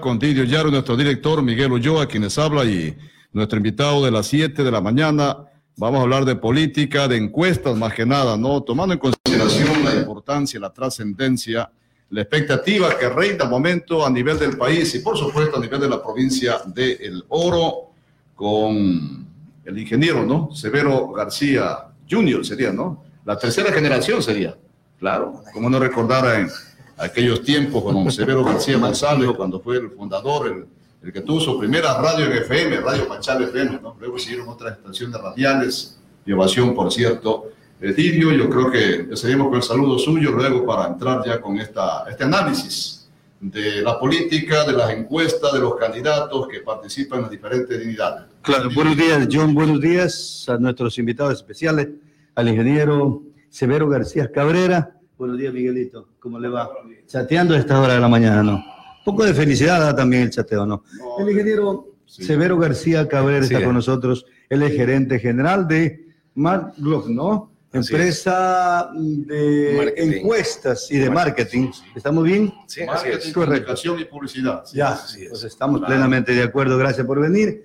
con 0.00 0.18
Didio 0.18 0.44
Yaro, 0.44 0.70
nuestro 0.70 0.96
director 0.96 1.42
Miguel 1.42 1.72
Ulloa, 1.72 2.06
quienes 2.06 2.38
habla, 2.38 2.64
y 2.64 2.96
nuestro 3.32 3.58
invitado 3.58 4.04
de 4.04 4.10
las 4.10 4.26
7 4.26 4.64
de 4.64 4.70
la 4.70 4.80
mañana. 4.80 5.36
Vamos 5.76 6.00
a 6.00 6.02
hablar 6.02 6.24
de 6.24 6.36
política, 6.36 7.06
de 7.06 7.18
encuestas 7.18 7.76
más 7.76 7.92
que 7.92 8.06
nada, 8.06 8.36
¿no? 8.36 8.62
Tomando 8.62 8.94
en 8.94 8.98
consideración 8.98 9.84
la 9.84 9.94
importancia, 9.94 10.58
la 10.58 10.72
trascendencia, 10.72 11.70
la 12.10 12.20
expectativa 12.22 12.98
que 12.98 13.08
reina 13.10 13.44
momento 13.44 14.06
a 14.06 14.10
nivel 14.10 14.38
del 14.38 14.56
país 14.56 14.94
y 14.94 15.00
por 15.00 15.18
supuesto 15.18 15.58
a 15.58 15.60
nivel 15.60 15.80
de 15.80 15.88
la 15.88 16.02
provincia 16.02 16.60
de 16.66 16.92
El 16.92 17.24
Oro 17.28 17.90
con 18.34 19.26
el 19.64 19.78
ingeniero, 19.78 20.24
¿no? 20.24 20.50
Severo 20.54 21.08
García 21.12 21.88
Junior 22.10 22.44
sería, 22.44 22.72
¿no? 22.72 23.04
La 23.26 23.38
tercera 23.38 23.70
generación 23.70 24.22
sería, 24.22 24.56
claro, 24.98 25.42
como 25.52 25.68
no 25.68 25.78
recordar 25.78 26.40
en 26.40 26.48
aquellos 26.96 27.42
tiempos 27.42 27.82
con 27.82 28.10
Severo 28.10 28.44
García 28.44 28.78
González, 28.78 29.30
cuando 29.36 29.60
fue 29.60 29.76
el 29.76 29.90
fundador, 29.90 30.46
el, 30.46 30.66
el, 31.02 31.12
que 31.12 31.20
tuvo 31.20 31.40
su 31.40 31.58
primera 31.58 32.00
radio 32.00 32.26
en 32.26 32.32
FM, 32.38 32.80
Radio 32.80 33.08
Pachal 33.08 33.42
FM, 33.42 33.80
¿no? 33.82 33.96
Luego 33.98 34.18
siguieron 34.18 34.48
otras 34.48 34.78
estaciones 34.78 35.20
radiales, 35.20 35.98
llevación, 36.24 36.74
por 36.74 36.92
cierto. 36.92 37.50
Didio, 37.80 38.32
yo 38.32 38.48
creo 38.48 38.70
que 38.70 39.16
seguimos 39.16 39.48
con 39.48 39.56
el 39.56 39.62
saludo 39.62 39.98
suyo 39.98 40.32
luego 40.32 40.64
para 40.64 40.88
entrar 40.88 41.22
ya 41.26 41.40
con 41.40 41.58
esta, 41.58 42.04
este 42.08 42.24
análisis 42.24 43.06
de 43.40 43.82
la 43.82 43.98
política, 43.98 44.64
de 44.64 44.72
las 44.72 44.90
encuestas, 44.90 45.52
de 45.52 45.58
los 45.58 45.76
candidatos 45.76 46.48
que 46.48 46.60
participan 46.60 47.18
en 47.18 47.22
las 47.24 47.30
diferentes 47.30 47.78
dignidades. 47.78 48.24
Claro, 48.40 48.70
buenos 48.74 48.96
días, 48.96 49.28
John, 49.30 49.54
buenos 49.54 49.80
días 49.80 50.46
a 50.48 50.56
nuestros 50.56 50.98
invitados 50.98 51.34
especiales, 51.34 51.88
al 52.34 52.48
ingeniero 52.48 53.22
Severo 53.50 53.88
García 53.88 54.30
Cabrera. 54.32 54.96
Buenos 55.16 55.38
días, 55.38 55.54
Miguelito, 55.54 56.08
¿cómo 56.18 56.40
le 56.40 56.48
va? 56.48 56.68
Chateando 57.06 57.54
a 57.54 57.58
esta 57.58 57.80
hora 57.80 57.94
de 57.94 58.00
la 58.00 58.08
mañana, 58.08 58.42
¿no? 58.42 58.54
Un 58.56 59.04
poco 59.04 59.24
de 59.24 59.32
felicidad 59.32 59.78
da 59.78 59.94
también 59.94 60.22
el 60.24 60.30
chateo, 60.30 60.66
¿no? 60.66 60.82
el 61.20 61.30
ingeniero 61.30 61.94
sí. 62.04 62.24
Severo 62.24 62.58
García 62.58 63.06
Cabrera 63.06 63.44
está 63.44 63.62
con 63.62 63.74
nosotros, 63.74 64.26
él 64.48 64.62
es 64.62 64.72
gerente 64.72 65.20
general 65.20 65.68
de 65.68 66.08
Mark 66.34 66.72
¿no? 66.78 67.52
empresa 67.72 68.90
de 68.94 69.74
marketing. 69.76 70.12
encuestas 70.12 70.90
y 70.90 70.98
de 70.98 71.10
marketing. 71.10 71.70
¿Estamos 71.94 72.24
bien? 72.24 72.52
Sí, 72.66 72.84
marketing, 72.84 73.32
comunicación 73.32 74.00
y 74.00 74.04
publicidad. 74.04 74.64
Sí, 74.64 74.78
ya, 74.78 74.98
pues 75.28 75.44
estamos 75.44 75.78
claro. 75.78 75.92
plenamente 75.92 76.32
de 76.32 76.42
acuerdo. 76.42 76.78
Gracias 76.78 77.06
por 77.06 77.20
venir. 77.20 77.64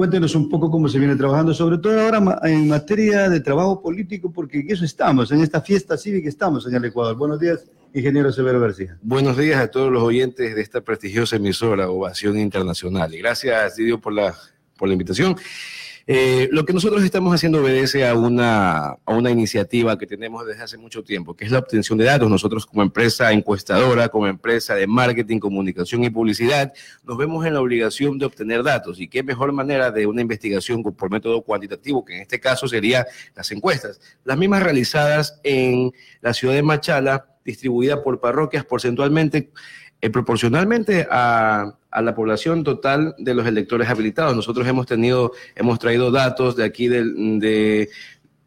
Cuéntenos 0.00 0.34
un 0.34 0.48
poco 0.48 0.70
cómo 0.70 0.88
se 0.88 0.98
viene 0.98 1.14
trabajando, 1.14 1.52
sobre 1.52 1.76
todo 1.76 2.00
ahora 2.00 2.40
en 2.44 2.68
materia 2.68 3.28
de 3.28 3.38
trabajo 3.38 3.82
político, 3.82 4.32
porque 4.32 4.60
en 4.60 4.70
eso 4.70 4.82
estamos, 4.82 5.30
en 5.30 5.42
esta 5.42 5.60
fiesta 5.60 5.98
cívica 5.98 6.26
estamos 6.26 6.66
en 6.66 6.74
el 6.74 6.86
Ecuador. 6.86 7.14
Buenos 7.16 7.38
días, 7.38 7.66
ingeniero 7.92 8.32
Severo 8.32 8.58
García. 8.60 8.96
Buenos 9.02 9.36
días 9.36 9.60
a 9.60 9.70
todos 9.70 9.92
los 9.92 10.02
oyentes 10.02 10.54
de 10.54 10.62
esta 10.62 10.80
prestigiosa 10.80 11.36
emisora 11.36 11.90
Ovación 11.90 12.38
Internacional. 12.38 13.14
Y 13.14 13.18
gracias, 13.18 13.76
Didio, 13.76 14.00
por 14.00 14.14
la, 14.14 14.34
por 14.78 14.88
la 14.88 14.94
invitación. 14.94 15.36
Eh, 16.06 16.48
lo 16.52 16.64
que 16.64 16.72
nosotros 16.72 17.02
estamos 17.02 17.34
haciendo 17.34 17.60
obedece 17.60 18.06
a 18.06 18.14
una, 18.14 18.96
a 19.04 19.14
una 19.14 19.30
iniciativa 19.30 19.98
que 19.98 20.06
tenemos 20.06 20.46
desde 20.46 20.62
hace 20.62 20.78
mucho 20.78 21.02
tiempo, 21.04 21.34
que 21.34 21.44
es 21.44 21.50
la 21.50 21.58
obtención 21.58 21.98
de 21.98 22.04
datos. 22.04 22.30
Nosotros 22.30 22.66
como 22.66 22.82
empresa 22.82 23.32
encuestadora, 23.32 24.08
como 24.08 24.26
empresa 24.26 24.74
de 24.74 24.86
marketing, 24.86 25.38
comunicación 25.38 26.04
y 26.04 26.10
publicidad, 26.10 26.72
nos 27.04 27.16
vemos 27.16 27.46
en 27.46 27.54
la 27.54 27.60
obligación 27.60 28.18
de 28.18 28.26
obtener 28.26 28.62
datos. 28.62 29.00
¿Y 29.00 29.08
qué 29.08 29.22
mejor 29.22 29.52
manera 29.52 29.90
de 29.90 30.06
una 30.06 30.22
investigación 30.22 30.82
por 30.82 31.10
método 31.10 31.42
cuantitativo, 31.42 32.04
que 32.04 32.16
en 32.16 32.22
este 32.22 32.40
caso 32.40 32.66
sería 32.66 33.06
las 33.34 33.50
encuestas? 33.52 34.00
Las 34.24 34.38
mismas 34.38 34.62
realizadas 34.62 35.40
en 35.42 35.92
la 36.20 36.34
ciudad 36.34 36.54
de 36.54 36.62
Machala, 36.62 37.26
distribuida 37.44 38.02
por 38.02 38.20
parroquias 38.20 38.64
porcentualmente, 38.64 39.50
eh, 40.00 40.10
proporcionalmente 40.10 41.06
a, 41.10 41.76
la 41.92 42.14
población 42.14 42.62
total 42.62 43.16
de 43.18 43.34
los 43.34 43.46
electores 43.46 43.88
habilitados. 43.88 44.36
Nosotros 44.36 44.66
hemos 44.68 44.86
tenido, 44.86 45.32
hemos 45.56 45.80
traído 45.80 46.12
datos 46.12 46.54
de 46.54 46.64
aquí 46.64 46.86
de, 46.86 47.02
de, 47.02 47.90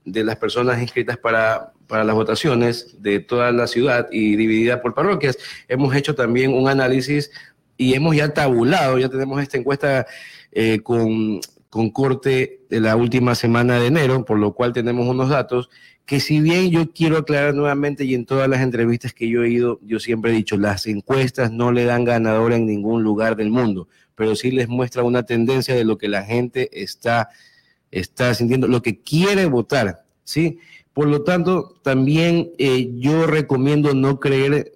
de 0.06 0.24
las 0.24 0.38
personas 0.38 0.82
inscritas 0.82 1.18
para, 1.18 1.74
para 1.88 2.04
las 2.04 2.16
votaciones 2.16 3.02
de 3.02 3.20
toda 3.20 3.52
la 3.52 3.68
ciudad 3.68 4.08
y 4.12 4.36
dividida 4.36 4.82
por 4.82 4.94
parroquias. 4.94 5.38
Hemos 5.68 5.94
hecho 5.96 6.16
también 6.16 6.54
un 6.54 6.70
análisis 6.70 7.32
y 7.78 7.94
hemos 7.94 8.16
ya 8.16 8.34
tabulado, 8.34 8.98
ya 8.98 9.10
tenemos 9.10 9.42
esta 9.42 9.58
encuesta 9.58 10.08
eh, 10.52 10.80
con, 10.80 11.42
con 11.70 11.90
corte 11.90 12.62
de 12.70 12.80
la 12.80 12.96
última 12.96 13.36
semana 13.36 13.80
de 13.80 13.88
enero, 13.88 14.26
por 14.26 14.40
lo 14.40 14.54
cual 14.54 14.74
tenemos 14.74 15.08
unos 15.08 15.30
datos 15.30 15.70
que 16.06 16.20
si 16.20 16.42
bien 16.42 16.70
yo 16.70 16.92
quiero 16.92 17.18
aclarar 17.18 17.54
nuevamente 17.54 18.04
y 18.04 18.14
en 18.14 18.26
todas 18.26 18.50
las 18.50 18.62
entrevistas 18.62 19.14
que 19.14 19.30
yo 19.30 19.44
he 19.44 19.50
ido, 19.50 19.80
yo 19.84 20.00
siempre 20.00 20.32
he 20.32 20.36
dicho, 20.36 20.58
las 20.58 20.86
encuestas 20.86 21.52
no 21.52 21.72
le 21.72 21.86
dan 21.86 22.04
ganador 22.04 22.52
en 22.54 22.66
ningún 22.66 23.04
lugar 23.04 23.36
del 23.36 23.50
mundo, 23.50 23.88
pero 24.16 24.36
sí 24.36 24.52
les 24.52 24.68
muestra 24.68 25.04
una 25.04 25.24
tendencia 25.24 25.74
de 25.76 25.86
lo 25.86 25.98
que 25.98 26.10
la 26.10 26.24
gente 26.24 26.70
está, 26.84 27.30
está 27.90 28.34
sintiendo, 28.34 28.68
lo 28.68 28.82
que 28.82 29.00
quiere 29.02 29.46
votar, 29.46 30.04
¿sí? 30.24 30.60
Por 30.94 31.08
lo 31.08 31.24
tanto, 31.24 31.80
también 31.84 32.52
eh, 32.58 32.92
yo 32.96 33.26
recomiendo 33.26 33.94
no 33.94 34.20
creer, 34.20 34.74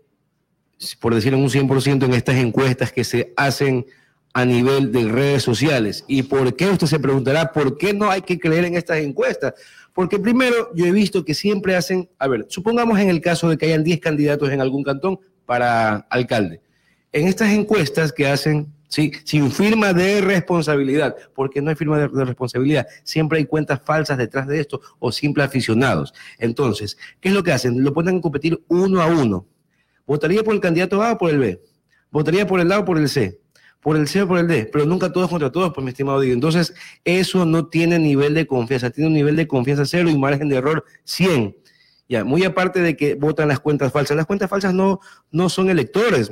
por 1.00 1.14
decir 1.14 1.34
en 1.34 1.42
un 1.42 1.50
100% 1.50 2.06
en 2.06 2.14
estas 2.14 2.38
encuestas 2.38 2.92
que 2.92 3.04
se 3.04 3.34
hacen 3.36 3.86
a 4.34 4.46
nivel 4.46 4.92
de 4.92 5.08
redes 5.08 5.44
sociales. 5.44 6.06
¿Y 6.08 6.24
por 6.24 6.56
qué? 6.56 6.68
Usted 6.68 6.88
se 6.88 7.00
preguntará, 7.00 7.52
¿por 7.52 7.78
qué 7.78 7.94
no 7.94 8.10
hay 8.10 8.22
que 8.22 8.40
creer 8.40 8.66
en 8.66 8.76
estas 8.76 9.00
encuestas? 9.00 9.56
Porque 9.98 10.20
primero, 10.20 10.70
yo 10.76 10.86
he 10.86 10.92
visto 10.92 11.26
que 11.26 11.34
siempre 11.34 11.76
hacen, 11.76 12.08
a 12.20 12.28
ver, 12.28 12.46
supongamos 12.50 13.00
en 13.00 13.10
el 13.10 13.20
caso 13.20 13.50
de 13.50 13.58
que 13.58 13.66
hayan 13.66 13.84
10 13.84 14.00
candidatos 14.00 14.52
en 14.52 14.62
algún 14.62 14.84
cantón 14.84 15.20
para 15.44 16.06
alcalde. 16.12 16.62
En 17.12 17.28
estas 17.28 17.50
encuestas 17.50 18.14
que 18.14 18.28
hacen, 18.28 18.72
sí, 18.90 19.12
sin 19.24 19.52
firma 19.52 19.94
de 19.94 20.22
responsabilidad, 20.22 21.16
porque 21.34 21.64
no 21.64 21.72
hay 21.72 21.76
firma 21.76 21.98
de, 21.98 22.10
responsabilidad, 22.10 22.86
siempre 23.04 23.40
hay 23.40 23.46
cuentas 23.46 23.82
falsas 23.84 24.20
detrás 24.20 24.46
de 24.46 24.60
esto 24.60 24.80
o 25.00 25.12
simples 25.12 25.48
aficionados. 25.48 26.14
Entonces, 26.38 26.96
¿qué 27.20 27.30
es 27.30 27.34
lo 27.34 27.42
que 27.42 27.54
hacen? 27.54 27.84
Lo 27.84 27.92
ponen 27.92 28.20
a 28.20 28.22
competir 28.22 28.64
uno 28.68 29.02
a 29.02 29.08
uno. 29.08 29.48
¿Votaría 30.06 30.44
por 30.44 30.54
el 30.54 30.62
candidato 30.62 31.02
A 31.02 31.14
o 31.14 31.18
por 31.18 31.32
el 31.32 31.40
B? 31.40 31.60
¿Votaría 32.12 32.46
por 32.46 32.60
el 32.60 32.72
A 32.72 32.82
o 32.82 32.86
por 32.86 33.00
el 33.00 33.10
C? 33.10 33.40
Por 33.82 33.96
el 33.96 34.08
C 34.08 34.22
o 34.22 34.28
por 34.28 34.40
el 34.40 34.48
D, 34.48 34.70
pero 34.72 34.86
nunca 34.86 35.12
todos 35.12 35.30
contra 35.30 35.52
todos, 35.52 35.72
pues 35.74 35.84
mi 35.84 35.92
estimado 35.92 36.20
Diego. 36.20 36.34
Entonces, 36.34 36.74
eso 37.06 37.46
no 37.46 37.68
tiene 37.68 38.00
nivel 38.00 38.34
de 38.34 38.48
confianza, 38.48 38.90
tiene 38.90 39.08
un 39.08 39.14
nivel 39.14 39.36
de 39.36 39.48
confianza 39.48 39.86
cero 39.86 40.10
y 40.10 40.18
margen 40.18 40.50
de 40.50 40.58
error 40.58 40.84
100. 41.04 41.56
Ya, 42.10 42.24
muy 42.24 42.44
aparte 42.44 42.82
de 42.82 42.96
que 42.96 43.16
votan 43.16 43.50
las 43.50 43.60
cuentas 43.60 43.92
falsas, 43.92 44.16
las 44.16 44.26
cuentas 44.26 44.50
falsas 44.50 44.74
no, 44.74 45.00
no 45.32 45.50
son 45.50 45.70
electores. 45.70 46.32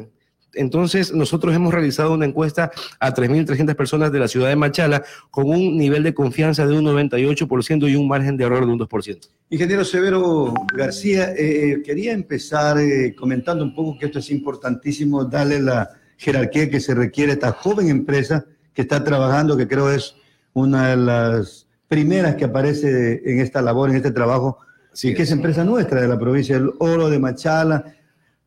Entonces, 0.55 1.13
nosotros 1.13 1.53
hemos 1.53 1.73
realizado 1.73 2.13
una 2.13 2.25
encuesta 2.25 2.71
a 2.99 3.13
3.300 3.13 3.75
personas 3.75 4.11
de 4.11 4.19
la 4.19 4.27
ciudad 4.27 4.47
de 4.47 4.55
Machala 4.55 5.03
con 5.29 5.49
un 5.49 5.77
nivel 5.77 6.03
de 6.03 6.13
confianza 6.13 6.65
de 6.65 6.77
un 6.77 6.85
98% 6.85 7.89
y 7.89 7.95
un 7.95 8.07
margen 8.07 8.37
de 8.37 8.45
error 8.45 8.65
de 8.65 8.71
un 8.71 8.79
2%. 8.79 9.29
Ingeniero 9.49 9.83
Severo 9.83 10.53
García, 10.73 11.33
eh, 11.37 11.81
quería 11.83 12.13
empezar 12.13 12.79
eh, 12.79 13.13
comentando 13.15 13.63
un 13.63 13.75
poco 13.75 13.97
que 13.99 14.05
esto 14.05 14.19
es 14.19 14.31
importantísimo, 14.31 15.25
darle 15.25 15.59
la 15.59 15.89
jerarquía 16.17 16.69
que 16.69 16.79
se 16.79 16.95
requiere 16.95 17.33
esta 17.33 17.51
joven 17.51 17.89
empresa 17.89 18.45
que 18.73 18.81
está 18.81 19.03
trabajando, 19.03 19.57
que 19.57 19.67
creo 19.67 19.91
es 19.91 20.15
una 20.53 20.89
de 20.89 20.97
las 20.97 21.67
primeras 21.87 22.35
que 22.35 22.45
aparece 22.45 23.21
en 23.25 23.39
esta 23.39 23.61
labor, 23.61 23.89
en 23.89 23.97
este 23.97 24.11
trabajo, 24.11 24.59
sí, 24.93 25.13
que 25.13 25.23
es 25.23 25.31
empresa 25.31 25.63
nuestra 25.63 26.01
de 26.01 26.07
la 26.07 26.19
provincia 26.19 26.55
del 26.55 26.71
Oro, 26.79 27.09
de 27.09 27.19
Machala. 27.19 27.95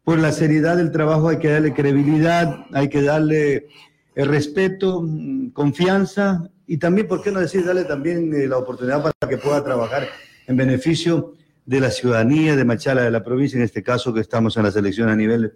Por 0.04 0.18
la 0.18 0.32
seriedad 0.32 0.76
del 0.76 0.90
trabajo 0.90 1.28
hay 1.28 1.38
que 1.38 1.48
darle 1.48 1.74
credibilidad, 1.74 2.66
hay 2.72 2.88
que 2.88 3.02
darle 3.02 3.68
el 4.14 4.28
respeto, 4.28 5.06
confianza 5.52 6.50
y 6.66 6.78
también, 6.78 7.06
¿por 7.06 7.22
qué 7.22 7.30
no 7.30 7.40
decir, 7.40 7.64
darle 7.64 7.84
también 7.84 8.34
eh, 8.34 8.46
la 8.46 8.58
oportunidad 8.58 9.02
para 9.02 9.30
que 9.30 9.38
pueda 9.38 9.62
trabajar 9.64 10.08
en 10.46 10.56
beneficio 10.56 11.34
de 11.64 11.80
la 11.80 11.90
ciudadanía 11.90 12.56
de 12.56 12.64
Machala, 12.64 13.02
de 13.02 13.10
la 13.10 13.22
provincia, 13.22 13.58
en 13.58 13.64
este 13.64 13.82
caso 13.82 14.12
que 14.12 14.20
estamos 14.20 14.56
en 14.56 14.64
la 14.64 14.70
selección 14.70 15.08
a 15.08 15.16
nivel 15.16 15.52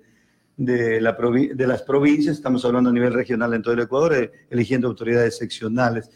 de, 0.56 1.00
la 1.00 1.12
de 1.12 1.66
las 1.66 1.82
provincias, 1.82 2.36
estamos 2.36 2.64
hablando 2.64 2.90
a 2.90 2.92
nivel 2.92 3.12
regional 3.12 3.54
en 3.54 3.62
todo 3.62 3.74
el 3.74 3.80
Ecuador, 3.80 4.14
eh, 4.14 4.30
eligiendo 4.50 4.88
autoridades 4.88 5.38
seccionales. 5.38 6.10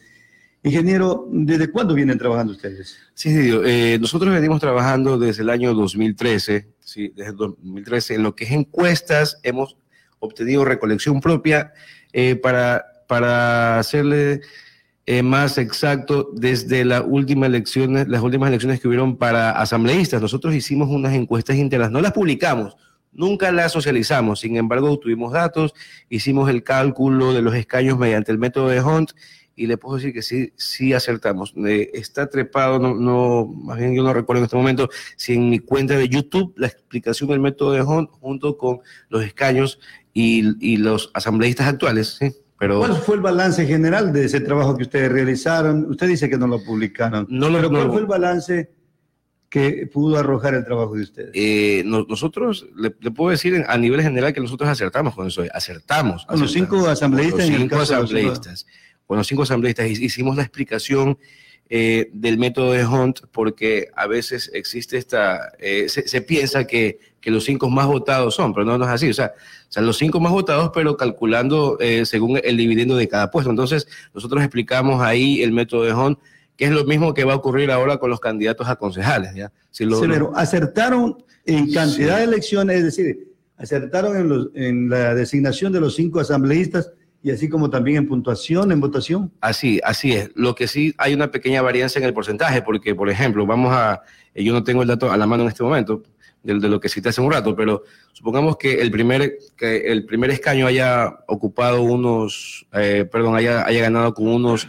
Ingeniero, 0.62 1.28
¿desde 1.30 1.70
cuándo 1.70 1.94
vienen 1.94 2.18
trabajando 2.18 2.52
ustedes? 2.52 2.98
Sí, 3.14 3.30
eh, 3.64 3.98
nosotros 4.00 4.34
venimos 4.34 4.60
trabajando 4.60 5.18
desde 5.18 5.42
el 5.42 5.50
año 5.50 5.72
2013, 5.74 6.68
sí, 6.80 7.12
desde 7.14 7.30
el 7.30 7.36
2013, 7.36 8.14
en 8.14 8.22
lo 8.24 8.34
que 8.34 8.44
es 8.44 8.50
encuestas, 8.50 9.38
hemos 9.44 9.76
obtenido 10.18 10.64
recolección 10.64 11.20
propia 11.20 11.72
eh, 12.12 12.34
para, 12.34 12.84
para 13.06 13.78
hacerle 13.78 14.40
eh, 15.08 15.22
más 15.22 15.56
exacto 15.58 16.30
desde 16.32 16.84
la 16.84 17.02
última 17.02 17.46
elecciones, 17.46 18.08
las 18.08 18.22
últimas 18.22 18.48
elecciones 18.48 18.80
que 18.80 18.88
hubieron 18.88 19.16
para 19.16 19.52
asambleístas. 19.52 20.20
Nosotros 20.20 20.52
hicimos 20.52 20.88
unas 20.88 21.14
encuestas 21.14 21.56
internas, 21.56 21.92
no 21.92 22.00
las 22.00 22.12
publicamos, 22.12 22.76
Nunca 23.16 23.50
la 23.50 23.68
socializamos, 23.68 24.40
sin 24.40 24.56
embargo, 24.56 24.98
tuvimos 24.98 25.32
datos, 25.32 25.74
hicimos 26.10 26.50
el 26.50 26.62
cálculo 26.62 27.32
de 27.32 27.42
los 27.42 27.54
escaños 27.54 27.98
mediante 27.98 28.30
el 28.30 28.38
método 28.38 28.68
de 28.68 28.82
Hunt 28.82 29.12
y 29.56 29.66
le 29.66 29.78
puedo 29.78 29.96
decir 29.96 30.12
que 30.12 30.20
sí, 30.20 30.52
sí 30.56 30.92
acertamos. 30.92 31.54
Eh, 31.66 31.90
está 31.94 32.28
trepado, 32.28 32.78
no, 32.78 32.94
no, 32.94 33.46
más 33.46 33.78
bien 33.78 33.94
yo 33.94 34.02
no 34.02 34.12
recuerdo 34.12 34.40
en 34.40 34.44
este 34.44 34.56
momento 34.56 34.90
si 35.16 35.32
en 35.32 35.48
mi 35.48 35.58
cuenta 35.58 35.96
de 35.96 36.08
YouTube 36.08 36.52
la 36.56 36.66
explicación 36.66 37.30
del 37.30 37.40
método 37.40 37.72
de 37.72 37.82
Hunt 37.82 38.10
junto 38.10 38.58
con 38.58 38.80
los 39.08 39.24
escaños 39.24 39.80
y, 40.12 40.44
y 40.60 40.76
los 40.76 41.10
asambleístas 41.14 41.68
actuales, 41.68 42.18
¿sí? 42.18 42.32
Pero, 42.58 42.78
¿Cuál 42.78 42.96
fue 42.96 43.16
el 43.16 43.20
balance 43.20 43.66
general 43.66 44.12
de 44.12 44.24
ese 44.24 44.40
trabajo 44.40 44.76
que 44.76 44.84
ustedes 44.84 45.12
realizaron? 45.12 45.90
Usted 45.90 46.08
dice 46.08 46.30
que 46.30 46.38
no 46.38 46.46
lo 46.46 46.62
publicaron. 46.62 47.26
No 47.28 47.50
lo, 47.50 47.58
pero 47.58 47.70
¿cuál 47.70 47.90
fue 47.90 48.00
el 48.00 48.06
balance 48.06 48.70
que 49.48 49.88
pudo 49.92 50.18
arrojar 50.18 50.54
el 50.54 50.64
trabajo 50.64 50.94
de 50.94 51.02
ustedes? 51.02 51.30
Eh, 51.34 51.82
nosotros, 51.84 52.66
le, 52.76 52.90
puedo 52.90 53.30
decir 53.30 53.64
a 53.66 53.78
nivel 53.78 54.02
general 54.02 54.32
que 54.32 54.40
nosotros 54.40 54.68
acertamos 54.68 55.14
con 55.14 55.26
eso, 55.28 55.44
acertamos. 55.52 56.26
Con 56.26 56.40
los 56.40 56.52
cinco 56.52 56.86
asambleístas. 56.88 57.46
Con 57.46 57.52
los 57.52 57.60
cinco 57.60 57.76
asambleístas. 57.80 58.66
Con 59.06 59.18
los 59.18 59.26
cinco 59.26 59.42
asambleístas 59.42 59.88
hicimos 59.88 60.36
la 60.36 60.42
explicación 60.42 61.18
eh, 61.68 62.10
del 62.12 62.38
método 62.38 62.70
de 62.70 62.86
Hunt 62.86 63.22
porque 63.32 63.88
a 63.96 64.06
veces 64.06 64.52
existe 64.54 64.98
esta, 64.98 65.50
eh, 65.58 65.88
se, 65.88 66.22
piensa 66.22 66.64
que, 66.64 67.00
que, 67.20 67.32
los 67.32 67.44
cinco 67.44 67.68
más 67.68 67.88
votados 67.88 68.36
son, 68.36 68.54
pero 68.54 68.64
no, 68.64 68.78
no 68.78 68.84
es 68.84 68.90
así. 68.92 69.08
O 69.08 69.14
sea, 69.14 69.32
o 69.36 69.72
sea 69.72 69.82
los 69.82 69.96
cinco 69.96 70.20
más 70.20 70.30
votados, 70.30 70.70
pero 70.72 70.96
calculando 70.96 71.76
eh, 71.80 72.06
según 72.06 72.38
el 72.44 72.56
dividendo 72.56 72.96
de 72.96 73.08
cada 73.08 73.32
puesto. 73.32 73.50
Entonces, 73.50 73.88
nosotros 74.14 74.44
explicamos 74.44 75.02
ahí 75.02 75.42
el 75.42 75.50
método 75.50 75.82
de 75.82 75.92
Hunt, 75.92 76.20
que 76.56 76.66
es 76.66 76.70
lo 76.70 76.84
mismo 76.84 77.14
que 77.14 77.24
va 77.24 77.34
a 77.34 77.36
ocurrir 77.36 77.70
ahora 77.70 77.98
con 77.98 78.10
los 78.10 78.20
candidatos 78.20 78.68
a 78.68 78.76
concejales. 78.76 79.34
¿ya? 79.34 79.52
Si 79.70 79.84
lo, 79.84 80.36
acertaron 80.36 81.22
en 81.44 81.72
cantidad 81.72 82.18
de 82.18 82.24
elecciones, 82.24 82.78
es 82.78 82.84
decir, 82.84 83.32
acertaron 83.56 84.16
en, 84.16 84.28
los, 84.28 84.48
en 84.54 84.88
la 84.88 85.14
designación 85.14 85.72
de 85.72 85.80
los 85.80 85.94
cinco 85.94 86.20
asambleístas 86.20 86.90
y 87.22 87.30
así 87.30 87.48
como 87.48 87.70
también 87.70 87.96
en 87.98 88.08
puntuación, 88.08 88.70
en 88.70 88.80
votación. 88.80 89.32
Así, 89.40 89.80
así 89.82 90.12
es. 90.12 90.30
Lo 90.34 90.54
que 90.54 90.68
sí 90.68 90.94
hay 90.96 91.12
una 91.12 91.30
pequeña 91.30 91.60
varianza 91.60 91.98
en 91.98 92.04
el 92.04 92.14
porcentaje, 92.14 92.62
porque, 92.62 92.94
por 92.94 93.10
ejemplo, 93.10 93.44
vamos 93.46 93.72
a, 93.74 94.02
eh, 94.32 94.44
yo 94.44 94.52
no 94.52 94.62
tengo 94.62 94.82
el 94.82 94.88
dato 94.88 95.10
a 95.10 95.16
la 95.16 95.26
mano 95.26 95.42
en 95.42 95.48
este 95.48 95.64
momento 95.64 96.02
de, 96.44 96.54
lo 96.68 96.80
que 96.80 96.88
cité 96.88 97.08
hace 97.08 97.20
un 97.20 97.32
rato, 97.32 97.56
pero 97.56 97.82
supongamos 98.12 98.56
que 98.56 98.80
el 98.80 98.90
primer, 98.90 99.38
que 99.56 99.90
el 99.90 100.06
primer 100.06 100.30
escaño 100.30 100.66
haya 100.66 101.18
ocupado 101.26 101.82
unos, 101.82 102.66
eh, 102.72 103.08
perdón, 103.10 103.34
haya, 103.34 103.66
haya 103.66 103.80
ganado 103.80 104.14
con 104.14 104.28
unos 104.28 104.68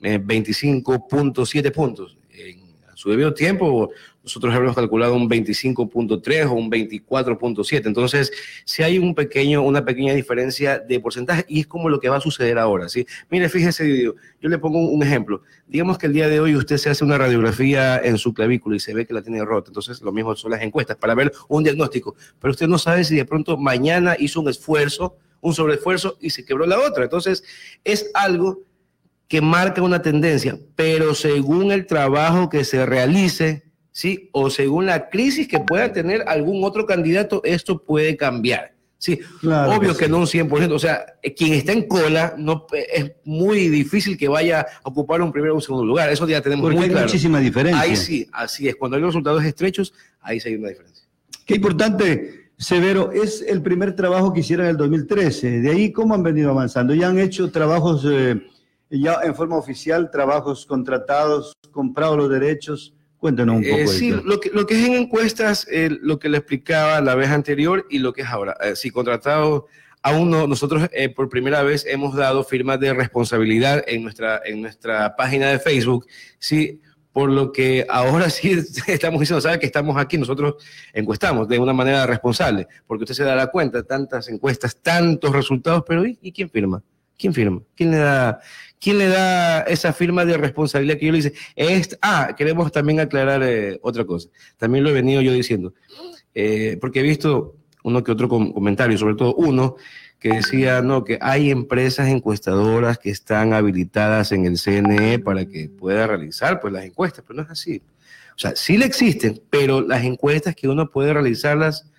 25.7 0.00 1.66
eh, 1.66 1.70
puntos. 1.70 2.18
En 2.32 2.96
su 2.96 3.10
debido 3.10 3.32
tiempo, 3.32 3.90
nosotros 4.22 4.54
habíamos 4.54 4.76
calculado 4.76 5.14
un 5.14 5.28
25.3 5.28 6.46
o 6.50 6.52
un 6.52 6.70
24.7. 6.70 7.86
Entonces, 7.86 8.30
si 8.64 8.82
hay 8.82 8.98
un 8.98 9.14
pequeño, 9.14 9.62
una 9.62 9.84
pequeña 9.84 10.12
diferencia 10.12 10.78
de 10.78 11.00
porcentaje 11.00 11.44
y 11.48 11.60
es 11.60 11.66
como 11.66 11.88
lo 11.88 11.98
que 12.00 12.08
va 12.08 12.18
a 12.18 12.20
suceder 12.20 12.58
ahora. 12.58 12.88
¿sí? 12.88 13.06
Mire, 13.30 13.48
fíjese, 13.48 14.04
yo 14.04 14.48
le 14.48 14.58
pongo 14.58 14.78
un 14.78 15.02
ejemplo. 15.02 15.42
Digamos 15.66 15.96
que 15.96 16.06
el 16.06 16.12
día 16.12 16.28
de 16.28 16.40
hoy 16.40 16.54
usted 16.54 16.76
se 16.76 16.90
hace 16.90 17.04
una 17.04 17.16
radiografía 17.16 17.98
en 17.98 18.18
su 18.18 18.34
clavícula 18.34 18.76
y 18.76 18.80
se 18.80 18.92
ve 18.92 19.06
que 19.06 19.14
la 19.14 19.22
tiene 19.22 19.44
rota. 19.44 19.70
Entonces, 19.70 20.02
lo 20.02 20.12
mismo 20.12 20.36
son 20.36 20.50
las 20.50 20.62
encuestas 20.62 20.96
para 20.96 21.14
ver 21.14 21.32
un 21.48 21.62
diagnóstico. 21.62 22.14
Pero 22.38 22.52
usted 22.52 22.68
no 22.68 22.78
sabe 22.78 23.04
si 23.04 23.16
de 23.16 23.24
pronto 23.24 23.56
mañana 23.56 24.16
hizo 24.18 24.40
un 24.40 24.48
esfuerzo, 24.50 25.16
un 25.40 25.54
sobreesfuerzo 25.54 26.18
y 26.20 26.30
se 26.30 26.44
quebró 26.44 26.66
la 26.66 26.78
otra. 26.78 27.04
Entonces, 27.04 27.42
es 27.84 28.10
algo 28.12 28.60
que 29.30 29.40
marca 29.40 29.80
una 29.80 30.02
tendencia, 30.02 30.58
pero 30.74 31.14
según 31.14 31.70
el 31.70 31.86
trabajo 31.86 32.48
que 32.48 32.64
se 32.64 32.84
realice, 32.84 33.62
¿sí? 33.92 34.28
O 34.32 34.50
según 34.50 34.86
la 34.86 35.08
crisis 35.08 35.46
que 35.46 35.60
pueda 35.60 35.92
tener 35.92 36.24
algún 36.26 36.64
otro 36.64 36.84
candidato, 36.84 37.40
esto 37.44 37.80
puede 37.84 38.16
cambiar. 38.16 38.74
Sí, 38.98 39.20
obvio 39.44 39.96
que, 39.96 40.08
no 40.08 40.18
un 40.18 40.26
100%, 40.26 40.72
o 40.72 40.78
sea, 40.80 41.06
quien 41.36 41.52
está 41.52 41.72
en 41.72 41.86
cola 41.86 42.34
no 42.36 42.66
es 42.72 43.12
muy 43.24 43.68
difícil 43.68 44.18
que 44.18 44.26
vaya 44.26 44.66
a 44.82 44.88
ocupar 44.88 45.22
un 45.22 45.30
primer 45.30 45.52
o 45.52 45.54
un 45.54 45.62
segundo 45.62 45.86
lugar, 45.86 46.10
eso 46.10 46.26
ya 46.26 46.40
tenemos 46.40 46.68
Porque 46.68 46.92
hay 46.92 47.02
muchísima 47.02 47.38
diferencia. 47.38 47.80
Ahí 47.80 47.94
sí, 47.94 48.28
así 48.32 48.66
es, 48.66 48.74
cuando 48.74 48.96
hay 48.96 49.04
resultados 49.04 49.44
estrechos, 49.44 49.94
ahí 50.20 50.40
sí 50.40 50.48
hay 50.48 50.56
una 50.56 50.70
diferencia. 50.70 51.06
Qué 51.46 51.54
importante, 51.54 52.50
Severo, 52.58 53.12
es 53.12 53.42
el 53.42 53.62
primer 53.62 53.94
trabajo 53.94 54.32
que 54.32 54.40
hicieron 54.40 54.66
en 54.66 54.72
el 54.72 54.76
2013, 54.76 55.60
de 55.60 55.70
ahí 55.70 55.92
cómo 55.92 56.14
han 56.14 56.24
venido 56.24 56.50
avanzando, 56.50 56.94
ya 56.94 57.08
han 57.08 57.20
hecho 57.20 57.48
trabajos 57.52 58.04
eh, 58.10 58.42
ya 58.90 59.20
en 59.22 59.34
forma 59.34 59.56
oficial, 59.56 60.10
trabajos 60.10 60.66
contratados, 60.66 61.52
comprado 61.70 62.16
los 62.16 62.30
derechos, 62.30 62.94
Cuéntanos 63.20 63.56
un 63.56 63.62
poco. 63.64 63.76
Eh, 63.76 63.86
sí, 63.86 64.10
lo 64.10 64.40
que, 64.40 64.48
lo 64.48 64.66
que 64.66 64.80
es 64.80 64.86
en 64.86 64.94
encuestas, 64.94 65.66
eh, 65.70 65.90
lo 66.00 66.18
que 66.18 66.30
le 66.30 66.38
explicaba 66.38 67.02
la 67.02 67.14
vez 67.14 67.28
anterior 67.28 67.86
y 67.90 67.98
lo 67.98 68.14
que 68.14 68.22
es 68.22 68.28
ahora. 68.28 68.56
Eh, 68.62 68.74
sí, 68.76 68.90
contratado, 68.90 69.66
aún 70.02 70.30
no, 70.30 70.46
nosotros 70.46 70.88
por 71.14 71.28
primera 71.28 71.62
vez 71.62 71.84
hemos 71.86 72.16
dado 72.16 72.42
firmas 72.44 72.80
de 72.80 72.94
responsabilidad 72.94 73.84
en 73.86 74.04
nuestra, 74.04 74.40
en 74.42 74.62
nuestra 74.62 75.16
página 75.16 75.50
de 75.50 75.58
Facebook, 75.58 76.06
sí, 76.38 76.80
por 77.12 77.30
lo 77.30 77.52
que 77.52 77.86
ahora 77.90 78.30
sí 78.30 78.52
estamos 78.86 79.20
diciendo, 79.20 79.42
¿sabe 79.42 79.58
que 79.58 79.66
estamos 79.66 79.98
aquí? 79.98 80.16
Nosotros 80.16 80.54
encuestamos 80.94 81.46
de 81.46 81.58
una 81.58 81.74
manera 81.74 82.06
responsable, 82.06 82.68
porque 82.86 83.04
usted 83.04 83.16
se 83.16 83.24
dará 83.24 83.48
cuenta, 83.48 83.82
tantas 83.82 84.28
encuestas, 84.30 84.80
tantos 84.80 85.30
resultados, 85.30 85.84
pero 85.86 86.06
¿y 86.06 86.32
quién 86.32 86.48
firma? 86.48 86.82
¿Quién 87.20 87.34
firma? 87.34 87.60
¿Quién 87.76 87.90
le 87.90 87.98
da, 87.98 88.40
quién 88.80 88.96
le 88.96 89.08
da 89.08 89.60
esa 89.60 89.92
firma 89.92 90.24
de 90.24 90.38
responsabilidad 90.38 90.98
que 90.98 91.06
yo 91.06 91.12
le 91.12 91.18
dice? 91.18 91.34
ah, 92.00 92.34
queremos 92.34 92.72
también 92.72 92.98
aclarar 92.98 93.42
eh, 93.42 93.78
otra 93.82 94.06
cosa. 94.06 94.30
También 94.56 94.84
lo 94.84 94.90
he 94.90 94.94
venido 94.94 95.20
yo 95.20 95.32
diciendo, 95.32 95.74
eh, 96.34 96.78
porque 96.80 97.00
he 97.00 97.02
visto 97.02 97.56
uno 97.84 98.02
que 98.02 98.12
otro 98.12 98.26
comentario, 98.28 98.96
sobre 98.96 99.16
todo 99.16 99.34
uno 99.34 99.76
que 100.18 100.30
decía, 100.30 100.80
no, 100.80 101.04
que 101.04 101.18
hay 101.20 101.50
empresas 101.50 102.08
encuestadoras 102.08 102.98
que 102.98 103.10
están 103.10 103.52
habilitadas 103.52 104.32
en 104.32 104.46
el 104.46 104.58
CNE 104.58 105.18
para 105.18 105.44
que 105.44 105.68
pueda 105.68 106.06
realizar 106.06 106.58
pues 106.60 106.72
las 106.72 106.84
encuestas, 106.84 107.22
pero 107.26 107.36
no 107.36 107.42
es 107.42 107.50
así. 107.50 107.82
O 108.34 108.38
sea, 108.38 108.56
sí 108.56 108.78
le 108.78 108.86
existen, 108.86 109.42
pero 109.50 109.82
las 109.82 110.04
encuestas 110.04 110.54
que 110.54 110.68
uno 110.68 110.90
puede 110.90 111.12
realizarlas 111.12 111.90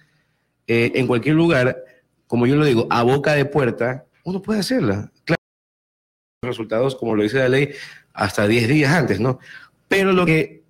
eh, 0.66 0.92
en 0.96 1.06
cualquier 1.06 1.36
lugar, 1.36 1.78
como 2.26 2.48
yo 2.48 2.56
lo 2.56 2.66
digo, 2.66 2.88
a 2.90 3.04
boca 3.04 3.34
de 3.34 3.46
puerta, 3.46 4.06
uno 4.24 4.42
puede 4.42 4.60
hacerla. 4.60 5.12
Claro, 5.26 5.42
resultados, 6.44 6.96
como 6.96 7.16
lo 7.16 7.24
dice 7.24 7.40
la 7.40 7.50
ley, 7.50 7.72
hasta 8.14 8.48
10 8.48 8.68
días 8.68 8.94
antes, 8.94 9.20
¿no? 9.20 9.40
Pero 9.88 10.14
lo 10.14 10.26
que 10.26 10.64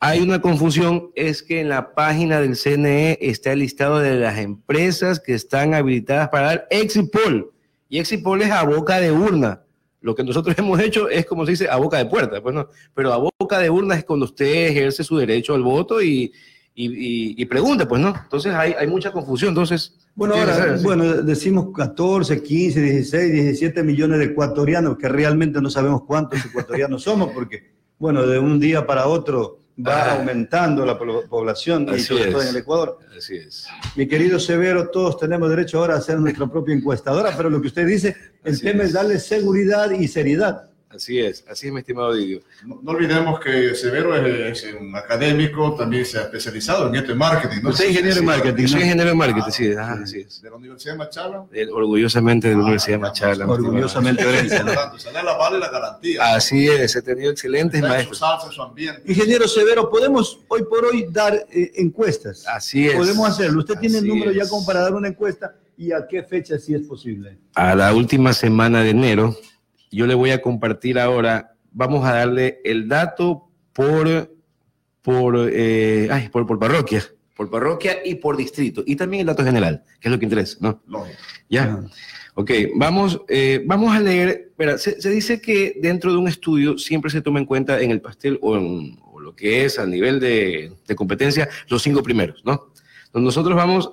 hay 0.00 0.20
una 0.20 0.40
confusión 0.40 1.10
es 1.14 1.42
que 1.42 1.60
en 1.60 1.68
la 1.68 1.94
página 1.94 2.40
del 2.40 2.56
CNE 2.56 3.18
está 3.20 3.52
el 3.52 3.60
listado 3.60 3.98
de 3.98 4.16
las 4.16 4.38
empresas 4.38 5.20
que 5.20 5.34
están 5.34 5.74
habilitadas 5.74 6.28
para 6.28 6.46
dar 6.46 6.66
exit 6.70 7.10
poll. 7.10 7.50
Y 7.88 7.98
exit 7.98 8.22
poll 8.22 8.42
es 8.42 8.50
a 8.50 8.64
boca 8.64 9.00
de 9.00 9.10
urna. 9.12 9.62
Lo 10.00 10.14
que 10.14 10.22
nosotros 10.22 10.54
hemos 10.58 10.78
hecho 10.80 11.08
es, 11.08 11.26
como 11.26 11.44
se 11.44 11.52
dice, 11.52 11.68
a 11.70 11.76
boca 11.76 11.98
de 11.98 12.06
puerta. 12.06 12.42
Pues 12.42 12.54
no, 12.54 12.68
pero 12.94 13.12
a 13.12 13.16
boca 13.16 13.58
de 13.58 13.70
urna 13.70 13.96
es 13.96 14.04
cuando 14.04 14.26
usted 14.26 14.68
ejerce 14.68 15.02
su 15.02 15.16
derecho 15.16 15.54
al 15.54 15.62
voto 15.62 16.02
y, 16.02 16.32
y, 16.78 17.44
pregunta, 17.46 17.88
pues 17.88 18.02
no. 18.02 18.14
Entonces 18.14 18.52
hay, 18.52 18.74
hay 18.74 18.86
mucha 18.86 19.10
confusión. 19.10 19.50
Entonces, 19.50 19.94
bueno, 20.14 20.34
ahora, 20.34 20.76
bueno, 20.82 21.22
decimos 21.22 21.68
14, 21.74 22.42
15, 22.42 22.80
16, 22.80 23.32
17 23.32 23.82
millones 23.82 24.18
de 24.18 24.26
ecuatorianos, 24.26 24.98
que 24.98 25.08
realmente 25.08 25.60
no 25.62 25.70
sabemos 25.70 26.02
cuántos 26.06 26.44
ecuatorianos 26.44 27.02
somos, 27.04 27.32
porque, 27.32 27.72
bueno, 27.98 28.26
de 28.26 28.38
un 28.38 28.60
día 28.60 28.86
para 28.86 29.06
otro 29.06 29.60
va 29.78 30.02
ah. 30.02 30.18
aumentando 30.18 30.84
la 30.86 30.98
población 30.98 31.88
y 31.94 32.00
sobre 32.00 32.30
todo 32.30 32.42
en 32.42 32.48
el 32.48 32.56
Ecuador. 32.56 32.98
Así 33.16 33.36
es. 33.36 33.66
Mi 33.94 34.06
querido 34.06 34.38
Severo, 34.38 34.88
todos 34.90 35.18
tenemos 35.18 35.48
derecho 35.48 35.78
ahora 35.78 35.96
a 35.96 36.00
ser 36.00 36.18
nuestra 36.18 36.46
propia 36.46 36.74
encuestadora, 36.74 37.34
pero 37.36 37.50
lo 37.50 37.60
que 37.60 37.68
usted 37.68 37.86
dice, 37.86 38.16
el 38.44 38.60
tema 38.60 38.84
es 38.84 38.92
darle 38.92 39.18
seguridad 39.18 39.90
y 39.90 40.08
seriedad. 40.08 40.70
Así 40.96 41.20
es, 41.20 41.44
así 41.48 41.66
es, 41.66 41.72
mi 41.72 41.80
estimado 41.80 42.14
Didio. 42.14 42.40
No, 42.64 42.80
olvidemos 42.90 43.38
que 43.38 43.74
Severo 43.74 44.16
es, 44.16 44.66
un 44.80 44.96
académico, 44.96 45.74
también 45.74 46.06
se 46.06 46.18
ha 46.18 46.22
especializado 46.22 46.88
en 46.88 46.94
esto 46.94 47.12
en 47.12 47.18
marketing. 47.18 47.62
¿no? 47.62 47.70
Usted 47.70 47.84
es 47.84 47.90
ingeniero 47.90 48.20
en 48.20 48.24
marketing. 48.24 48.66
Soy 48.66 48.82
ingeniero 48.82 49.10
en 49.10 49.18
marketing, 49.18 49.50
sí, 49.50 49.72
así 49.72 50.20
es. 50.20 50.40
¿De 50.40 50.50
la 50.50 50.56
Universidad 50.56 50.94
de 50.94 50.98
Machala? 50.98 51.46
orgullosamente 51.72 52.48
de 52.48 52.54
la 52.54 52.60
Universidad 52.60 52.96
de 52.96 52.98
Machala. 52.98 53.46
Orgullosamente 53.46 54.24
de 54.24 55.22
la 55.22 55.36
vale 55.36 55.58
la 55.58 55.68
garantía. 55.68 56.34
Así 56.34 56.66
es, 56.66 56.96
he 56.96 57.02
tenido 57.02 57.30
excelentes 57.30 57.82
maestros. 57.82 58.22
Su 58.50 58.62
ambiente. 58.62 59.02
Ingeniero 59.06 59.46
Severo, 59.46 59.90
podemos 59.90 60.40
hoy 60.48 60.62
por 60.64 60.84
hoy 60.86 61.06
dar 61.10 61.34
eh, 61.34 61.72
encuestas. 61.76 62.46
Así 62.46 62.88
es. 62.88 62.94
Podemos 62.94 63.28
hacerlo. 63.28 63.60
Usted 63.60 63.78
tiene 63.78 63.98
el 63.98 64.06
número 64.06 64.32
ya 64.32 64.48
como 64.48 64.64
para 64.64 64.80
dar 64.80 64.94
una 64.94 65.08
encuesta 65.08 65.54
y 65.76 65.92
a 65.92 66.06
qué 66.08 66.22
fecha 66.22 66.58
si 66.58 66.74
es 66.74 66.82
posible. 66.82 67.36
A 67.54 67.74
la 67.74 67.94
última 67.94 68.32
semana 68.32 68.82
de 68.82 68.90
enero 68.90 69.36
yo 69.90 70.06
le 70.06 70.14
voy 70.14 70.30
a 70.30 70.42
compartir 70.42 70.98
ahora, 70.98 71.56
vamos 71.72 72.04
a 72.04 72.14
darle 72.14 72.60
el 72.64 72.88
dato 72.88 73.50
por, 73.72 74.34
por, 75.02 75.50
eh, 75.52 76.08
ay, 76.10 76.28
por, 76.28 76.46
por 76.46 76.58
parroquia, 76.58 77.04
por 77.36 77.50
parroquia 77.50 77.98
y 78.04 78.16
por 78.16 78.36
distrito, 78.36 78.82
y 78.86 78.96
también 78.96 79.20
el 79.20 79.26
dato 79.26 79.44
general, 79.44 79.84
que 80.00 80.08
es 80.08 80.12
lo 80.12 80.18
que 80.18 80.24
interesa, 80.24 80.56
¿no? 80.60 80.82
Ya. 81.48 81.80
Ok, 82.34 82.50
vamos, 82.74 83.22
eh, 83.28 83.62
vamos 83.64 83.96
a 83.96 84.00
leer, 84.00 84.48
espera, 84.50 84.76
se, 84.76 85.10
dice 85.10 85.40
que 85.40 85.78
dentro 85.80 86.12
de 86.12 86.18
un 86.18 86.28
estudio 86.28 86.76
siempre 86.76 87.10
se 87.10 87.22
toma 87.22 87.38
en 87.38 87.46
cuenta 87.46 87.80
en 87.80 87.90
el 87.90 88.02
pastel 88.02 88.38
o, 88.42 88.56
en, 88.56 88.98
lo 89.20 89.34
que 89.34 89.64
es 89.64 89.78
a 89.78 89.86
nivel 89.86 90.20
de, 90.20 90.72
de 90.86 90.94
competencia 90.94 91.48
los 91.68 91.82
cinco 91.82 92.02
primeros, 92.02 92.44
¿no? 92.44 92.72
Entonces 93.06 93.24
nosotros 93.24 93.56
vamos 93.56 93.90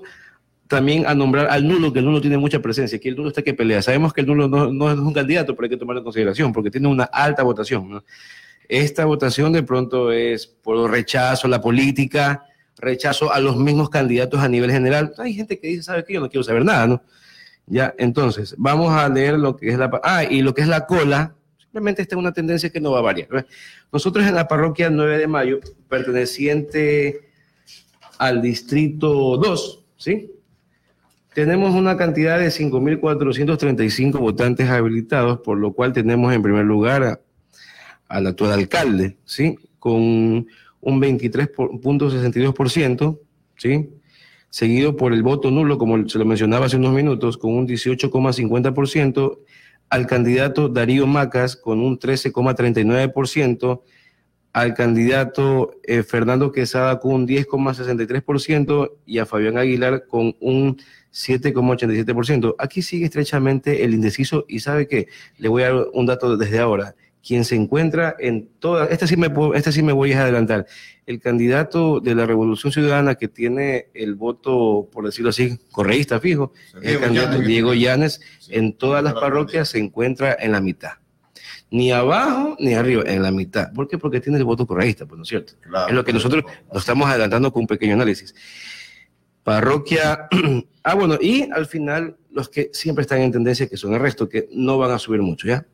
también 0.67 1.05
a 1.05 1.13
nombrar 1.13 1.48
al 1.50 1.67
nulo, 1.67 1.91
que 1.93 2.00
el 2.00 2.05
nulo 2.05 2.22
tiene 2.22 2.38
mucha 2.38 2.60
presencia, 2.60 3.00
que 3.00 3.10
el 3.10 3.15
nulo 3.15 3.29
está 3.29 3.41
que 3.41 3.53
pelea. 3.53 3.82
Sabemos 3.82 4.13
que 4.13 4.22
el 4.22 4.27
nulo 4.27 4.48
no, 4.48 4.91
es 4.91 4.98
un 4.98 5.13
candidato, 5.13 5.55
pero 5.55 5.65
hay 5.65 5.70
que 5.70 5.77
tomarlo 5.77 6.00
en 6.00 6.03
consideración, 6.03 6.53
porque 6.53 6.72
tiene 6.72 6.88
una 6.88 7.03
alta 7.03 7.43
votación. 7.43 8.03
Esta 8.67 9.05
votación 9.05 9.51
de 9.53 9.63
pronto 9.63 10.12
es 10.12 10.48
por 10.48 10.89
rechazo 10.89 11.48
a 11.48 11.50
la 11.50 11.62
política, 11.62 12.46
rechazo 12.77 13.32
a 13.32 13.39
los 13.39 13.58
mismos 13.58 13.89
candidatos 13.89 14.39
a 14.39 14.48
nivel 14.48 14.72
general. 14.72 15.13
Hay 15.17 15.34
gente 15.34 15.60
que 15.60 15.67
dice, 15.67 15.84
¿sabe 15.84 16.03
qué? 16.05 16.13
Yo 16.13 16.22
no 16.22 16.29
quiero 16.29 16.43
saber 16.43 16.65
nada, 16.65 16.88
¿no? 16.88 17.03
Ya, 17.65 17.93
entonces, 17.98 18.55
vamos 18.58 18.91
a 18.93 19.08
leer 19.08 19.38
lo 19.38 19.55
que 19.55 19.70
es 19.70 19.77
la... 19.77 19.89
Ah, 20.03 20.24
y 20.24 20.41
lo 20.41 20.53
que 20.53 20.62
es 20.62 20.67
la 20.67 20.86
cola, 20.86 21.36
simplemente 21.58 22.01
esta 22.01 22.15
es 22.15 22.20
una 22.20 22.34
tendencia 22.34 22.70
que 22.70 22.82
no 22.82 22.91
va 22.91 23.00
a 23.00 23.03
variar. 23.03 23.46
Nosotros 23.91 24.25
en 24.25 24.36
la 24.36 24.48
parroquia 24.48 24.89
9 24.89 25.17
de 25.17 25.27
mayo, 25.27 25.60
perteneciente 25.88 27.29
al 28.17 28.41
distrito 28.41 29.38
2, 29.38 29.86
¿sí? 29.98 30.33
Tenemos 31.34 31.74
una 31.74 31.98
cantidad 31.98 32.38
de 32.38 32.48
5.435 32.48 34.20
votantes 34.20 34.70
habilitados, 34.70 35.40
por 35.40 35.58
lo 35.58 35.74
cual 35.74 35.92
tenemos 35.92 36.32
en 36.34 36.44
primer 36.44 36.66
lugar 36.66 37.22
al 38.08 38.28
actual 38.28 38.52
alcalde, 38.52 39.18
¿sí? 39.25 39.58
Con 39.80 40.02
un 40.02 41.02
23.62%, 41.02 43.20
¿sí? 43.58 43.90
Seguido 44.50 44.96
por 44.96 45.13
el 45.13 45.24
voto 45.24 45.50
nulo, 45.50 45.80
como 45.80 46.08
se 46.08 46.20
lo 46.20 46.25
mencionaba 46.25 46.68
hace 46.68 46.78
unos 46.78 46.94
minutos, 46.94 47.40
con 47.40 47.56
un 47.56 47.68
18,50%, 47.68 49.40
al 49.90 50.06
candidato 50.06 50.70
Darío 50.70 51.08
Macas 51.08 51.56
con 51.56 51.80
un 51.80 51.98
13,39%, 51.98 53.82
al 54.54 54.75
candidato 54.75 55.72
eh, 55.82 56.04
Fernando 56.04 56.52
Quesada 56.52 57.00
con 57.00 57.13
un 57.13 57.28
10,63% 57.28 58.92
y 59.08 59.18
a 59.18 59.25
Fabián 59.25 59.58
Aguilar 59.58 60.06
con 60.06 60.36
un 60.40 60.78
7,87%. 61.13 62.55
Aquí 62.58 62.82
sigue 62.82 63.05
estrechamente 63.05 63.84
el 63.84 63.93
indeciso 63.93 64.46
y 64.48 64.60
sabe 64.60 64.88
que 64.88 65.08
le 65.38 65.48
voy 65.48 65.63
a 65.63 65.74
dar 65.74 65.86
un 65.93 66.05
dato 66.05 66.36
desde 66.36 66.60
ahora. 66.60 66.96
Quien 67.25 67.46
se 67.46 67.55
encuentra 67.55 68.15
en 68.20 68.50
toda, 68.60 68.88
este 68.88 69.08
sí 69.08 69.15
me, 69.15 69.32
este 69.55 69.72
sí 69.72 69.82
me 69.82 69.93
voy 69.93 70.12
a 70.12 70.24
adelantar, 70.24 70.65
el 71.05 71.22
candidato 71.22 72.01
de 72.01 72.15
la 72.15 72.25
Revolución 72.25 72.74
Ciudadana 72.74 73.15
que 73.15 73.29
tiene 73.29 73.88
el 73.93 74.15
voto, 74.15 74.89
por 74.91 75.05
decirlo 75.05 75.29
así, 75.29 75.58
correísta 75.72 76.20
fijo, 76.20 76.51
el 76.82 77.00
candidato 77.00 77.39
Diego 77.39 77.74
Llanes, 77.74 78.20
en 78.50 78.74
todas 78.74 79.01
las 79.01 79.13
parroquias 79.13 79.70
se 79.70 79.79
encuentra 79.79 80.36
en 80.38 80.51
la 80.51 80.60
mitad 80.60 80.93
ni 81.70 81.91
abajo 81.91 82.55
ni 82.60 82.75
arriba, 82.75 83.01
en 83.08 83.24
la 83.24 83.32
mitad. 83.32 83.74
¿Por 83.74 83.88
qué? 83.88 83.98
Porque 83.98 84.20
tiene 84.20 84.38
el 84.38 84.43
voto 84.43 84.67
correísta, 84.67 85.08
pues 85.08 85.17
no 85.17 85.24
es 85.24 85.29
cierto. 85.29 85.53
es 85.88 85.93
lo 85.93 86.05
que 86.05 86.13
nosotros 86.13 86.43
nos 86.72 86.84
estamos 86.84 87.10
adelantando 87.10 87.51
con 87.51 87.62
un 87.62 87.67
pequeño 87.67 87.96
análisis 87.96 88.36
parroquia. 89.43 90.27
ah, 90.83 90.95
bueno, 90.95 91.17
y 91.21 91.50
al 91.51 91.65
final 91.65 92.17
los 92.31 92.50
que 92.50 92.69
siempre 92.73 93.03
están 93.03 93.21
en 93.21 93.31
tendencia, 93.31 93.67
que 93.67 93.77
son 93.77 93.93
el 93.93 94.00
resto, 94.00 94.27
que 94.27 94.47
no 94.51 94.77
van 94.77 94.91
a 94.91 95.00
subir 95.00 95.21
mucho, 95.21 95.47
¿ya? 95.47 95.65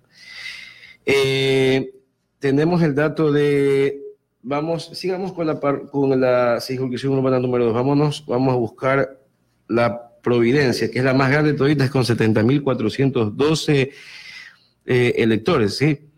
Eh, 1.06 1.92
tenemos 2.40 2.82
el 2.82 2.96
dato 2.96 3.32
de, 3.32 4.02
vamos, 4.42 4.92
sigamos 4.94 5.34
con 5.34 5.48
la, 5.48 5.60
con 5.60 6.20
la 6.20 6.60
circunscripción 6.60 7.14
urbana 7.14 7.40
número 7.40 7.66
2, 7.66 7.74
vámonos, 7.74 8.26
vamos 8.28 8.54
a 8.54 8.58
buscar 8.58 9.20
la 9.68 10.10
Providencia, 10.22 10.92
que 10.92 11.00
es 11.00 11.06
la 11.06 11.14
más 11.14 11.32
grande 11.32 11.54
todavía, 11.54 11.86
es 11.86 11.90
con 11.90 12.04
70.412 12.04 13.92
eh, 14.86 15.14
electores, 15.18 15.78
¿sí? 15.78 16.10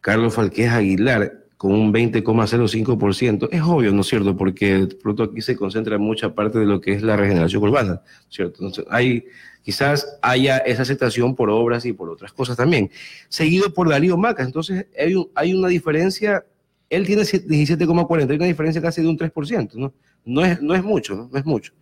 Carlos 0.00 0.34
Falquez 0.34 0.70
Aguilar, 0.70 1.41
con 1.62 1.74
un 1.74 1.92
20,05%. 1.92 3.48
Es 3.52 3.62
obvio, 3.62 3.92
¿no 3.92 4.00
es 4.00 4.08
cierto? 4.08 4.36
Porque 4.36 4.88
pronto 5.00 5.22
aquí 5.22 5.40
se 5.42 5.54
concentra 5.54 5.96
mucha 5.96 6.34
parte 6.34 6.58
de 6.58 6.66
lo 6.66 6.80
que 6.80 6.92
es 6.92 7.04
la 7.04 7.16
regeneración 7.16 7.62
urbana, 7.62 8.02
¿cierto? 8.28 8.64
Entonces, 8.64 8.84
hay, 8.90 9.26
quizás 9.62 10.18
haya 10.22 10.58
esa 10.58 10.82
aceptación 10.82 11.36
por 11.36 11.50
obras 11.50 11.86
y 11.86 11.92
por 11.92 12.10
otras 12.10 12.32
cosas 12.32 12.56
también. 12.56 12.90
Seguido 13.28 13.72
por 13.72 13.88
Darío 13.88 14.16
Macas. 14.16 14.44
Entonces, 14.44 14.86
hay, 14.98 15.14
hay 15.36 15.54
una 15.54 15.68
diferencia, 15.68 16.44
él 16.90 17.06
tiene 17.06 17.22
17,40, 17.22 18.30
hay 18.30 18.36
una 18.38 18.46
diferencia 18.46 18.82
casi 18.82 19.00
de 19.00 19.06
un 19.06 19.16
3%, 19.16 19.74
¿no? 19.74 19.94
No 20.24 20.44
es, 20.44 20.60
no 20.60 20.74
es 20.74 20.82
mucho, 20.82 21.14
¿no? 21.14 21.28
No 21.30 21.38
es 21.38 21.46
mucho. 21.46 21.72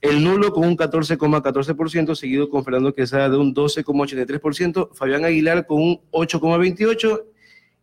El 0.00 0.22
nulo 0.22 0.52
con 0.52 0.68
un 0.68 0.76
14,14%, 0.76 2.14
seguido 2.14 2.48
con 2.48 2.62
Fernando 2.62 2.94
Quesada 2.94 3.28
de 3.28 3.38
un 3.38 3.56
12,83%, 3.56 4.90
Fabián 4.94 5.24
Aguilar 5.24 5.66
con 5.66 5.82
un 5.82 6.00
8,28%, 6.12 7.24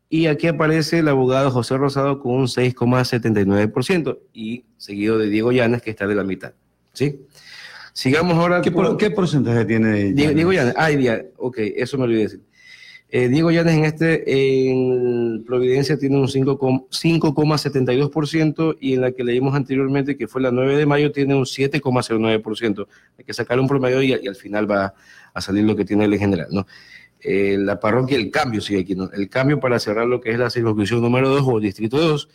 y 0.09 0.27
aquí 0.27 0.47
aparece 0.47 0.99
el 0.99 1.09
abogado 1.09 1.51
José 1.51 1.75
Rosado 1.77 2.19
con 2.19 2.33
un 2.33 2.47
6,79% 2.47 4.19
y 4.33 4.65
seguido 4.77 5.17
de 5.17 5.29
Diego 5.29 5.51
Llanes, 5.51 5.81
que 5.81 5.89
está 5.89 6.07
de 6.07 6.15
la 6.15 6.23
mitad. 6.23 6.53
¿Sí? 6.93 7.25
Sigamos 7.93 8.37
ahora. 8.37 8.61
¿Qué, 8.61 8.73
¿qué 8.97 9.11
porcentaje 9.11 9.65
tiene 9.65 10.13
Diego, 10.13 10.33
Diego 10.33 10.53
Llanes? 10.53 10.73
Ah, 10.77 10.89
ok, 11.37 11.57
eso 11.75 11.97
me 11.97 12.05
olvidé 12.05 12.21
decir. 12.23 12.41
Eh, 13.09 13.29
Diego 13.29 13.51
Llanes 13.51 13.75
en 13.75 13.85
este, 13.85 14.69
en 14.69 15.45
Providencia 15.45 15.97
tiene 15.97 16.17
un 16.17 16.27
5,72% 16.27 18.77
y 18.81 18.95
en 18.95 19.01
la 19.01 19.13
que 19.13 19.23
leímos 19.23 19.55
anteriormente, 19.55 20.17
que 20.17 20.27
fue 20.27 20.41
la 20.41 20.51
9 20.51 20.75
de 20.75 20.85
mayo, 20.85 21.09
tiene 21.11 21.33
un 21.33 21.45
7,09%. 21.45 22.87
Hay 23.17 23.25
que 23.25 23.33
sacar 23.33 23.59
un 23.59 23.67
promedio 23.67 24.01
y, 24.01 24.13
y, 24.13 24.27
al 24.27 24.35
final 24.35 24.69
va 24.69 24.93
a 25.33 25.41
salir 25.41 25.63
lo 25.63 25.75
que 25.75 25.85
tiene 25.85 26.05
el 26.05 26.13
en 26.13 26.19
general, 26.19 26.47
¿no? 26.51 26.67
Eh, 27.21 27.57
la 27.59 27.79
parroquia 27.79 28.17
El 28.17 28.29
Cambio 28.29 28.61
sigue 28.61 28.81
aquí, 28.81 28.95
el 29.13 29.29
cambio 29.29 29.59
para 29.59 29.79
cerrar 29.79 30.07
lo 30.07 30.21
que 30.21 30.31
es 30.31 30.39
la 30.39 30.49
circunscripción 30.49 31.01
número 31.01 31.29
2 31.29 31.43
o 31.45 31.59
distrito 31.59 31.97
2. 31.97 32.29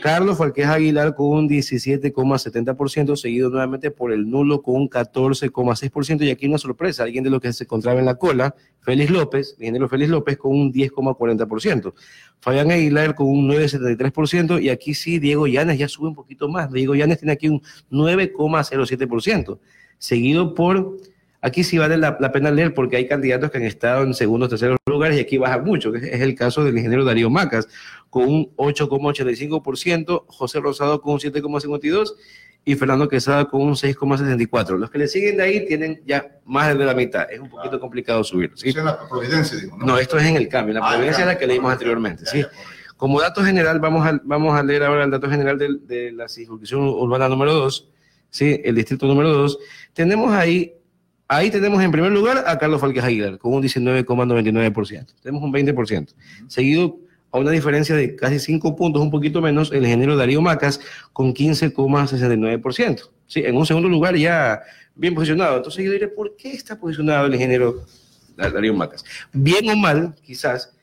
Carlos 0.00 0.38
Falquez 0.38 0.66
Aguilar 0.66 1.14
con 1.14 1.26
un 1.26 1.48
17,70%, 1.48 3.16
seguido 3.16 3.50
nuevamente 3.50 3.90
por 3.90 4.12
el 4.12 4.30
nulo 4.30 4.62
con 4.62 4.76
un 4.76 4.88
14,6%. 4.88 6.24
Y 6.24 6.30
aquí 6.30 6.46
una 6.46 6.56
sorpresa, 6.56 7.02
alguien 7.02 7.22
de 7.22 7.28
lo 7.28 7.38
que 7.38 7.52
se 7.52 7.64
encontraba 7.64 8.00
en 8.00 8.06
la 8.06 8.14
cola, 8.14 8.54
Félix 8.80 9.10
López, 9.10 9.56
ingeniero 9.58 9.88
Félix 9.88 10.10
López, 10.10 10.38
con 10.38 10.52
un 10.52 10.72
10,40%. 10.72 11.92
Fabián 12.40 12.70
Aguilar 12.70 13.14
con 13.14 13.26
un 13.28 13.50
9,73%. 13.50 14.62
Y 14.62 14.70
aquí 14.70 14.94
sí, 14.94 15.18
Diego 15.18 15.46
Llanes 15.46 15.78
ya 15.78 15.88
sube 15.88 16.08
un 16.08 16.14
poquito 16.14 16.48
más. 16.48 16.72
Diego 16.72 16.94
Llanes 16.94 17.18
tiene 17.18 17.32
aquí 17.32 17.48
un 17.48 17.60
9,07%, 17.90 19.58
seguido 19.98 20.54
por 20.54 20.96
Aquí 21.42 21.64
sí 21.64 21.78
vale 21.78 21.96
la, 21.96 22.18
pena 22.32 22.50
leer 22.50 22.74
porque 22.74 22.96
hay 22.96 23.08
candidatos 23.08 23.50
que 23.50 23.58
han 23.58 23.64
estado 23.64 24.02
en 24.02 24.12
segundos, 24.12 24.50
terceros 24.50 24.76
lugares 24.86 25.16
y 25.16 25.20
aquí 25.20 25.38
baja 25.38 25.58
mucho, 25.58 25.90
que 25.90 25.98
es 25.98 26.20
el 26.20 26.34
caso 26.34 26.62
del 26.64 26.76
ingeniero 26.76 27.04
Darío 27.04 27.30
Macas, 27.30 27.66
con 28.10 28.24
un 28.24 28.56
8,85%, 28.56 30.24
José 30.26 30.60
Rosado 30.60 31.00
con 31.00 31.14
un 31.14 31.20
7,52% 31.20 32.14
y 32.64 32.74
Fernando 32.74 33.08
Quesada 33.08 33.46
con 33.46 33.62
un 33.62 33.74
6,64%. 33.74 34.76
Los 34.76 34.90
que 34.90 34.98
le 34.98 35.08
siguen 35.08 35.38
de 35.38 35.42
ahí 35.44 35.66
tienen 35.66 36.02
ya 36.06 36.30
más 36.44 36.76
de 36.76 36.84
la 36.84 36.94
mitad. 36.94 37.30
Es 37.30 37.40
un 37.40 37.48
poquito 37.48 37.80
complicado 37.80 38.22
subir. 38.22 38.52
¿sí? 38.54 38.68
Es 38.68 38.76
la 38.76 39.08
Providencia, 39.08 39.58
digo, 39.58 39.78
¿no? 39.78 39.96
esto 39.96 40.18
es 40.18 40.26
en 40.26 40.36
el 40.36 40.48
cambio. 40.48 40.74
La 40.74 40.80
ah, 40.80 40.90
Providencia 40.90 41.22
es 41.22 41.26
la 41.26 41.38
que 41.38 41.46
leímos 41.46 41.72
anteriormente. 41.72 42.26
¿sí? 42.26 42.44
Como 42.98 43.18
dato 43.18 43.42
general, 43.42 43.80
vamos 43.80 44.06
a, 44.06 44.20
vamos 44.24 44.54
a 44.58 44.62
leer 44.62 44.82
ahora 44.82 45.04
el 45.04 45.10
dato 45.10 45.30
general 45.30 45.56
de, 45.56 45.78
de 45.86 46.12
la 46.12 46.28
circunscripción 46.28 46.82
urbana 46.82 47.30
número 47.30 47.54
2, 47.54 47.88
¿sí? 48.28 48.60
el 48.62 48.74
distrito 48.74 49.06
número 49.06 49.32
2. 49.32 49.58
Tenemos 49.94 50.30
ahí 50.34 50.74
Ahí 51.32 51.48
tenemos 51.48 51.80
en 51.80 51.92
primer 51.92 52.10
lugar 52.10 52.42
a 52.44 52.58
Carlos 52.58 52.80
Falques 52.80 53.04
Aguilar 53.04 53.38
con 53.38 53.54
un 53.54 53.62
19,99%. 53.62 55.14
Tenemos 55.22 55.44
un 55.44 55.52
20%. 55.52 56.08
Seguido 56.48 56.98
a 57.30 57.38
una 57.38 57.52
diferencia 57.52 57.94
de 57.94 58.16
casi 58.16 58.40
5 58.40 58.74
puntos, 58.74 59.00
un 59.00 59.12
poquito 59.12 59.40
menos, 59.40 59.70
el 59.70 59.84
ingeniero 59.84 60.16
Darío 60.16 60.42
Macas 60.42 60.80
con 61.12 61.32
15,69%. 61.32 63.10
Sí, 63.28 63.44
en 63.46 63.56
un 63.56 63.64
segundo 63.64 63.88
lugar 63.88 64.16
ya 64.16 64.60
bien 64.96 65.14
posicionado. 65.14 65.58
Entonces 65.58 65.84
yo 65.84 65.92
diré, 65.92 66.08
¿por 66.08 66.34
qué 66.34 66.50
está 66.50 66.76
posicionado 66.76 67.26
el 67.26 67.34
ingeniero 67.34 67.84
Darío 68.36 68.74
Macas? 68.74 69.04
Bien 69.32 69.70
o 69.70 69.76
mal, 69.76 70.16
quizás, 70.26 70.74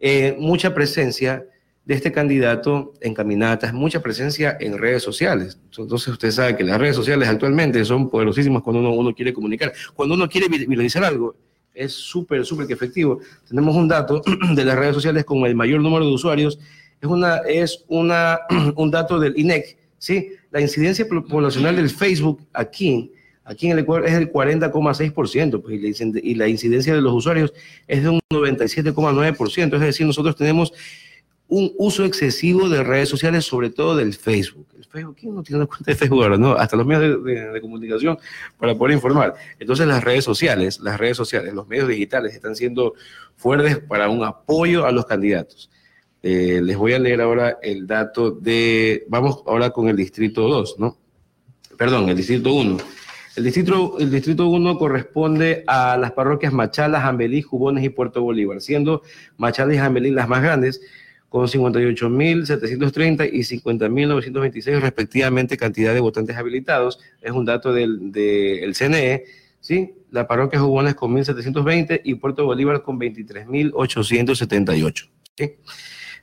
eh, 0.00 0.36
mucha 0.38 0.74
presencia 0.74 1.46
de 1.84 1.94
este 1.94 2.12
candidato 2.12 2.94
en 3.00 3.12
caminatas, 3.12 3.74
mucha 3.74 4.00
presencia 4.00 4.56
en 4.58 4.78
redes 4.78 5.02
sociales. 5.02 5.58
Entonces 5.78 6.08
usted 6.08 6.30
sabe 6.30 6.56
que 6.56 6.64
las 6.64 6.80
redes 6.80 6.96
sociales 6.96 7.28
actualmente 7.28 7.84
son 7.84 8.08
poderosísimas 8.08 8.62
cuando 8.62 8.80
uno, 8.80 8.92
uno 8.92 9.14
quiere 9.14 9.34
comunicar. 9.34 9.72
Cuando 9.94 10.14
uno 10.14 10.28
quiere 10.28 10.48
viralizar 10.48 11.04
algo, 11.04 11.36
es 11.74 11.92
súper, 11.92 12.44
súper 12.46 12.70
efectivo. 12.70 13.20
Tenemos 13.46 13.74
un 13.76 13.88
dato 13.88 14.22
de 14.54 14.64
las 14.64 14.78
redes 14.78 14.94
sociales 14.94 15.24
con 15.24 15.44
el 15.44 15.54
mayor 15.54 15.80
número 15.80 16.06
de 16.06 16.12
usuarios. 16.12 16.58
Es, 17.00 17.08
una, 17.08 17.38
es 17.38 17.84
una, 17.88 18.40
un 18.76 18.90
dato 18.90 19.18
del 19.18 19.38
INEC. 19.38 19.76
¿sí? 19.98 20.30
La 20.50 20.60
incidencia 20.60 21.06
poblacional 21.06 21.76
del 21.76 21.90
Facebook 21.90 22.40
aquí, 22.52 23.12
aquí 23.44 23.66
en 23.66 23.72
el 23.72 23.80
Ecuador 23.80 24.06
es 24.06 24.14
del 24.14 24.32
40,6%, 24.32 25.60
pues, 25.60 26.00
y 26.22 26.34
la 26.34 26.48
incidencia 26.48 26.94
de 26.94 27.02
los 27.02 27.12
usuarios 27.12 27.52
es 27.86 28.02
de 28.02 28.08
un 28.08 28.20
97,9%. 28.30 29.74
Es 29.74 29.80
decir, 29.80 30.06
nosotros 30.06 30.36
tenemos 30.36 30.72
un 31.48 31.72
uso 31.78 32.04
excesivo 32.04 32.68
de 32.68 32.82
redes 32.82 33.08
sociales, 33.08 33.44
sobre 33.44 33.70
todo 33.70 33.96
del 33.96 34.14
Facebook. 34.14 34.66
El 34.76 34.84
Facebook, 34.84 35.16
¿quién 35.16 35.34
no 35.34 35.42
tiene 35.42 35.58
una 35.58 35.66
cuenta 35.66 35.90
de 35.90 35.94
Facebook 35.96 36.22
ahora? 36.22 36.38
No, 36.38 36.52
hasta 36.52 36.76
los 36.76 36.86
medios 36.86 37.22
de, 37.24 37.60
comunicación 37.60 38.18
para 38.58 38.74
poder 38.74 38.94
informar. 38.94 39.34
Entonces 39.58 39.86
las 39.86 40.02
redes 40.02 40.24
sociales, 40.24 40.80
las 40.80 40.98
redes 40.98 41.16
sociales, 41.16 41.52
los 41.54 41.68
medios 41.68 41.88
digitales 41.88 42.34
están 42.34 42.56
siendo 42.56 42.94
fuertes 43.36 43.78
para 43.78 44.08
un 44.08 44.24
apoyo 44.24 44.86
a 44.86 44.92
los 44.92 45.06
candidatos. 45.06 45.70
Eh, 46.22 46.60
les 46.62 46.76
voy 46.76 46.94
a 46.94 46.98
leer 46.98 47.20
ahora 47.20 47.58
el 47.62 47.86
dato 47.86 48.30
de, 48.30 49.04
vamos 49.08 49.42
ahora 49.46 49.70
con 49.70 49.88
el 49.88 49.96
distrito 49.96 50.48
2, 50.48 50.76
¿no? 50.78 50.96
perdón, 51.76 52.08
el 52.08 52.16
distrito 52.16 52.52
1. 52.52 52.78
El 53.36 53.44
distrito, 53.44 53.96
el 53.98 54.10
distrito 54.10 54.48
1 54.48 54.78
corresponde 54.78 55.64
a 55.66 55.96
las 55.96 56.12
parroquias 56.12 56.52
Machala, 56.52 57.00
Jambelí, 57.00 57.42
Jubones 57.42 57.84
y 57.84 57.88
Puerto 57.88 58.22
Bolívar, 58.22 58.60
siendo 58.60 59.02
Machala 59.36 59.74
y 59.74 59.78
Jambelí 59.78 60.10
las 60.10 60.28
más 60.28 60.42
grandes, 60.42 60.80
con 61.34 61.48
58.730 61.48 63.28
y 63.32 63.40
50.926 63.40 64.78
respectivamente 64.78 65.56
cantidad 65.56 65.92
de 65.92 65.98
votantes 65.98 66.36
habilitados. 66.36 67.00
Es 67.20 67.32
un 67.32 67.44
dato 67.44 67.72
del, 67.72 68.12
del 68.12 68.72
CNE. 68.76 69.24
¿sí? 69.58 69.94
La 70.12 70.28
parroquia 70.28 70.60
Jubones 70.60 70.94
con 70.94 71.12
1.720 71.12 72.02
y 72.04 72.14
Puerto 72.14 72.44
Bolívar 72.44 72.82
con 72.82 73.00
23.878. 73.00 75.08
¿sí? 75.36 75.56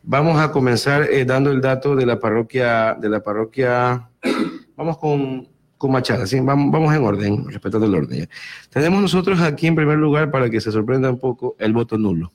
Vamos 0.01 0.39
a 0.39 0.49
comenzar 0.49 1.03
eh, 1.11 1.25
dando 1.25 1.51
el 1.51 1.59
dato 1.59 1.93
de 1.93 2.05
la 2.05 2.17
parroquia, 2.17 2.95
de 2.97 3.09
la 3.09 3.21
parroquia, 3.21 4.09
vamos 4.77 4.97
con, 4.97 5.49
con 5.77 5.91
Machada, 5.91 6.25
¿sí? 6.25 6.39
vamos, 6.39 6.71
vamos 6.71 6.95
en 6.95 7.03
orden, 7.03 7.49
respetando 7.49 7.85
el 7.85 7.95
orden. 7.95 8.29
Tenemos 8.69 9.01
nosotros 9.01 9.41
aquí 9.41 9.67
en 9.67 9.75
primer 9.75 9.97
lugar, 9.97 10.31
para 10.31 10.49
que 10.49 10.61
se 10.61 10.71
sorprenda 10.71 11.09
un 11.09 11.19
poco, 11.19 11.57
el 11.59 11.73
voto 11.73 11.97
nulo 11.97 12.31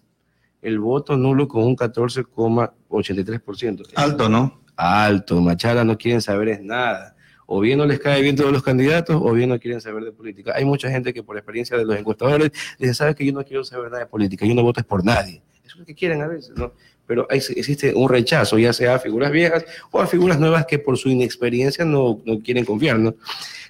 el 0.67 0.79
voto 0.81 1.17
nulo 1.17 1.47
con 1.47 1.63
un 1.63 1.77
14,83%. 1.77 3.93
Alto, 3.95 4.29
¿no? 4.29 4.63
Alto. 4.75 5.41
Machala 5.41 5.85
no 5.85 5.97
quieren 5.97 6.21
saber 6.21 6.49
es 6.49 6.61
nada. 6.61 7.15
O 7.47 7.61
bien 7.61 7.79
no 7.79 7.87
les 7.87 8.01
cae 8.01 8.21
bien 8.21 8.35
todos 8.35 8.51
los 8.51 8.65
candidatos, 8.65 9.23
o 9.23 9.33
bien 9.33 9.51
no 9.51 9.61
quieren 9.61 9.81
saber 9.81 10.03
de 10.03 10.11
política. 10.11 10.55
Hay 10.57 10.65
mucha 10.65 10.91
gente 10.91 11.15
que 11.15 11.23
por 11.23 11.37
experiencia 11.37 11.79
de 11.79 11.85
los 11.85 11.97
encuestadores 11.97 12.51
dice, 12.81 12.95
sabes 12.95 13.15
que 13.15 13.25
yo 13.25 13.33
no 13.33 13.45
quiero 13.45 13.63
saber 13.63 13.93
nada 13.93 14.01
de 14.01 14.11
política, 14.11 14.45
yo 14.45 14.57
no 14.57 14.65
voto 14.65 14.81
es 14.81 14.87
por 14.87 15.05
nadie. 15.05 15.41
Eso 15.65 15.75
es 15.75 15.77
lo 15.77 15.85
que 15.85 15.95
quieren 15.95 16.21
a 16.23 16.27
veces, 16.27 16.57
¿no? 16.57 16.73
Pero 17.07 17.27
existe 17.31 17.95
un 17.95 18.09
rechazo, 18.09 18.59
ya 18.59 18.73
sea 18.73 18.97
a 18.97 18.99
figuras 18.99 19.31
viejas 19.31 19.65
o 19.91 20.01
a 20.01 20.07
figuras 20.07 20.41
nuevas 20.41 20.67
que 20.67 20.79
por 20.79 20.99
su 20.99 21.09
inexperiencia 21.09 21.85
no, 21.85 22.21
no 22.25 22.41
quieren 22.41 22.65
confiar, 22.65 22.99
¿no? 22.99 23.15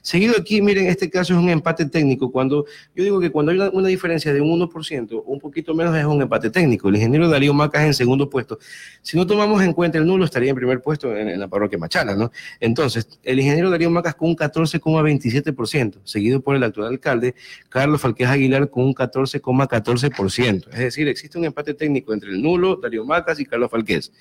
Seguido 0.06 0.34
aquí, 0.38 0.62
miren, 0.62 0.86
este 0.86 1.10
caso 1.10 1.32
es 1.32 1.38
un 1.40 1.48
empate 1.48 1.84
técnico. 1.84 2.30
Cuando 2.30 2.64
yo 2.94 3.02
digo 3.02 3.18
que 3.18 3.30
cuando 3.30 3.50
hay 3.50 3.58
una, 3.58 3.88
diferencia 3.88 4.32
de 4.32 4.40
un 4.40 4.60
1%, 4.60 5.24
un 5.26 5.40
poquito 5.40 5.74
menos 5.74 5.96
es 5.96 6.04
un 6.04 6.22
empate 6.22 6.48
técnico. 6.48 6.88
El 6.88 6.94
ingeniero 6.94 7.28
Darío 7.28 7.52
Macas 7.52 7.82
en 7.82 7.92
segundo 7.92 8.30
puesto. 8.30 8.56
Si 9.02 9.16
no 9.16 9.26
tomamos 9.26 9.60
en 9.62 9.72
cuenta 9.72 9.98
el 9.98 10.06
nulo, 10.06 10.24
estaría 10.24 10.50
en 10.50 10.54
primer 10.54 10.80
puesto 10.80 11.16
en, 11.16 11.40
la 11.40 11.48
parroquia 11.48 11.76
Machala, 11.76 12.14
¿no? 12.14 12.30
Entonces, 12.60 13.18
el 13.24 13.40
ingeniero 13.40 13.68
Darío 13.68 13.90
Macas 13.90 14.14
con 14.14 14.28
un 14.28 14.36
14,27%, 14.36 15.96
seguido 16.04 16.40
por 16.40 16.54
el 16.54 16.62
actual 16.62 16.86
alcalde, 16.86 17.34
Carlos 17.68 18.00
Falquez 18.00 18.28
Aguilar 18.28 18.70
con 18.70 18.84
un 18.84 18.94
14,14%. 18.94 20.68
Es 20.70 20.78
decir, 20.78 21.08
existe 21.08 21.36
un 21.36 21.46
empate 21.46 21.74
técnico 21.74 22.14
entre 22.14 22.30
el 22.30 22.40
nulo, 22.40 22.76
Darío 22.76 23.04
Macas 23.04 23.25
y 23.38 23.44
Carlos 23.44 23.70
Falquez 23.70 24.12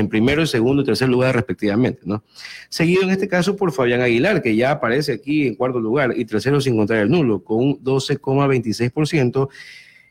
en 0.00 0.08
primero, 0.08 0.44
segundo 0.46 0.82
y 0.82 0.84
tercer 0.84 1.08
lugar 1.08 1.34
respectivamente, 1.34 2.02
¿no? 2.04 2.22
Seguido 2.68 3.02
en 3.02 3.10
este 3.10 3.28
caso 3.28 3.56
por 3.56 3.72
Fabián 3.72 4.02
Aguilar, 4.02 4.42
que 4.42 4.54
ya 4.54 4.72
aparece 4.72 5.12
aquí 5.12 5.46
en 5.46 5.54
cuarto 5.54 5.80
lugar, 5.80 6.12
y 6.16 6.24
tercero 6.26 6.60
sin 6.60 6.76
contar 6.76 6.98
el 6.98 7.10
nulo, 7.10 7.42
con 7.42 7.58
un 7.58 7.82
12,26%, 7.82 9.48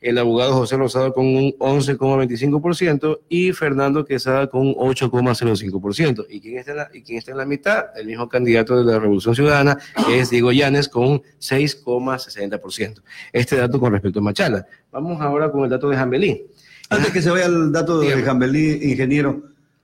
el 0.02 0.18
abogado 0.18 0.54
José 0.54 0.78
Rosado 0.78 1.14
con 1.14 1.26
un 1.26 1.52
11,25% 1.54 3.22
y 3.30 3.54
Fernando 3.54 4.06
Quesada 4.06 4.48
con 4.48 4.68
un 4.68 4.76
8,05%. 4.76 6.26
¿Y 6.30 6.42
quién, 6.42 6.58
está 6.60 6.72
en 6.72 6.78
la, 6.78 6.90
¿Y 6.94 7.02
quién 7.02 7.18
está 7.18 7.32
en 7.32 7.38
la 7.38 7.46
mitad? 7.46 7.86
El 7.96 8.06
mismo 8.06 8.30
candidato 8.30 8.78
de 8.78 8.92
la 8.92 9.00
Revolución 9.00 9.34
Ciudadana, 9.34 9.78
que 10.06 10.20
es 10.20 10.30
Diego 10.30 10.52
Llanes, 10.52 10.90
con 10.90 11.08
un 11.08 11.22
6,60%. 11.40 13.02
Este 13.34 13.56
dato 13.56 13.80
con 13.80 13.94
respecto 13.94 14.20
a 14.20 14.22
Machala. 14.22 14.68
Vamos 14.92 15.20
ahora 15.22 15.52
con 15.52 15.64
el 15.64 15.70
dato 15.70 15.90
de 15.90 15.98
Jambelí. 15.98 16.46
Antes 16.90 17.12
que 17.12 17.22
se 17.22 17.30
vaya 17.30 17.46
el 17.46 17.72
dato 17.72 18.00
de 18.00 18.22
Jambelí, 18.22 18.92
ingeniero, 18.92 19.44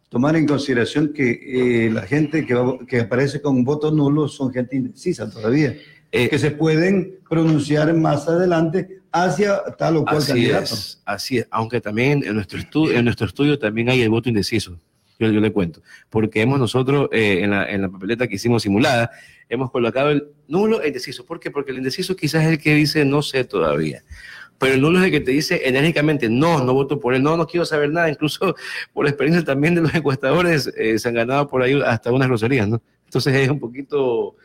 tomar 0.09 0.35
en 0.35 0.45
consideración 0.45 1.13
que 1.13 1.85
eh, 1.85 1.89
la 1.89 2.03
gente 2.03 2.45
que, 2.45 2.55
que, 2.87 2.99
aparece 2.99 3.41
con 3.41 3.63
voto 3.63 3.91
nulo 3.91 4.27
son 4.27 4.51
gente 4.51 4.75
indecisa 4.75 5.29
todavía, 5.29 5.75
eh, 6.11 6.29
que 6.29 6.37
se 6.37 6.51
pueden 6.51 7.19
pronunciar 7.27 7.93
más 7.93 8.27
adelante 8.27 8.99
hacia 9.11 9.63
tal 9.77 9.97
o 9.97 10.03
cual 10.03 10.17
así 10.17 10.27
candidato. 10.27 10.73
Es, 10.73 11.01
así 11.05 11.37
es, 11.39 11.47
aunque 11.49 11.81
también 11.81 12.23
en 12.25 12.35
nuestro, 12.35 12.59
estudio, 12.59 12.97
en 12.97 13.05
nuestro 13.05 13.25
estudio 13.25 13.57
también 13.57 13.89
hay 13.89 14.01
el 14.01 14.09
voto 14.09 14.29
indeciso. 14.29 14.77
Yo, 15.17 15.29
yo 15.29 15.39
le 15.39 15.51
cuento, 15.51 15.81
porque 16.09 16.41
hemos 16.41 16.59
nosotros 16.59 17.07
eh, 17.11 17.41
en, 17.43 17.51
la, 17.51 17.69
en 17.69 17.83
la 17.83 17.89
papeleta 17.89 18.27
que 18.27 18.35
hicimos 18.35 18.63
simulada, 18.63 19.11
hemos 19.49 19.69
colocado 19.69 20.09
el 20.09 20.27
nulo 20.47 20.81
e 20.81 20.87
indeciso. 20.87 21.25
¿Por 21.25 21.39
qué? 21.39 21.51
Porque 21.51 21.71
el 21.71 21.77
indeciso 21.77 22.15
quizás 22.15 22.43
es 22.43 22.49
el 22.49 22.57
que 22.57 22.73
dice 22.73 23.05
no 23.05 23.21
sé 23.21 23.43
todavía 23.43 24.03
pero 24.61 24.75
el 24.75 24.81
nulo 24.81 24.99
es 24.99 25.05
el 25.05 25.11
que 25.11 25.21
te 25.21 25.31
dice 25.31 25.61
enérgicamente, 25.65 26.29
no, 26.29 26.63
no 26.63 26.75
voto 26.75 26.99
por 26.99 27.15
él, 27.15 27.23
no, 27.23 27.35
no 27.35 27.47
quiero 27.47 27.65
saber 27.65 27.89
nada, 27.89 28.09
incluso 28.11 28.55
por 28.93 29.05
la 29.05 29.09
experiencia 29.09 29.43
también 29.43 29.73
de 29.73 29.81
los 29.81 29.95
encuestadores, 29.95 30.71
eh, 30.77 30.99
se 30.99 31.09
han 31.09 31.15
ganado 31.15 31.47
por 31.47 31.63
ahí 31.63 31.81
hasta 31.83 32.11
unas 32.11 32.27
groserías, 32.27 32.67
¿no? 32.67 32.79
Entonces 33.05 33.33
es 33.33 33.49
un 33.49 33.59
poquito, 33.59 34.35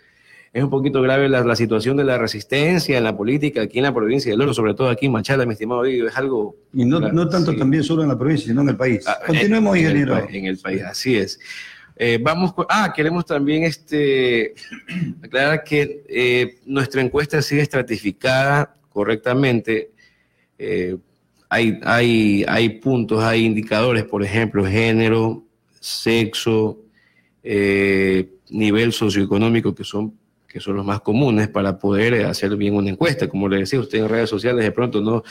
es 0.55 0.65
un 0.65 0.71
poquito 0.71 1.03
grave 1.03 1.29
la, 1.29 1.55
situación 1.55 1.99
de 1.99 2.05
la 2.05 2.17
resistencia 2.17 2.97
en 2.97 3.05
la 3.05 3.15
política 3.15 3.61
aquí 3.61 3.77
en 3.77 3.85
la 3.85 3.93
provincia 3.93 4.35
de 4.35 4.43
Oro, 4.43 4.55
sobre 4.55 4.73
todo 4.73 4.89
aquí 4.89 5.05
en 5.05 5.13
Machala, 5.13 5.45
mi 5.45 5.53
estimado 5.53 5.83
Diego, 5.83 6.09
es 6.09 6.17
algo... 6.17 6.57
Y 6.73 6.87
no, 6.87 6.99
no 6.99 7.29
tanto 7.29 7.55
también 7.55 7.85
solo 7.85 8.03
en 8.03 8.09
la 8.09 8.19
provincia, 8.19 8.47
sino 8.47 8.63
en 8.63 8.71
el 8.71 8.77
país. 8.77 9.07
Ah, 9.07 9.19
Continuemos, 9.27 9.77
en, 9.77 9.83
ingeniero. 9.83 10.17
En 10.17 10.29
el, 10.31 10.35
en 10.35 10.47
el 10.47 10.59
país, 10.59 10.83
así 10.83 11.15
es. 11.15 11.39
Eh, 11.95 12.19
vamos 12.23 12.55
ah, 12.71 12.91
queremos 12.97 13.27
también 13.27 13.65
este, 13.65 14.55
aclarar 15.23 15.63
que 15.63 16.05
eh, 16.09 16.59
nuestra 16.65 17.03
encuesta 17.03 17.43
sigue 17.43 17.61
estratificada 17.61 18.75
correctamente 18.89 19.91
eh, 20.59 20.97
hay, 21.49 21.79
hay, 21.85 22.45
hay 22.49 22.69
puntos, 22.81 23.23
hay 23.23 23.45
indicadores, 23.45 24.05
por 24.05 24.23
ejemplo, 24.23 24.65
género, 24.65 25.45
sexo, 25.81 26.81
eh, 27.43 28.29
nivel 28.51 28.93
socioeconómico, 28.93 29.75
que 29.75 29.85
son, 29.85 30.15
que 30.49 30.61
son 30.61 30.77
los 30.77 30.85
más 30.85 31.01
comunes 31.01 31.49
para 31.49 31.79
poder 31.79 32.27
hacer 32.27 32.57
bien 32.57 32.75
una 32.75 32.91
encuesta. 32.91 33.29
Como 33.29 33.49
le 33.49 33.59
decía 33.59 33.81
usted 33.81 33.99
en 33.99 34.09
redes 34.09 34.31
sociales, 34.31 34.65
de 34.65 34.73
pronto 34.73 35.01
no, 35.01 35.23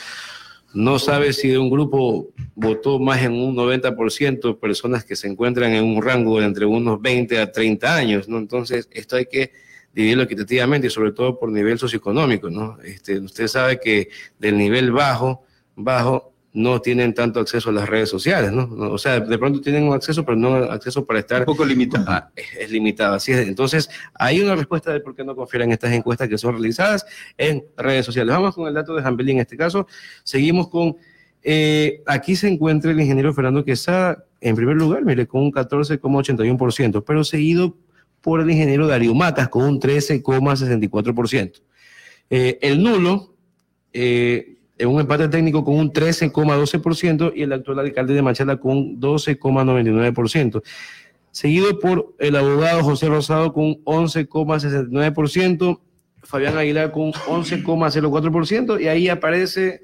no 0.72 0.98
sabe 0.98 1.32
si 1.32 1.48
de 1.48 1.58
un 1.58 1.70
grupo 1.70 2.28
votó 2.54 2.98
más 2.98 3.22
en 3.22 3.32
un 3.32 3.54
90% 3.54 4.58
personas 4.58 5.04
que 5.04 5.16
se 5.16 5.28
encuentran 5.28 5.72
en 5.72 5.84
un 5.84 6.02
rango 6.02 6.38
de 6.40 6.46
entre 6.46 6.66
unos 6.66 7.00
20 7.00 7.38
a 7.38 7.52
30 7.52 7.94
años, 7.96 8.28
¿no? 8.28 8.38
Entonces, 8.38 8.88
esto 8.92 9.16
hay 9.16 9.26
que 9.26 9.52
dividirlo 9.96 10.24
equitativamente 10.24 10.88
y 10.88 10.90
sobre 10.90 11.12
todo 11.12 11.38
por 11.38 11.50
nivel 11.50 11.78
socioeconómico, 11.78 12.50
¿no? 12.50 12.76
Este, 12.84 13.18
usted 13.18 13.48
sabe 13.48 13.80
que 13.80 14.10
del 14.38 14.58
nivel 14.58 14.92
bajo, 14.92 15.42
bajo, 15.74 16.34
no 16.52 16.80
tienen 16.82 17.14
tanto 17.14 17.40
acceso 17.40 17.70
a 17.70 17.72
las 17.72 17.88
redes 17.88 18.10
sociales, 18.10 18.52
¿no? 18.52 18.68
O 18.90 18.98
sea, 18.98 19.20
de 19.20 19.38
pronto 19.38 19.60
tienen 19.62 19.84
un 19.84 19.94
acceso, 19.94 20.22
pero 20.24 20.36
no 20.36 20.54
acceso 20.54 21.06
para 21.06 21.20
estar... 21.20 21.40
Un 21.40 21.46
poco 21.46 21.64
limitado. 21.64 22.04
Ah, 22.08 22.30
es, 22.34 22.70
limitado, 22.70 23.14
así 23.14 23.32
es. 23.32 23.46
Entonces, 23.48 23.88
hay 24.14 24.40
una 24.42 24.54
respuesta 24.54 24.92
de 24.92 25.00
por 25.00 25.14
qué 25.14 25.24
no 25.24 25.34
confiar 25.34 25.62
en 25.62 25.72
estas 25.72 25.92
encuestas 25.92 26.28
que 26.28 26.36
son 26.36 26.52
realizadas 26.52 27.06
en 27.38 27.64
redes 27.76 28.04
sociales. 28.04 28.34
Vamos 28.34 28.54
con 28.54 28.68
el 28.68 28.74
dato 28.74 28.94
de 28.94 29.02
Jambelí 29.02 29.32
en 29.32 29.40
este 29.40 29.56
caso. 29.56 29.86
Seguimos 30.24 30.68
con... 30.68 30.96
Eh, 31.42 32.02
aquí 32.06 32.36
se 32.36 32.48
encuentra 32.48 32.90
el 32.90 33.00
ingeniero 33.00 33.32
Fernando 33.32 33.64
Quesada 33.64 34.24
en 34.40 34.56
primer 34.56 34.76
lugar, 34.76 35.04
mire, 35.04 35.26
con 35.26 35.42
un 35.42 35.52
14,81%, 35.52 37.02
pero 37.06 37.24
seguido 37.24 37.76
por 38.26 38.40
el 38.40 38.50
ingeniero 38.50 38.88
Darío 38.88 39.14
Matas 39.14 39.48
con 39.48 39.62
un 39.62 39.78
13,64%. 39.78 41.62
Eh, 42.28 42.58
el 42.60 42.82
nulo, 42.82 43.36
eh, 43.92 44.56
en 44.76 44.88
un 44.88 45.00
empate 45.00 45.28
técnico 45.28 45.64
con 45.64 45.76
un 45.76 45.92
13,12% 45.92 47.32
y 47.36 47.42
el 47.42 47.52
actual 47.52 47.78
alcalde 47.78 48.14
de 48.14 48.22
Machala 48.22 48.56
con 48.56 48.78
un 48.78 49.00
12,99%. 49.00 50.60
Seguido 51.30 51.78
por 51.78 52.16
el 52.18 52.34
abogado 52.34 52.82
José 52.82 53.06
Rosado 53.06 53.52
con 53.52 53.62
un 53.64 53.84
11,69%, 53.84 55.80
Fabián 56.24 56.58
Aguilar 56.58 56.90
con 56.90 57.02
un 57.04 57.12
11,04% 57.12 58.82
y 58.82 58.88
ahí 58.88 59.08
aparece 59.08 59.82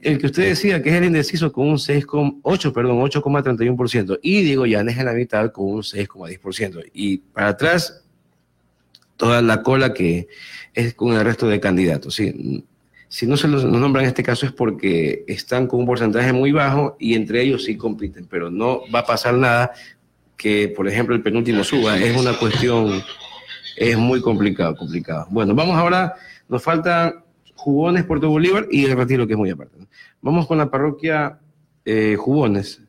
el 0.00 0.18
que 0.18 0.26
usted 0.26 0.48
decía, 0.48 0.82
que 0.82 0.90
es 0.90 0.94
el 0.96 1.04
indeciso, 1.04 1.52
con 1.52 1.68
un 1.68 1.76
6,8, 1.76 2.72
perdón, 2.72 2.98
8,31%. 2.98 4.18
Y 4.22 4.42
Diego 4.42 4.66
Llanes 4.66 4.98
en 4.98 5.06
la 5.06 5.12
mitad 5.12 5.52
con 5.52 5.66
un 5.66 5.82
6,10%. 5.82 6.90
Y 6.92 7.18
para 7.18 7.48
atrás, 7.48 8.04
toda 9.16 9.42
la 9.42 9.62
cola 9.62 9.92
que 9.92 10.28
es 10.72 10.94
con 10.94 11.12
el 11.12 11.24
resto 11.24 11.48
de 11.48 11.60
candidatos. 11.60 12.14
¿sí? 12.14 12.64
Si 13.08 13.26
no 13.26 13.36
se 13.36 13.48
los 13.48 13.64
nombran 13.64 14.04
en 14.04 14.08
este 14.08 14.22
caso 14.22 14.46
es 14.46 14.52
porque 14.52 15.24
están 15.26 15.66
con 15.66 15.80
un 15.80 15.86
porcentaje 15.86 16.32
muy 16.32 16.52
bajo 16.52 16.96
y 16.98 17.14
entre 17.14 17.42
ellos 17.42 17.64
sí 17.64 17.76
compiten, 17.76 18.26
pero 18.26 18.50
no 18.50 18.82
va 18.94 19.00
a 19.00 19.06
pasar 19.06 19.34
nada 19.34 19.72
que, 20.36 20.68
por 20.68 20.88
ejemplo, 20.88 21.14
el 21.14 21.22
penúltimo 21.22 21.64
suba. 21.64 21.98
Es 21.98 22.16
una 22.16 22.38
cuestión, 22.38 23.02
es 23.76 23.98
muy 23.98 24.20
complicado, 24.20 24.76
complicado. 24.76 25.26
Bueno, 25.30 25.54
vamos 25.54 25.76
ahora, 25.76 26.14
nos 26.48 26.62
faltan 26.62 27.24
Jugones, 27.58 28.04
Puerto 28.04 28.30
Bolívar 28.30 28.68
y 28.70 28.84
el 28.84 28.96
Retiro, 28.96 29.26
que 29.26 29.32
es 29.32 29.38
muy 29.38 29.50
aparte. 29.50 29.76
Vamos 30.22 30.46
con 30.46 30.58
la 30.58 30.70
parroquia 30.70 31.40
eh, 31.84 32.14
Jugones. 32.16 32.80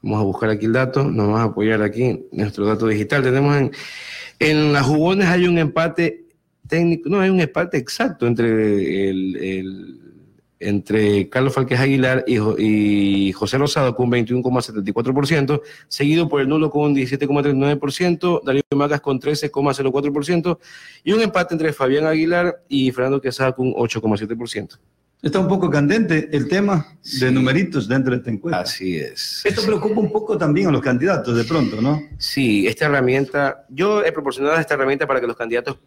Vamos 0.00 0.20
a 0.20 0.24
buscar 0.24 0.48
aquí 0.48 0.66
el 0.66 0.72
dato, 0.72 1.02
nos 1.02 1.26
vamos 1.26 1.40
a 1.40 1.44
apoyar 1.44 1.82
aquí 1.82 2.24
nuestro 2.30 2.66
dato 2.66 2.86
digital. 2.86 3.24
Tenemos 3.24 3.56
en, 3.56 3.72
en 4.38 4.72
las 4.72 4.86
Jugones 4.86 5.26
hay 5.26 5.48
un 5.48 5.58
empate 5.58 6.24
técnico, 6.68 7.08
no, 7.08 7.20
hay 7.20 7.30
un 7.30 7.40
empate 7.40 7.78
exacto 7.78 8.28
entre 8.28 9.10
el, 9.10 10.05
entre 10.60 11.28
Carlos 11.28 11.54
Falquez 11.54 11.80
Aguilar 11.80 12.24
y, 12.26 13.32
José 13.32 13.58
Rosado 13.58 13.94
con 13.94 14.10
21,74%, 14.10 15.60
seguido 15.88 16.28
por 16.28 16.40
el 16.40 16.48
nulo 16.48 16.70
con 16.70 16.94
17,39%, 16.94 18.42
Darío 18.44 18.62
Macas 18.74 19.00
con 19.00 19.20
13,04% 19.20 20.58
y 21.04 21.12
un 21.12 21.22
empate 21.22 21.54
entre 21.54 21.72
Fabián 21.72 22.06
Aguilar 22.06 22.62
y 22.68 22.90
Fernando 22.92 23.20
Quesada 23.20 23.52
con 23.52 23.72
8,7%. 23.74 24.78
Está 25.22 25.40
un 25.40 25.48
poco 25.48 25.70
candente 25.70 26.28
el 26.32 26.46
tema 26.46 26.98
de 27.20 27.30
numeritos 27.30 27.88
dentro 27.88 28.12
de 28.12 28.18
esta 28.18 28.30
encuesta. 28.30 28.60
Así 28.60 28.96
es. 28.96 29.42
Esto 29.44 29.62
preocupa 29.64 29.98
un 29.98 30.12
poco 30.12 30.36
también 30.36 30.68
a 30.68 30.70
los 30.70 30.82
candidatos 30.82 31.36
de 31.36 31.44
pronto, 31.44 31.80
¿no? 31.80 32.00
Sí, 32.18 32.66
esta 32.66 32.84
herramienta, 32.84 33.64
yo 33.70 34.04
he 34.04 34.12
proporcionado 34.12 34.56
esta 34.58 34.74
herramienta 34.74 35.06
para 35.06 35.20
que 35.20 35.26
los 35.26 35.36
candidatos 35.36 35.78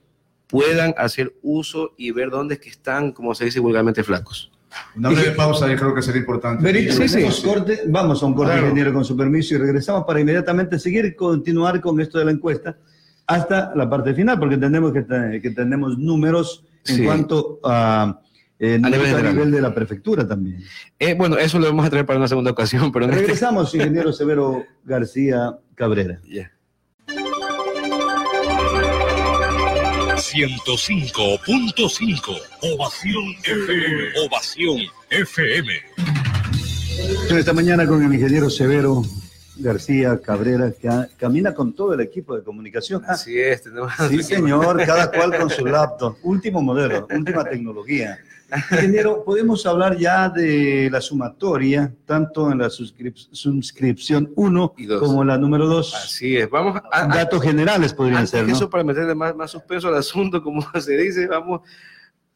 puedan 0.47 0.95
hacer 0.97 1.36
uso 1.43 1.93
y 1.95 2.12
ver 2.12 2.32
dónde 2.32 2.55
es 2.55 2.60
que 2.60 2.69
están, 2.69 3.12
como 3.12 3.36
se 3.36 3.45
dice 3.45 3.60
vulgarmente, 3.60 4.03
flacos. 4.03 4.51
Una 4.95 5.10
breve 5.10 5.32
pausa, 5.32 5.67
yo 5.67 5.75
creo 5.75 5.95
que 5.95 6.01
sería 6.01 6.21
importante. 6.21 6.91
sí, 6.91 7.08
sí. 7.08 7.47
Corte, 7.47 7.82
vamos 7.88 8.21
a 8.21 8.25
un 8.25 8.34
corte, 8.34 8.58
ingeniero, 8.58 8.93
con 8.93 9.05
su 9.05 9.15
permiso, 9.15 9.55
y 9.55 9.58
regresamos 9.58 10.03
para 10.05 10.19
inmediatamente 10.19 10.79
seguir 10.79 11.05
y 11.05 11.15
continuar 11.15 11.82
con 11.82 11.99
esto 11.99 12.19
de 12.19 12.25
la 12.25 12.32
encuesta 12.32 12.77
hasta 13.27 13.73
la 13.75 13.89
parte 13.89 14.13
final, 14.13 14.39
porque 14.39 14.55
entendemos 14.55 14.91
que, 14.91 15.39
que 15.41 15.51
tenemos 15.51 15.97
números 15.97 16.65
en 16.88 17.05
cuanto 17.05 17.60
a... 17.63 18.19
Eh, 18.62 18.77
a, 18.84 18.89
nivel, 18.89 19.51
de 19.51 19.62
la 19.62 19.73
prefectura 19.73 20.27
también. 20.27 20.62
Eh, 20.97 21.13
bueno, 21.13 21.38
eso 21.38 21.58
lo 21.60 21.67
vamos 21.67 21.86
a 21.86 21.89
traer 21.89 22.05
para 22.05 22.19
una 22.19 22.27
segunda 22.27 22.51
ocasión. 22.51 22.91
Pero 22.91 23.05
este 23.05 23.19
Regresamos, 23.19 23.73
ingeniero 23.73 24.12
Severo 24.13 24.65
García 24.84 25.58
Cabrera. 25.75 26.19
105.5. 30.19 32.41
Ovación 32.73 33.23
FM. 33.41 34.19
Ovación 34.25 34.82
FM. 35.10 35.71
Esta 37.29 37.53
mañana 37.53 37.88
con 37.88 38.03
el 38.03 38.13
ingeniero 38.13 38.49
Severo 38.49 39.01
García 39.55 40.19
Cabrera, 40.21 40.73
que 40.73 40.89
camina 41.17 41.53
con 41.53 41.71
todo 41.73 41.93
el 41.93 42.01
equipo 42.01 42.36
de 42.36 42.43
comunicación. 42.43 43.01
Así 43.08 43.39
es, 43.39 43.63
tenemos. 43.63 43.93
Sí, 44.10 44.21
señor, 44.21 44.75
cada 44.86 45.10
cual 45.10 45.38
con 45.38 45.49
su 45.49 45.65
laptop. 45.65 46.17
Último 46.23 46.62
modelo, 46.62 47.08
última 47.10 47.45
tecnología. 47.45 48.19
Ingeniero, 48.71 49.23
podemos 49.23 49.65
hablar 49.65 49.97
ya 49.97 50.29
de 50.29 50.89
la 50.91 51.01
sumatoria, 51.01 51.93
tanto 52.05 52.51
en 52.51 52.59
la 52.59 52.69
suscripción 52.69 54.31
1 54.35 54.73
como 54.99 55.23
la 55.23 55.38
número 55.38 55.67
2. 55.67 55.93
Así 55.93 56.38
es, 56.38 56.49
vamos 56.49 56.81
a... 56.91 57.07
Datos 57.07 57.41
generales 57.41 57.93
podrían 57.93 58.27
ser, 58.27 58.47
¿no? 58.47 58.53
Eso 58.53 58.69
para 58.69 58.83
meterle 58.83 59.13
más, 59.13 59.35
más 59.35 59.51
suspenso 59.51 59.88
al 59.88 59.95
asunto, 59.95 60.41
como 60.41 60.62
se 60.79 60.97
dice, 60.97 61.27
vamos... 61.27 61.62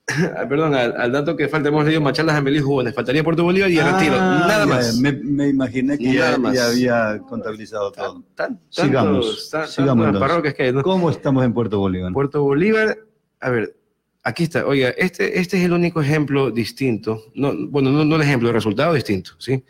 Perdón, 0.49 0.75
al, 0.75 1.11
dato 1.13 1.35
que 1.37 1.47
falta, 1.47 1.69
hemos 1.69 1.85
leído 1.85 2.01
Macharlas 2.01 2.35
Amelí 2.35 2.59
Jóvenes, 2.59 2.93
faltaría 2.93 3.23
Puerto 3.23 3.43
Bolívar 3.45 3.71
y 3.71 3.77
el 3.77 3.85
ah, 3.85 3.91
retiro, 3.93 4.17
nada 4.17 4.65
más. 4.65 4.97
Me, 4.97 5.47
imaginé 5.47 5.97
que 5.97 6.13
ya, 6.13 6.33
había 6.33 7.19
contabilizado 7.19 7.89
todo. 7.93 8.21
sigamos, 8.69 9.49
sigamos 9.67 10.43
que 10.53 10.73
¿Cómo 10.83 11.09
estamos 11.09 11.45
en 11.45 11.53
Puerto 11.53 11.79
Bolívar? 11.79 12.11
Puerto 12.11 12.43
Bolívar, 12.43 12.97
a 13.39 13.49
ver, 13.49 13.77
Aquí 14.23 14.43
está, 14.43 14.65
oiga, 14.65 14.89
este, 14.89 15.39
este 15.39 15.57
es 15.57 15.65
el 15.65 15.73
único 15.73 16.01
ejemplo 16.01 16.49
distinto, 16.49 17.25
no, 17.35 17.53
bueno, 17.67 17.91
no, 17.91 18.05
no 18.05 18.15
el 18.15 18.21
ejemplo, 18.21 18.47
el 18.47 18.55
resultado 18.55 18.93
distinto, 18.93 19.31
¿sí? 19.37 19.63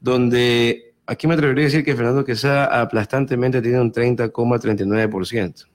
Donde 0.00 0.94
aquí 1.06 1.26
me 1.26 1.34
atrevería 1.34 1.64
a 1.64 1.66
decir 1.66 1.84
que 1.84 1.94
Fernando 1.94 2.24
Quesada 2.24 2.80
aplastantemente 2.80 3.60
tiene 3.60 3.80
un 3.80 3.92
30,39%. 3.92 5.66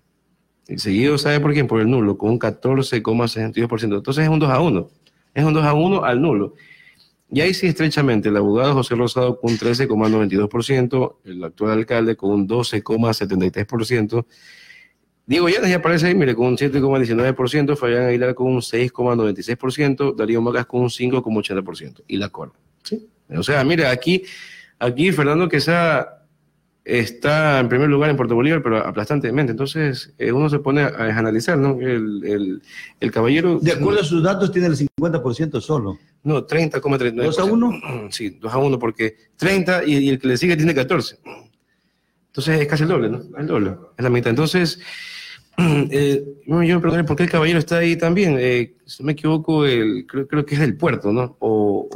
Y 0.68 0.78
seguido, 0.78 1.18
¿sabe 1.18 1.40
por 1.40 1.54
quién? 1.54 1.68
Por 1.68 1.82
el 1.82 1.90
nulo, 1.90 2.18
con 2.18 2.32
un 2.32 2.40
14,62%. 2.40 3.98
Entonces 3.98 4.24
es 4.24 4.30
un 4.30 4.40
2 4.40 4.50
a 4.50 4.60
1. 4.62 4.90
Es 5.34 5.44
un 5.44 5.54
2 5.54 5.66
a 5.66 5.74
1 5.74 6.04
al 6.04 6.22
nulo. 6.22 6.54
Y 7.30 7.42
ahí 7.42 7.54
sí, 7.54 7.68
estrechamente, 7.68 8.30
el 8.30 8.38
abogado 8.38 8.74
José 8.74 8.96
Rosado 8.96 9.40
con 9.40 9.52
un 9.52 9.58
13,92%, 9.58 11.16
el 11.26 11.44
actual 11.44 11.72
alcalde 11.72 12.16
con 12.16 12.32
un 12.32 12.48
12,73%, 12.48 14.26
Diego 15.32 15.48
Llanes 15.48 15.70
ya 15.70 15.78
aparece 15.78 16.08
ahí, 16.08 16.14
mire, 16.14 16.36
con 16.36 16.48
un 16.48 16.58
7,19%, 16.58 17.78
Fabián 17.78 18.04
Aguilar 18.04 18.36
con 18.36 18.48
un 18.48 18.60
6,96%, 18.60 20.14
Darío 20.14 20.42
Magas 20.42 20.66
con 20.66 20.82
un 20.82 20.90
5,80%, 20.90 22.04
y 22.06 22.18
la 22.18 22.28
Cor. 22.28 22.52
¿sí? 22.84 23.08
O 23.30 23.42
sea, 23.42 23.64
mire, 23.64 23.88
aquí, 23.88 24.24
aquí 24.78 25.14
Fernando 25.14 25.48
Quesada 25.48 26.26
está 26.84 27.62
en 27.62 27.70
primer 27.70 27.88
lugar 27.88 28.10
en 28.10 28.18
Puerto 28.18 28.36
Bolívar, 28.36 28.62
pero 28.62 28.86
aplastantemente. 28.86 29.52
Entonces, 29.52 30.14
eh, 30.18 30.34
uno 30.34 30.50
se 30.50 30.60
pone 30.60 30.82
a, 30.82 31.18
analizar, 31.18 31.58
¿no? 31.58 31.80
El, 31.80 32.62
el, 33.00 33.12
caballero... 33.14 33.58
De 33.62 33.72
acuerdo 33.72 34.02
a 34.02 34.04
sus 34.04 34.22
datos, 34.22 34.52
tiene 34.52 34.68
el 34.68 34.76
50% 34.76 35.62
solo. 35.62 35.98
No, 36.24 36.46
30,39%. 36.46 37.14
¿2 37.14 37.40
a 37.40 37.44
1? 37.46 37.82
Sí, 38.12 38.32
2 38.32 38.54
a 38.54 38.58
1, 38.58 38.78
porque 38.78 39.16
30 39.38 39.86
y, 39.86 39.98
y, 39.98 40.10
el 40.10 40.20
que 40.20 40.28
le 40.28 40.36
sigue 40.36 40.58
tiene 40.58 40.76
14. 40.76 41.20
Entonces, 42.28 42.60
es 42.60 42.68
casi 42.68 42.84
el 42.84 42.90
doble, 42.90 43.10
¿no? 43.10 43.22
El 43.38 43.48
doble, 43.48 43.78
es 43.98 44.04
la 44.04 44.10
mitad. 44.10 44.30
Entonces... 44.30 44.78
Eh, 45.92 46.24
yo 46.48 46.56
me 46.56 46.80
pregunté 46.80 47.04
por 47.04 47.18
qué 47.18 47.24
el 47.24 47.30
caballero 47.30 47.60
está 47.60 47.78
ahí 47.78 47.96
también. 47.96 48.38
Eh, 48.40 48.76
si 48.86 49.04
no 49.04 49.08
me 49.08 49.14
equivoco, 49.14 49.66
el, 49.66 50.06
creo, 50.08 50.46
que 50.46 50.56
es 50.56 50.62
del 50.62 50.78
puerto, 50.78 51.12
¿no? 51.12 51.36
O, 51.40 51.90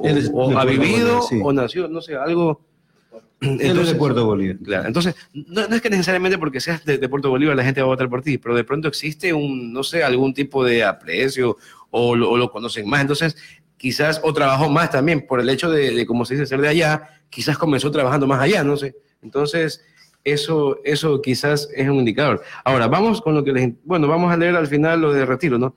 ha 0.57 0.65
vivido 0.65 1.21
o 1.43 1.53
nació, 1.53 1.87
no 1.87 2.01
sé, 2.01 2.15
algo. 2.15 2.61
Entonces, 3.41 3.93
de 3.93 3.95
Puerto 3.95 4.25
Bolívar. 4.25 4.57
Claro, 4.63 4.87
entonces, 4.87 5.13
no, 5.33 5.61
es 5.61 5.81
que 5.81 5.89
necesariamente 5.89 6.37
porque 6.37 6.61
seas 6.61 6.85
de, 6.85 6.97
Puerto 7.09 7.29
Bolívar 7.29 7.55
la 7.55 7.65
gente 7.65 7.81
va 7.81 7.87
a 7.87 7.89
votar 7.89 8.09
por 8.09 8.21
ti, 8.21 8.37
pero 8.37 8.55
de 8.55 8.63
pronto 8.63 8.87
existe 8.87 9.33
un, 9.33 9.73
no 9.73 9.83
sé, 9.83 10.03
algún 10.03 10.33
tipo 10.33 10.63
de 10.63 10.83
aprecio 10.83 11.57
o 11.91 12.15
lo, 12.15 12.49
conocen 12.49 12.87
más. 12.89 13.01
Entonces, 13.01 13.35
quizás, 13.77 14.21
o 14.23 14.33
trabajó 14.33 14.69
más 14.69 14.89
también 14.89 15.27
por 15.27 15.41
el 15.41 15.49
hecho 15.49 15.69
de, 15.69 15.91
de, 15.91 16.05
como 16.05 16.25
se 16.25 16.35
dice, 16.35 16.45
ser 16.45 16.61
de 16.61 16.69
allá, 16.69 17.09
quizás 17.29 17.57
comenzó 17.57 17.91
trabajando 17.91 18.25
más 18.25 18.39
allá, 18.39 18.63
no 18.63 18.77
sé. 18.77 18.95
Entonces, 19.21 19.83
eso, 20.25 20.81
eso 20.83 21.21
quizás 21.21 21.69
es 21.73 21.87
un 21.87 21.95
indicador. 21.95 22.41
Ahora, 22.65 22.87
vamos 22.87 23.21
con 23.21 23.35
lo 23.35 23.43
que 23.43 23.53
les... 23.53 23.73
Bueno, 23.85 24.07
vamos 24.07 24.33
a 24.33 24.37
leer 24.37 24.55
al 24.55 24.67
final 24.67 24.99
lo 24.99 25.13
de 25.13 25.25
retiro, 25.25 25.57
¿no? 25.57 25.75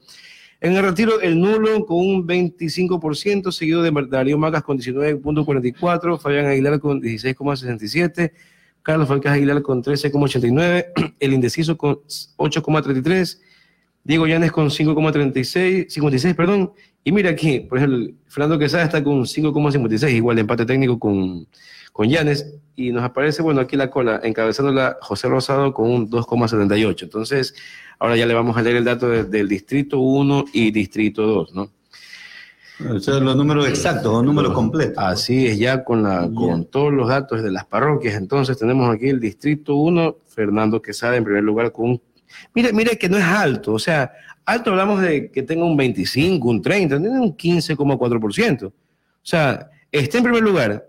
En 0.61 0.75
el 0.75 0.83
retiro, 0.83 1.21
el 1.21 1.39
nulo 1.39 1.87
con 1.87 1.99
un 1.99 2.27
25%, 2.27 3.53
seguido 3.53 3.83
de 3.83 3.93
Darío 4.09 4.39
Macas 4.39 4.65
con 4.65 4.77
19.44, 4.77 6.19
Fabián 6.19 6.47
Aguilar 6.47 6.81
con 6.81 7.01
16.67, 7.01 8.33
Carlos 8.83 9.07
Falcás 9.07 9.35
Aguilar 9.35 9.63
con 9.63 9.85
13.89, 9.85 11.15
el 11.21 11.33
indeciso 11.33 11.79
con 11.79 12.01
8.33, 12.39 13.39
Diego 14.03 14.27
Llanes 14.27 14.51
con 14.51 14.69
5.36, 14.69 15.91
56, 15.91 16.35
perdón, 16.35 16.73
y 17.05 17.13
mira 17.13 17.31
aquí, 17.31 17.61
por 17.61 17.79
ejemplo, 17.79 18.13
Fernando 18.27 18.59
Quesada 18.59 18.83
está 18.83 19.05
con 19.05 19.21
5.56, 19.21 20.13
igual 20.13 20.41
empate 20.41 20.67
técnico 20.67 20.99
con 20.99 21.47
con 21.99 22.09
Llanes 22.09 22.55
y 22.77 22.93
nos 22.93 23.03
aparece, 23.03 23.43
bueno, 23.43 23.61
aquí 23.61 23.75
la 23.75 23.91
cola, 23.91 24.21
encabezándola 24.23 24.99
José 25.01 25.27
Rosado 25.27 25.75
con 25.75 25.91
un 25.91 26.09
2,78. 26.09 27.03
Entonces, 27.03 27.57
ahora 27.99 28.17
ya 28.17 28.25
le 28.25 28.35
vamos 28.35 28.57
a 28.57 28.63
leer 28.63 28.77
el 28.77 28.85
dato 28.85 29.09
del 29.09 29.49
distrito 29.49 29.99
1 29.99 30.45
y 30.53 30.71
distrito 30.71 31.27
2, 31.27 31.55
¿no? 31.57 31.73
O 32.89 33.01
sea, 33.01 33.19
los 33.19 33.35
números 33.35 33.67
exactos, 33.67 34.13
los 34.13 34.23
números 34.23 34.53
completos. 34.53 34.95
Así 34.97 35.49
es, 35.49 35.59
ya 35.59 35.83
con, 35.83 36.05
la, 36.05 36.31
con 36.33 36.67
todos 36.67 36.93
los 36.93 37.09
datos 37.09 37.43
de 37.43 37.51
las 37.51 37.65
parroquias. 37.65 38.15
Entonces, 38.15 38.57
tenemos 38.57 38.95
aquí 38.95 39.09
el 39.09 39.19
distrito 39.19 39.75
1, 39.75 40.19
Fernando 40.29 40.81
Quesada 40.81 41.17
en 41.17 41.25
primer 41.25 41.43
lugar 41.43 41.73
con 41.73 41.91
un... 41.91 42.03
Mire, 42.55 42.73
mire 42.73 42.97
que 42.97 43.09
no 43.09 43.17
es 43.17 43.25
alto, 43.25 43.73
o 43.73 43.79
sea, 43.81 44.13
alto 44.45 44.71
hablamos 44.71 45.03
de 45.03 45.33
que 45.33 45.43
tenga 45.43 45.65
un 45.65 45.77
25, 45.77 46.49
un 46.49 46.63
30, 46.63 47.01
tiene 47.01 47.19
un 47.19 47.37
15,4%. 47.37 48.67
O 48.67 48.73
sea, 49.21 49.69
está 49.91 50.19
en 50.19 50.23
primer 50.23 50.45
lugar, 50.45 50.88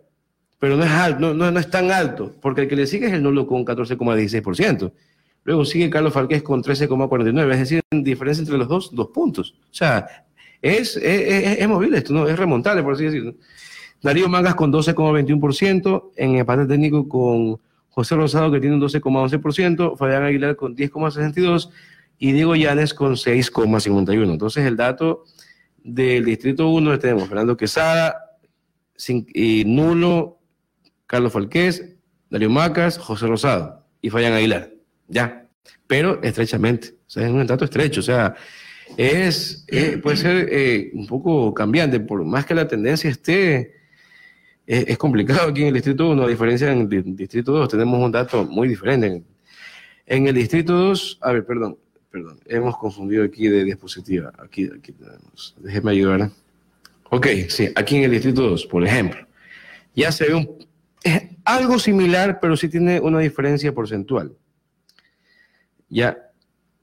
pero 0.59 0.75
no 0.75 0.83
es, 0.83 0.91
alto, 0.91 1.33
no, 1.33 1.51
no, 1.51 1.59
es 1.59 1.69
tan 1.69 1.89
alto, 1.89 2.35
porque 2.41 2.61
el 2.61 2.67
que 2.67 2.75
le 2.75 2.85
sigue 2.85 3.07
es 3.07 3.13
el 3.13 3.23
nulo 3.23 3.47
con 3.47 3.65
14,16%. 3.65 4.91
Luego 5.45 5.63
sigue 5.63 5.89
Carlos 5.89 6.13
Falqués 6.13 6.43
con 6.43 6.61
13,49%, 6.61 7.51
es 7.51 7.59
decir, 7.59 7.81
en 7.89 8.03
diferencia 8.03 8.41
entre 8.41 8.57
los 8.57 8.67
dos, 8.67 8.93
dos 8.93 9.07
puntos. 9.07 9.55
O 9.63 9.73
sea, 9.73 10.25
es, 10.61 10.97
es, 10.97 11.59
es, 11.59 11.67
movible 11.67 11.97
esto, 11.97 12.13
¿no? 12.13 12.27
es 12.27 12.37
remontable, 12.37 12.83
por 12.83 12.93
así 12.93 13.05
decirlo. 13.05 13.35
Darío 14.01 14.27
Mangas 14.27 14.55
con 14.55 14.71
12,21%, 14.71 16.11
en 16.17 16.35
empate 16.35 16.65
técnico 16.65 17.07
con 17.07 17.59
José 17.89 18.15
Rosado 18.15 18.51
que 18.51 18.59
tiene 18.59 18.75
un 18.75 18.81
12,11%, 18.81 19.97
Fabián 19.97 20.23
Aguilar 20.23 20.55
con 20.57 20.75
10,62% 20.75 21.71
y 22.17 22.33
Diego 22.33 22.55
Llanes 22.55 22.93
con 22.93 23.13
6,51%. 23.13 24.31
Entonces 24.31 24.65
el 24.65 24.75
dato 24.75 25.23
del 25.81 26.25
Distrito 26.25 26.67
1 26.67 26.99
tenemos 26.99 27.29
Fernando 27.29 27.55
Quesada, 27.55 28.25
y 29.07 29.63
nulo 29.65 30.38
Carlos 31.09 31.33
Falqués, 31.33 31.95
Darío 32.29 32.51
Macas, 32.51 32.99
José 32.99 33.25
Rosado 33.25 33.83
y 33.99 34.11
Fabián 34.11 34.33
Aguilar. 34.33 34.71
Ya, 35.07 35.47
pero 35.87 36.21
estrechamente. 36.21 36.89
O 37.07 37.09
sea, 37.09 37.25
es 37.25 37.31
un 37.31 37.47
dato 37.47 37.65
estrecho. 37.65 38.01
O 38.01 38.03
sea, 38.03 38.35
es, 38.95 39.65
eh, 39.69 39.97
puede 39.97 40.17
ser 40.17 40.47
eh, 40.51 40.91
un 40.93 41.07
poco 41.07 41.51
cambiante, 41.51 41.99
por 41.99 42.23
más 42.23 42.45
que 42.45 42.53
la 42.53 42.67
tendencia 42.67 43.09
esté, 43.09 43.73
eh, 44.67 44.85
es 44.87 44.97
complicado 44.99 45.49
aquí 45.49 45.61
en 45.61 45.69
el 45.69 45.73
Distrito 45.73 46.11
1, 46.11 46.23
a 46.23 46.27
diferencia 46.27 46.71
en 46.71 46.81
el 46.81 47.15
Distrito 47.15 47.53
2, 47.53 47.69
tenemos 47.69 47.99
un 47.99 48.11
dato 48.11 48.45
muy 48.45 48.67
diferente. 48.67 49.23
En 50.05 50.27
el 50.27 50.35
Distrito 50.35 50.73
2, 50.73 51.17
a 51.21 51.31
ver, 51.31 51.43
perdón, 51.43 51.75
perdón, 52.11 52.39
hemos 52.45 52.77
confundido 52.77 53.23
aquí 53.23 53.47
de 53.47 53.63
dispositiva. 53.63 54.31
Aquí, 54.37 54.69
aquí 54.77 54.91
tenemos, 54.91 55.55
déjeme 55.57 55.89
ayudar. 55.89 56.29
Ok, 57.09 57.25
sí, 57.47 57.69
aquí 57.75 57.95
en 57.95 58.03
el 58.03 58.11
distrito 58.11 58.43
2, 58.43 58.67
por 58.67 58.85
ejemplo, 58.85 59.25
ya 59.95 60.11
se 60.11 60.27
ve 60.27 60.35
un, 60.35 60.68
es 61.03 61.21
algo 61.45 61.79
similar, 61.79 62.39
pero 62.39 62.57
sí 62.57 62.69
tiene 62.69 62.99
una 62.99 63.19
diferencia 63.19 63.73
porcentual. 63.73 64.33
Ya, 65.89 66.17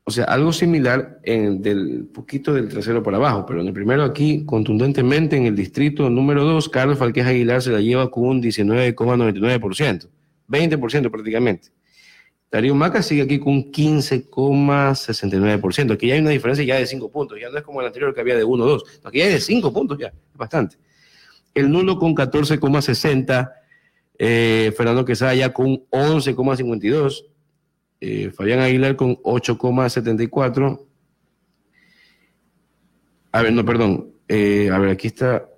o 0.04 0.10
sea, 0.10 0.24
algo 0.24 0.52
similar 0.52 1.20
en 1.24 1.62
del 1.62 2.06
poquito 2.12 2.54
del 2.54 2.68
tercero 2.68 3.02
para 3.02 3.16
abajo, 3.16 3.44
pero 3.46 3.60
en 3.60 3.66
el 3.66 3.72
primero 3.72 4.04
aquí, 4.04 4.44
contundentemente, 4.44 5.36
en 5.36 5.46
el 5.46 5.56
distrito 5.56 6.08
número 6.10 6.44
2, 6.44 6.68
Carlos 6.68 6.98
Falquez 6.98 7.26
Aguilar 7.26 7.62
se 7.62 7.70
la 7.70 7.80
lleva 7.80 8.10
con 8.10 8.24
un 8.24 8.42
19,99%, 8.42 10.08
20% 10.48 11.10
prácticamente. 11.10 11.70
Darío 12.50 12.74
Maca 12.74 13.02
sigue 13.02 13.22
aquí 13.22 13.38
con 13.40 13.54
un 13.54 13.72
15,69%. 13.72 15.92
Aquí 15.92 16.06
ya 16.06 16.14
hay 16.14 16.20
una 16.20 16.30
diferencia 16.30 16.64
ya 16.64 16.76
de 16.76 16.86
5 16.86 17.10
puntos. 17.10 17.38
Ya 17.40 17.50
no 17.50 17.58
es 17.58 17.64
como 17.64 17.80
el 17.80 17.88
anterior 17.88 18.14
que 18.14 18.20
había 18.20 18.36
de 18.36 18.44
1 18.44 18.64
o 18.64 18.66
2. 18.66 19.00
Aquí 19.04 19.20
hay 19.20 19.32
de 19.32 19.40
5 19.40 19.72
puntos 19.72 19.98
ya. 19.98 20.06
Es 20.06 20.36
bastante. 20.36 20.76
El 21.52 21.68
nulo 21.70 21.98
con 21.98 22.14
14,60. 22.14 23.50
Eh, 24.18 24.72
Fernando 24.76 25.04
Quesada 25.04 25.34
ya 25.34 25.52
con 25.52 25.84
11,52. 25.90 27.24
Eh, 28.00 28.30
Fabián 28.30 28.60
Aguilar 28.60 28.96
con 28.96 29.16
8,74. 29.16 30.80
A 33.32 33.42
ver, 33.42 33.52
no, 33.52 33.64
perdón. 33.64 34.12
Eh, 34.28 34.70
a 34.72 34.78
ver, 34.78 34.90
aquí 34.90 35.08
está. 35.08 35.48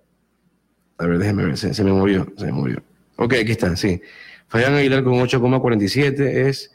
A 0.98 1.06
ver, 1.06 1.18
déjeme 1.18 1.44
ver. 1.44 1.56
Se, 1.56 1.74
se 1.74 1.84
me 1.84 1.92
movió. 1.92 2.26
Se 2.36 2.46
me 2.46 2.52
movió. 2.52 2.82
Ok, 3.16 3.34
aquí 3.34 3.52
está, 3.52 3.76
sí. 3.76 4.00
Fabián 4.48 4.74
Aguilar 4.74 5.04
con 5.04 5.14
8,47 5.14 6.20
es 6.48 6.72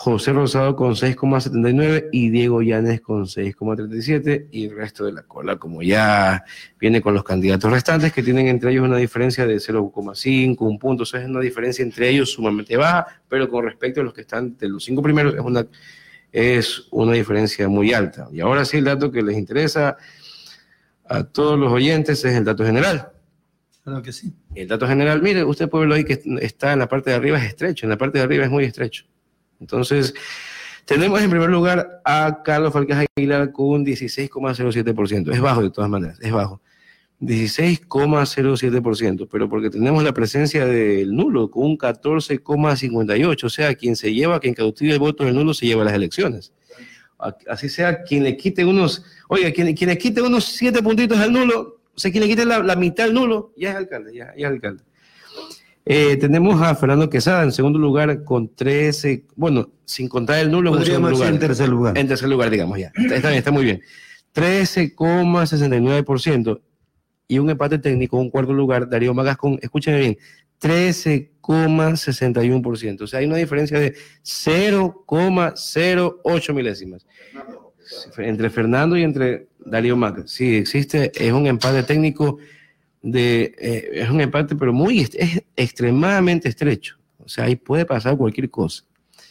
José 0.00 0.32
Rosado 0.32 0.76
con 0.76 0.94
6,79 0.94 2.10
y 2.12 2.30
Diego 2.30 2.62
Llanes 2.62 3.00
con 3.00 3.24
6,37 3.24 4.46
y 4.52 4.66
el 4.66 4.76
resto 4.76 5.04
de 5.04 5.10
la 5.10 5.22
cola, 5.24 5.56
como 5.56 5.82
ya 5.82 6.44
viene 6.78 7.02
con 7.02 7.14
los 7.14 7.24
candidatos 7.24 7.72
restantes, 7.72 8.12
que 8.12 8.22
tienen 8.22 8.46
entre 8.46 8.70
ellos 8.70 8.84
una 8.84 8.98
diferencia 8.98 9.44
de 9.44 9.56
0,5, 9.56 10.56
un 10.60 10.78
punto, 10.78 11.02
eso 11.02 11.16
es 11.16 11.26
una 11.26 11.40
diferencia 11.40 11.82
entre 11.82 12.10
ellos 12.10 12.30
sumamente 12.30 12.76
baja, 12.76 13.08
pero 13.28 13.48
con 13.48 13.64
respecto 13.64 14.00
a 14.00 14.04
los 14.04 14.14
que 14.14 14.20
están 14.20 14.56
de 14.56 14.68
los 14.68 14.84
cinco 14.84 15.02
primeros 15.02 15.34
es 15.34 15.40
una, 15.40 15.66
es 16.30 16.86
una 16.92 17.14
diferencia 17.14 17.68
muy 17.68 17.92
alta. 17.92 18.28
Y 18.32 18.38
ahora 18.38 18.64
sí 18.64 18.76
el 18.76 18.84
dato 18.84 19.10
que 19.10 19.20
les 19.20 19.36
interesa 19.36 19.96
a 21.08 21.24
todos 21.24 21.58
los 21.58 21.72
oyentes 21.72 22.24
es 22.24 22.36
el 22.36 22.44
dato 22.44 22.64
general. 22.64 23.10
Claro 23.82 24.00
que 24.00 24.12
sí. 24.12 24.32
El 24.54 24.68
dato 24.68 24.86
general, 24.86 25.20
mire, 25.22 25.42
usted 25.42 25.68
puede 25.68 25.86
verlo 25.86 25.96
ahí 25.96 26.04
que 26.04 26.22
está 26.40 26.72
en 26.72 26.78
la 26.78 26.88
parte 26.88 27.10
de 27.10 27.16
arriba, 27.16 27.38
es 27.38 27.46
estrecho, 27.46 27.84
en 27.84 27.90
la 27.90 27.98
parte 27.98 28.18
de 28.18 28.24
arriba 28.24 28.44
es 28.44 28.50
muy 28.50 28.62
estrecho. 28.62 29.04
Entonces, 29.60 30.14
tenemos 30.84 31.20
en 31.20 31.30
primer 31.30 31.50
lugar 31.50 32.00
a 32.04 32.42
Carlos 32.44 32.72
Falcás 32.72 33.06
Aguilar 33.16 33.50
con 33.52 33.66
un 33.66 33.84
16,07%. 33.84 35.32
Es 35.32 35.40
bajo 35.40 35.62
de 35.62 35.70
todas 35.70 35.90
maneras, 35.90 36.18
es 36.20 36.32
bajo. 36.32 36.60
16,07%, 37.20 39.28
pero 39.30 39.48
porque 39.48 39.70
tenemos 39.70 40.04
la 40.04 40.14
presencia 40.14 40.64
del 40.64 41.12
nulo 41.14 41.50
con 41.50 41.64
un 41.64 41.76
14,58%, 41.76 43.44
o 43.44 43.48
sea, 43.48 43.74
quien 43.74 43.96
se 43.96 44.14
lleva, 44.14 44.38
quien 44.38 44.54
cautiva 44.54 44.92
el 44.92 45.00
voto 45.00 45.24
del 45.24 45.34
nulo 45.34 45.52
se 45.52 45.66
lleva 45.66 45.82
las 45.84 45.94
elecciones. 45.94 46.52
Así 47.48 47.68
sea, 47.68 48.04
quien 48.04 48.22
le 48.22 48.36
quite 48.36 48.64
unos, 48.64 49.04
oiga, 49.28 49.50
quien, 49.50 49.74
quien 49.74 49.90
le 49.90 49.98
quite 49.98 50.22
unos 50.22 50.44
siete 50.44 50.80
puntitos 50.80 51.18
al 51.18 51.32
nulo, 51.32 51.80
o 51.92 51.98
sea, 51.98 52.12
quien 52.12 52.22
le 52.22 52.28
quite 52.28 52.44
la, 52.44 52.60
la 52.60 52.76
mitad 52.76 53.06
al 53.06 53.14
nulo, 53.14 53.52
ya 53.56 53.70
es 53.70 53.76
alcalde, 53.76 54.14
ya, 54.14 54.32
ya 54.36 54.46
es 54.46 54.52
alcalde. 54.52 54.84
Eh, 55.90 56.18
tenemos 56.18 56.60
a 56.60 56.74
Fernando 56.74 57.08
Quesada 57.08 57.44
en 57.44 57.50
segundo 57.50 57.78
lugar 57.78 58.22
con 58.22 58.54
13, 58.54 59.24
bueno, 59.36 59.72
sin 59.86 60.06
contar 60.06 60.40
el 60.40 60.50
nulo, 60.50 60.76
en, 60.76 60.84
segundo 60.84 61.08
lugar. 61.08 61.32
en 61.32 61.38
tercer 61.38 61.70
lugar. 61.70 61.96
En 61.96 62.06
tercer 62.06 62.28
lugar, 62.28 62.50
digamos 62.50 62.78
ya. 62.78 62.92
Está, 62.94 63.16
está 63.16 63.28
bien, 63.30 63.38
está 63.38 63.50
muy 63.50 63.64
bien. 63.64 63.80
13,69% 64.34 66.60
y 67.26 67.38
un 67.38 67.48
empate 67.48 67.78
técnico, 67.78 68.18
un 68.18 68.28
cuarto 68.28 68.52
lugar, 68.52 68.90
Darío 68.90 69.14
Magas 69.14 69.38
con, 69.38 69.58
escúchenme 69.62 70.00
bien, 70.00 70.18
13,61%. 70.60 73.00
O 73.00 73.06
sea, 73.06 73.20
hay 73.20 73.26
una 73.26 73.36
diferencia 73.36 73.80
de 73.80 73.94
0,08 74.22 76.52
milésimas 76.52 77.06
entre 78.18 78.50
Fernando 78.50 78.94
y 78.94 79.04
entre 79.04 79.48
Darío 79.58 79.96
Magas. 79.96 80.32
Sí, 80.32 80.56
existe, 80.56 81.12
es 81.14 81.32
un 81.32 81.46
empate 81.46 81.82
técnico 81.82 82.36
de, 83.02 83.54
eh, 83.58 83.90
es 83.94 84.10
un 84.10 84.20
empate, 84.20 84.56
pero 84.56 84.72
muy, 84.72 85.00
es 85.00 85.42
extremadamente 85.56 86.48
estrecho. 86.48 86.96
O 87.18 87.28
sea, 87.28 87.44
ahí 87.44 87.56
puede 87.56 87.84
pasar 87.84 88.16
cualquier 88.16 88.50
cosa. 88.50 88.84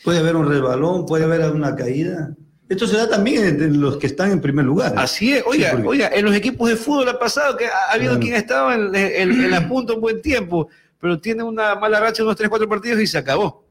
Puede 0.03 0.19
haber 0.19 0.35
un 0.35 0.47
resbalón, 0.47 1.05
puede 1.05 1.23
haber 1.25 1.49
una 1.51 1.75
caída. 1.75 2.35
Esto 2.69 2.85
se 2.85 2.97
da 2.97 3.09
también 3.09 3.61
en 3.61 3.79
los 3.81 3.97
que 3.97 4.07
están 4.07 4.31
en 4.31 4.41
primer 4.41 4.65
lugar. 4.65 4.93
Así 4.97 5.33
es, 5.33 5.43
oiga, 5.45 5.69
Sí, 5.69 5.75
porque- 5.75 5.87
oiga, 5.89 6.09
en 6.13 6.25
los 6.25 6.35
equipos 6.35 6.69
de 6.69 6.75
fútbol 6.75 7.07
ha 7.09 7.17
pasado 7.19 7.55
que 7.57 7.65
ha 7.65 7.91
habido 7.93 8.11
Claro. 8.11 8.19
quien 8.21 8.33
ha 8.35 8.37
estado 8.37 8.73
en, 8.73 8.93
en- 8.95 9.31
en 9.31 9.51
la 9.51 9.67
punta 9.67 9.93
un 9.93 10.01
buen 10.01 10.21
tiempo, 10.21 10.67
pero 10.99 11.19
tiene 11.19 11.43
una 11.43 11.75
mala 11.75 11.99
racha, 11.99 12.23
unos 12.23 12.35
3, 12.35 12.49
4 12.49 12.67
partidos 12.67 13.01
y 13.01 13.07
se 13.07 13.17
acabó. 13.17 13.65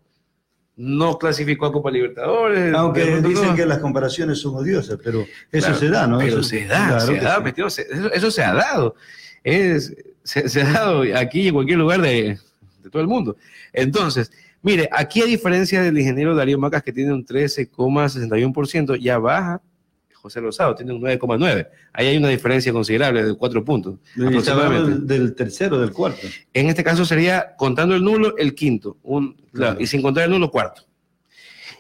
No 0.77 1.19
clasificó 1.19 1.67
a 1.67 1.73
Copa 1.73 1.91
Libertadores. 1.91 2.75
Aunque 2.75 3.05
de 3.05 3.23
dicen 3.23 3.49
no. 3.49 3.55
que 3.55 3.65
las 3.65 3.79
comparaciones 3.79 4.39
son 4.39 4.57
odiosas, 4.57 4.99
pero 5.03 5.21
eso 5.51 5.67
Claro, 5.69 5.75
se 5.79 5.89
da, 5.89 6.07
¿no? 6.07 6.19
Pero 6.19 6.41
Eso- 6.41 6.43
se 6.43 6.67
da, 6.67 6.87
claro 6.89 7.01
se 7.01 7.15
da, 7.17 7.71
se- 7.71 7.83
eso, 7.91 8.13
eso 8.13 8.31
se 8.31 8.43
ha 8.43 8.53
dado. 8.55 8.95
Es, 9.49 9.95
se, 10.25 10.49
se 10.49 10.63
ha 10.63 10.73
dado 10.73 11.03
aquí 11.17 11.43
y 11.43 11.49
en 11.49 11.55
cualquier 11.55 11.79
lugar 11.79 12.01
de, 12.03 12.37
de 12.83 12.91
todo 12.91 13.01
el 13.01 13.07
mundo. 13.09 13.37
Entonces, 13.73 14.33
mire, 14.61 14.89
aquí 14.91 15.23
a 15.23 15.27
diferencia 15.27 15.81
del 15.83 15.97
ingeniero 15.97 16.35
Darío 16.35 16.59
Macas, 16.59 16.83
que 16.83 16.93
tiene 16.93 17.13
un 17.13 17.25
13,61%, 17.25 18.99
ya 19.01 19.19
baja 19.19 19.63
José 20.15 20.41
Rosado, 20.41 20.75
tiene 20.75 20.93
un 20.93 21.01
9,9%. 21.01 21.69
Ahí 21.93 22.09
hay 22.09 22.17
una 22.17 22.27
diferencia 22.29 22.73
considerable 22.73 23.23
de 23.23 23.35
4 23.37 23.65
puntos. 23.65 24.01
Aproximadamente. 24.21 25.15
del, 25.15 25.37
tercero, 25.37 25.79
del 25.79 25.93
cuarto. 25.93 26.27
En 26.53 26.69
este 26.69 26.83
caso 26.83 27.05
sería, 27.05 27.55
contando 27.57 27.95
el 27.95 28.03
nulo, 28.03 28.37
el 28.37 28.53
quinto, 28.57 28.97
un, 29.05 29.35
claro, 29.35 29.47
Claro. 29.53 29.81
y 29.81 29.87
sin 29.87 30.03
contar 30.03 30.25
el 30.25 30.31
nulo, 30.33 30.51
cuarto. 30.51 30.83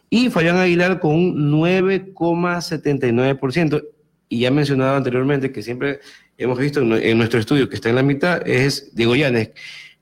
Y 0.08 0.30
Fabián 0.30 0.56
Aguilar 0.58 1.00
con 1.00 1.16
un 1.16 1.50
9,79%. 1.50 3.82
Y 4.28 4.40
ya 4.40 4.50
mencionado 4.52 4.96
anteriormente 4.96 5.50
que 5.52 5.62
siempre 5.62 5.98
hemos 6.38 6.58
visto 6.58 6.80
en, 6.80 7.18
nuestro 7.18 7.40
estudio 7.40 7.68
que 7.68 7.74
está 7.76 7.88
en 7.88 7.94
la 7.96 8.02
mitad, 8.02 8.46
es 8.46 8.94
Diego 8.94 9.14
Llanes. 9.16 9.50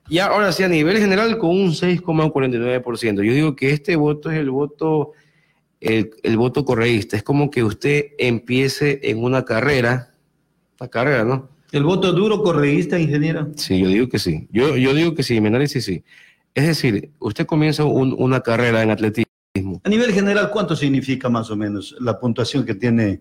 Y 0.09 0.19
ahora 0.19 0.53
sí, 0.53 0.63
a 0.63 0.69
nivel 0.69 0.99
general, 0.99 1.39
con 1.39 1.51
un 1.51 1.71
6,49%. 1.73 3.23
Yo 3.23 3.33
digo 3.33 3.57
que 3.57 3.71
este 3.71 3.97
voto 3.97 4.31
es 4.31 4.39
el 4.39 4.51
voto, 4.51 5.13
el, 5.81 6.11
el 6.23 6.37
voto 6.37 6.65
correísta. 6.65 7.17
Es 7.17 7.23
como 7.23 7.51
que 7.51 7.65
usted 7.65 8.09
empiece 8.19 9.01
en 9.05 9.23
una 9.23 9.45
carrera, 9.45 10.13
una 10.81 10.89
carrera, 10.91 11.25
¿no? 11.25 11.49
¿El 11.73 11.85
voto 11.85 12.13
duro 12.13 12.43
correísta, 12.43 12.99
ingeniero? 12.99 13.51
Sí, 13.57 13.81
yo 13.81 13.89
digo 13.89 14.09
que 14.09 14.19
sí. 14.19 14.47
Yo, 14.53 14.77
yo 14.77 14.93
digo 14.95 15.15
que 15.15 15.23
sí, 15.23 15.41
mi 15.41 15.49
análisis 15.49 15.85
sí. 15.85 16.05
Es 16.55 16.67
decir, 16.67 17.11
usted 17.19 17.47
comienza 17.47 17.85
un- 17.85 18.15
una 18.17 18.41
carrera 18.41 18.83
en 18.83 18.91
atletismo. 18.91 19.81
A 19.83 19.89
nivel 19.89 20.13
general, 20.13 20.51
¿cuánto 20.51 20.77
significa 20.77 21.29
más 21.29 21.51
o 21.51 21.57
menos 21.57 21.97
la 21.99 22.21
puntuación 22.21 22.65
que 22.65 22.75
tiene 22.75 23.21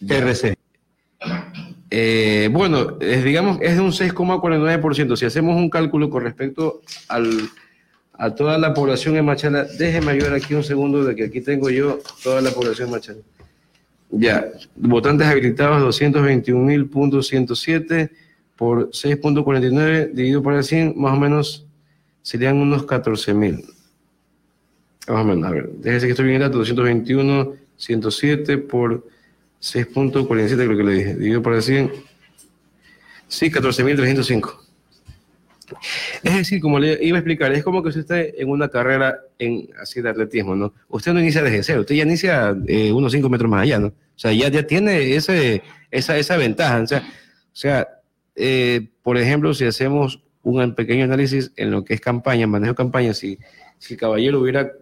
RC? 0.00 0.56
Eh, 1.94 2.48
bueno, 2.50 2.96
es, 3.00 3.22
digamos, 3.22 3.58
es 3.60 3.74
de 3.74 3.82
un 3.82 3.92
6,49%. 3.92 5.14
Si 5.14 5.26
hacemos 5.26 5.56
un 5.56 5.68
cálculo 5.68 6.08
con 6.08 6.24
respecto 6.24 6.80
al, 7.06 7.50
a 8.14 8.34
toda 8.34 8.56
la 8.56 8.72
población 8.72 9.18
en 9.18 9.26
Machala, 9.26 9.66
déjeme 9.78 10.12
ayudar 10.12 10.32
aquí 10.32 10.54
un 10.54 10.64
segundo 10.64 11.04
de 11.04 11.14
que 11.14 11.24
aquí 11.24 11.42
tengo 11.42 11.68
yo 11.68 11.98
toda 12.22 12.40
la 12.40 12.50
población 12.50 12.88
en 12.88 12.92
Machala. 12.92 13.18
Ya, 14.10 14.46
votantes 14.74 15.26
habilitados 15.26 16.00
221.107 16.00 18.10
por 18.56 18.88
6.49 18.88 20.12
dividido 20.12 20.42
por 20.42 20.54
el 20.54 20.64
100, 20.64 20.94
más 20.96 21.12
o 21.12 21.20
menos 21.20 21.66
serían 22.22 22.56
unos 22.56 22.86
14.000. 22.86 23.66
Más 25.08 25.20
o 25.20 25.24
menos, 25.24 25.46
a 25.46 25.50
ver, 25.50 25.68
déjese 25.74 26.06
que 26.06 26.12
estoy 26.12 26.24
bien 26.24 26.36
el 26.36 26.42
dato, 26.48 26.56
221, 26.56 27.52
107 27.76 28.56
por 28.56 29.04
6.47 29.62 30.56
creo 30.56 30.76
que 30.76 30.82
le 30.82 30.92
dije, 30.92 31.14
dividido 31.14 31.42
por 31.42 31.54
el 31.54 31.62
100, 31.62 31.92
sí, 33.28 33.50
14.305. 33.50 34.58
Es 36.22 36.36
decir, 36.36 36.60
como 36.60 36.78
le 36.78 36.98
iba 37.02 37.16
a 37.16 37.20
explicar, 37.20 37.52
es 37.52 37.62
como 37.64 37.82
que 37.82 37.88
usted 37.88 38.34
en 38.36 38.50
una 38.50 38.68
carrera 38.68 39.20
en, 39.38 39.68
así 39.80 40.02
de 40.02 40.10
atletismo, 40.10 40.54
¿no? 40.54 40.74
Usted 40.88 41.12
no 41.12 41.20
inicia 41.20 41.42
desde 41.42 41.62
cero, 41.62 41.80
usted 41.80 41.94
ya 41.94 42.02
inicia 42.02 42.56
eh, 42.66 42.92
unos 42.92 43.12
5 43.12 43.28
metros 43.28 43.50
más 43.50 43.62
allá, 43.62 43.78
¿no? 43.78 43.86
O 43.88 44.18
sea, 44.22 44.32
ya, 44.32 44.48
ya 44.48 44.66
tiene 44.66 45.14
ese, 45.14 45.62
esa, 45.90 46.18
esa 46.18 46.36
ventaja. 46.36 46.80
O 46.82 46.86
sea, 46.86 46.98
o 46.98 47.56
sea 47.56 47.88
eh, 48.34 48.88
por 49.02 49.16
ejemplo, 49.16 49.54
si 49.54 49.64
hacemos 49.64 50.22
un 50.42 50.74
pequeño 50.74 51.04
análisis 51.04 51.52
en 51.56 51.70
lo 51.70 51.84
que 51.84 51.94
es 51.94 52.00
campaña, 52.00 52.46
manejo 52.46 52.72
de 52.72 52.76
campaña, 52.76 53.14
si, 53.14 53.38
si 53.78 53.94
el 53.94 54.00
caballero 54.00 54.40
hubiera 54.40 54.72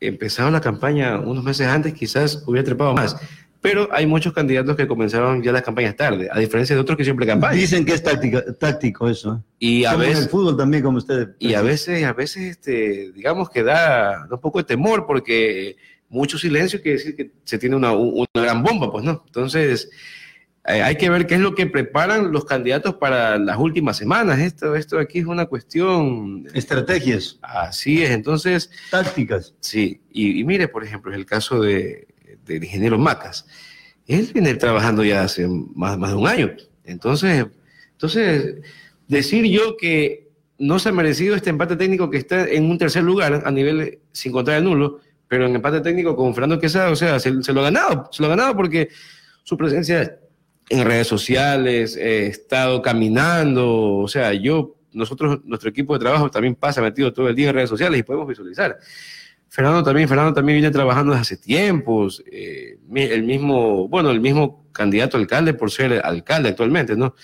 empezado 0.00 0.50
la 0.50 0.60
campaña 0.60 1.18
unos 1.18 1.44
meses 1.44 1.66
antes, 1.66 1.94
quizás 1.94 2.42
hubiera 2.46 2.64
trepado 2.64 2.94
más. 2.94 3.16
Pero 3.64 3.88
hay 3.90 4.04
muchos 4.04 4.34
candidatos 4.34 4.76
que 4.76 4.86
comenzaron 4.86 5.42
ya 5.42 5.50
las 5.50 5.62
campañas 5.62 5.96
tarde, 5.96 6.28
a 6.30 6.38
diferencia 6.38 6.76
de 6.76 6.82
otros 6.82 6.98
que 6.98 7.04
siempre 7.04 7.26
campañan. 7.26 7.56
Dicen 7.56 7.86
que 7.86 7.94
es 7.94 8.02
táctica, 8.02 8.44
táctico 8.58 9.08
eso. 9.08 9.42
Y 9.58 9.86
a 9.86 9.96
veces, 9.96 10.24
el 10.24 10.28
fútbol 10.28 10.54
también, 10.54 10.82
como 10.82 10.98
ustedes. 10.98 11.28
y 11.38 11.54
a 11.54 11.62
veces, 11.62 12.04
a 12.04 12.12
veces, 12.12 12.42
este, 12.42 13.10
digamos 13.12 13.48
que 13.48 13.62
da, 13.62 14.26
da 14.28 14.34
un 14.34 14.40
poco 14.42 14.58
de 14.58 14.64
temor 14.64 15.06
porque 15.06 15.76
mucho 16.10 16.36
silencio 16.36 16.82
quiere 16.82 16.98
decir 16.98 17.16
que 17.16 17.30
se 17.44 17.56
tiene 17.56 17.74
una, 17.74 17.92
una 17.92 18.26
gran 18.34 18.62
bomba, 18.62 18.92
pues 18.92 19.02
no. 19.02 19.22
Entonces, 19.28 19.88
eh, 20.66 20.82
hay 20.82 20.96
que 20.96 21.08
ver 21.08 21.26
qué 21.26 21.36
es 21.36 21.40
lo 21.40 21.54
que 21.54 21.64
preparan 21.64 22.32
los 22.32 22.44
candidatos 22.44 22.96
para 22.96 23.38
las 23.38 23.56
últimas 23.56 23.96
semanas. 23.96 24.40
Esto, 24.40 24.76
esto 24.76 24.98
aquí 24.98 25.20
es 25.20 25.26
una 25.26 25.46
cuestión. 25.46 26.46
Estrategias. 26.52 27.38
Así 27.40 28.02
es, 28.02 28.10
entonces. 28.10 28.70
Tácticas. 28.90 29.54
Sí, 29.60 30.02
y, 30.12 30.38
y 30.38 30.44
mire, 30.44 30.68
por 30.68 30.84
ejemplo, 30.84 31.10
es 31.12 31.16
el 31.16 31.24
caso 31.24 31.62
de, 31.62 32.08
del 32.44 32.64
ingeniero 32.64 32.98
Macas. 32.98 33.46
Él 34.06 34.30
viene 34.32 34.54
trabajando 34.54 35.04
ya 35.04 35.22
hace 35.22 35.46
más, 35.46 35.98
más 35.98 36.10
de 36.10 36.16
un 36.16 36.26
año. 36.26 36.52
Entonces, 36.84 37.46
entonces, 37.92 38.56
decir 39.08 39.44
yo 39.46 39.76
que 39.76 40.28
no 40.58 40.78
se 40.78 40.90
ha 40.90 40.92
merecido 40.92 41.34
este 41.34 41.50
empate 41.50 41.76
técnico 41.76 42.10
que 42.10 42.18
está 42.18 42.46
en 42.48 42.70
un 42.70 42.78
tercer 42.78 43.02
lugar 43.02 43.42
a 43.44 43.50
nivel 43.50 43.98
sin 44.12 44.32
contar 44.32 44.58
el 44.58 44.64
nulo, 44.64 45.00
pero 45.28 45.46
en 45.46 45.54
empate 45.54 45.80
técnico 45.80 46.14
con 46.14 46.34
Fernando 46.34 46.58
Quesada, 46.58 46.90
o 46.90 46.96
sea, 46.96 47.18
se, 47.18 47.30
lo 47.30 47.60
ha 47.60 47.64
ganado, 47.64 48.08
se 48.12 48.22
lo 48.22 48.26
ha 48.26 48.30
ganado 48.30 48.56
porque 48.56 48.88
su 49.42 49.56
presencia 49.56 50.18
en 50.68 50.84
redes 50.84 51.06
sociales, 51.06 51.96
he 51.96 52.26
estado 52.26 52.80
caminando, 52.80 53.96
o 53.96 54.08
sea, 54.08 54.32
yo, 54.32 54.76
nosotros, 54.92 55.40
nuestro 55.44 55.70
equipo 55.70 55.94
de 55.94 56.00
trabajo 56.00 56.30
también 56.30 56.54
pasa 56.54 56.80
metido 56.80 57.12
todo 57.12 57.28
el 57.28 57.34
día 57.34 57.48
en 57.48 57.54
redes 57.54 57.68
sociales 57.68 58.00
y 58.00 58.02
podemos 58.02 58.26
visualizar. 58.26 58.78
Fernando 59.54 59.84
también, 59.84 60.08
Fernando 60.08 60.34
también 60.34 60.56
viene 60.56 60.72
trabajando 60.72 61.12
desde 61.12 61.22
hace 61.22 61.36
tiempos, 61.36 62.24
eh, 62.26 62.76
el 62.92 63.22
mismo, 63.22 63.86
bueno, 63.86 64.10
el 64.10 64.20
mismo 64.20 64.66
candidato 64.72 65.16
alcalde 65.16 65.54
por 65.54 65.70
ser 65.70 66.04
alcalde 66.04 66.48
actualmente, 66.48 66.96
¿no? 66.96 67.14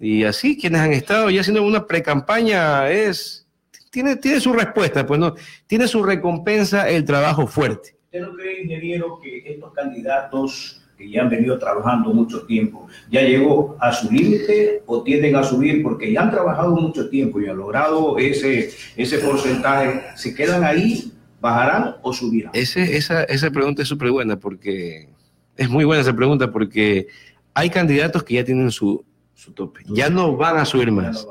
Y 0.00 0.24
así 0.24 0.58
quienes 0.58 0.80
han 0.80 0.92
estado 0.92 1.30
ya 1.30 1.40
haciendo 1.40 1.62
una 1.62 1.86
pre-campaña 1.86 2.90
es, 2.90 3.46
tiene, 3.92 4.16
tiene 4.16 4.40
su 4.40 4.52
respuesta, 4.52 5.06
pues 5.06 5.20
no, 5.20 5.36
tiene 5.68 5.86
su 5.86 6.02
recompensa 6.02 6.90
el 6.90 7.04
trabajo 7.04 7.46
fuerte. 7.46 7.94
¿Usted 8.06 8.22
no 8.22 8.34
cree, 8.34 8.62
ingeniero, 8.62 9.20
que 9.22 9.44
estos 9.46 9.72
candidatos 9.72 10.82
que 10.96 11.08
ya 11.08 11.22
han 11.22 11.30
venido 11.30 11.60
trabajando 11.60 12.12
mucho 12.12 12.42
tiempo, 12.42 12.88
ya 13.08 13.22
llegó 13.22 13.76
a 13.78 13.92
su 13.92 14.10
límite 14.10 14.82
o 14.86 15.04
tienden 15.04 15.36
a 15.36 15.44
subir 15.44 15.84
porque 15.84 16.10
ya 16.10 16.22
han 16.22 16.32
trabajado 16.32 16.74
mucho 16.74 17.08
tiempo 17.08 17.40
y 17.40 17.46
han 17.46 17.56
logrado 17.56 18.18
ese, 18.18 18.72
ese 18.96 19.18
porcentaje? 19.18 20.02
¿Se 20.16 20.34
quedan 20.34 20.64
ahí, 20.64 21.12
bajarán 21.40 21.96
o 22.02 22.12
subirán? 22.12 22.50
Ese, 22.54 22.96
esa, 22.96 23.24
esa 23.24 23.50
pregunta 23.50 23.82
es 23.82 23.88
súper 23.88 24.10
buena 24.10 24.38
porque 24.38 25.08
es 25.56 25.68
muy 25.68 25.84
buena 25.84 26.02
esa 26.02 26.14
pregunta 26.14 26.50
porque 26.50 27.08
hay 27.54 27.70
candidatos 27.70 28.22
que 28.22 28.34
ya 28.34 28.44
tienen 28.44 28.70
su, 28.70 29.04
su 29.34 29.52
tope, 29.52 29.82
ya 29.86 30.10
no 30.10 30.36
van 30.36 30.56
a 30.58 30.64
subir 30.64 30.90
más, 30.92 31.26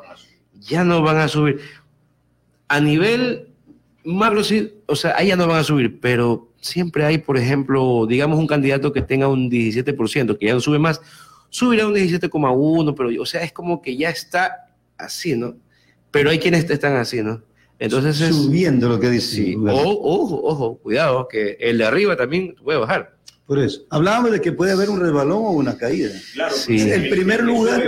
ya 0.59 0.83
no 0.83 1.01
van 1.01 1.17
a 1.17 1.27
subir. 1.27 1.59
A 2.67 2.81
nivel 2.81 3.47
macro, 4.03 4.43
sí, 4.43 4.73
o 4.85 4.95
sea, 4.95 5.15
ahí 5.17 5.27
ya 5.27 5.35
no 5.35 5.47
van 5.47 5.59
a 5.59 5.63
subir, 5.63 5.99
pero 5.99 6.51
siempre 6.61 7.05
hay, 7.05 7.17
por 7.17 7.37
ejemplo, 7.37 8.05
digamos 8.07 8.39
un 8.39 8.47
candidato 8.47 8.91
que 8.91 9.01
tenga 9.01 9.27
un 9.27 9.49
17%, 9.49 10.37
que 10.37 10.45
ya 10.45 10.53
no 10.53 10.59
sube 10.59 10.79
más, 10.79 11.01
subirá 11.49 11.87
un 11.87 11.93
17,1, 11.93 12.95
pero, 12.95 13.21
o 13.21 13.25
sea, 13.25 13.43
es 13.43 13.51
como 13.51 13.81
que 13.81 13.95
ya 13.95 14.09
está 14.09 14.67
así, 14.97 15.35
¿no? 15.35 15.55
Pero 16.11 16.29
hay 16.29 16.39
quienes 16.39 16.69
están 16.69 16.95
así, 16.95 17.21
¿no? 17.21 17.41
Entonces 17.79 18.19
es, 18.21 18.35
Subiendo 18.35 18.89
lo 18.89 18.99
que 18.99 19.09
dice. 19.09 19.35
sí. 19.35 19.55
O- 19.55 19.69
ojo, 19.71 20.41
ojo, 20.43 20.77
cuidado, 20.79 21.27
que 21.27 21.57
el 21.59 21.77
de 21.77 21.85
arriba 21.85 22.15
también 22.15 22.55
puede 22.63 22.79
bajar. 22.79 23.15
Por 23.45 23.59
eso. 23.59 23.83
Hablábamos 23.89 24.31
de 24.31 24.41
que 24.41 24.51
puede 24.51 24.73
haber 24.73 24.89
un 24.89 24.99
resbalón 24.99 25.37
o 25.37 25.51
una 25.51 25.77
caída. 25.77 26.09
Claro, 26.33 26.53
Sí. 26.55 26.89
El 26.91 27.09
primer 27.09 27.43
lugar-. 27.43 27.81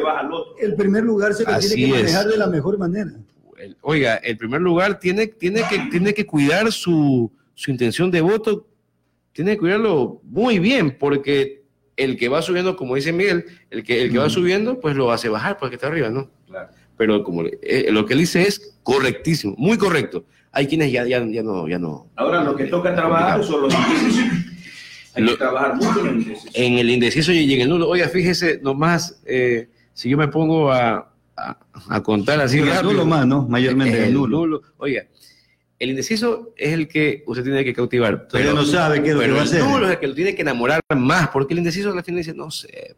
El 0.61 0.75
primer 0.75 1.03
lugar 1.03 1.33
se 1.33 1.43
lo 1.43 1.49
Así 1.49 1.75
tiene 1.75 1.91
que 1.93 1.97
es. 1.97 2.03
manejar 2.05 2.27
de 2.27 2.37
la 2.37 2.47
mejor 2.47 2.77
manera. 2.77 3.11
El- 3.57 3.75
oiga, 3.81 4.15
el 4.17 4.37
primer 4.37 4.61
lugar 4.61 4.99
tiene, 4.99 5.27
tiene, 5.27 5.63
que, 5.69 5.79
tiene 5.91 6.13
que 6.13 6.25
cuidar 6.25 6.71
su, 6.71 7.29
su 7.55 7.71
intención 7.71 8.09
de 8.09 8.21
voto, 8.21 8.67
tiene 9.33 9.51
que 9.51 9.57
cuidarlo 9.57 10.21
muy 10.23 10.59
bien, 10.59 10.95
porque 10.97 11.63
el 11.97 12.15
que 12.15 12.29
va 12.29 12.41
subiendo, 12.41 12.77
como 12.77 12.95
dice 12.95 13.11
Miguel, 13.11 13.43
el 13.69 13.83
que, 13.83 14.03
el 14.03 14.11
que 14.13 14.17
va 14.17 14.25
Ujú. 14.27 14.35
subiendo, 14.35 14.79
pues 14.79 14.95
lo 14.95 15.11
hace 15.11 15.27
bajar 15.27 15.57
porque 15.57 15.75
está 15.75 15.87
arriba, 15.87 16.09
¿no? 16.09 16.29
Claro. 16.47 16.69
Pero 16.99 17.23
como 17.23 17.43
le- 17.43 17.57
eh, 17.63 17.87
lo 17.93 18.05
que 18.05 18.11
él 18.11 18.19
dice 18.19 18.41
es 18.41 18.75
correctísimo, 18.83 19.55
muy 19.57 19.77
correcto. 19.77 20.25
Hay 20.51 20.67
quienes 20.67 20.91
ya, 20.91 21.05
ya, 21.07 21.25
ya 21.25 21.41
no, 21.41 21.65
ya 21.65 21.79
no. 21.79 22.09
Ahora 22.17 22.43
lo 22.43 22.57
que 22.57 22.65
toca 22.65 22.93
trabajar 22.93 23.41
son 23.41 23.61
los 23.61 23.73
indecisos. 23.73 24.25
Hay 25.15 25.23
Lo- 25.23 25.31
que 25.31 25.37
trabajar 25.37 25.75
mucho 25.77 25.99
en 26.01 26.05
los 26.07 26.15
indecisos. 26.15 26.51
En 26.53 26.73
el 26.77 26.89
indeciso 26.89 27.31
y 27.31 27.53
en 27.53 27.61
el 27.61 27.69
nulo, 27.69 27.87
oiga, 27.87 28.09
fíjese, 28.09 28.59
nomás, 28.61 29.21
eh, 29.25 29.69
si 29.93 30.09
yo 30.09 30.17
me 30.17 30.27
pongo 30.27 30.73
a, 30.73 31.09
a, 31.37 31.57
a 31.87 32.03
contar 32.03 32.41
así 32.41 32.57
Sí, 32.57 32.63
el 32.63 32.67
rápido, 32.69 32.91
nulo 32.91 33.05
más, 33.05 33.25
¿no? 33.25 33.47
Mayormente 33.47 34.03
el 34.05 34.13
nulo. 34.13 34.61
Oiga, 34.75 35.05
el 35.79 35.91
indeciso 35.91 36.53
es 36.57 36.73
el 36.73 36.89
que 36.89 37.23
usted 37.27 37.45
tiene 37.45 37.63
que 37.63 37.73
cautivar. 37.73 38.27
Pero 38.29 38.51
no 38.53 38.65
sabe 38.65 39.01
qué 39.01 39.11
es 39.11 39.15
lo 39.15 39.21
que 39.21 39.27
va 39.29 39.33
a 39.35 39.41
el 39.43 39.47
hacer. 39.47 39.63
nulo 39.63 39.85
es 39.85 39.93
el 39.93 39.99
que 39.99 40.07
lo 40.07 40.15
tiene 40.15 40.35
que 40.35 40.41
enamorar 40.41 40.81
más, 40.97 41.29
porque 41.29 41.53
el 41.53 41.59
indeciso 41.59 41.93
al 41.93 42.03
final 42.03 42.17
dice, 42.17 42.33
no 42.33 42.51
sé, 42.51 42.97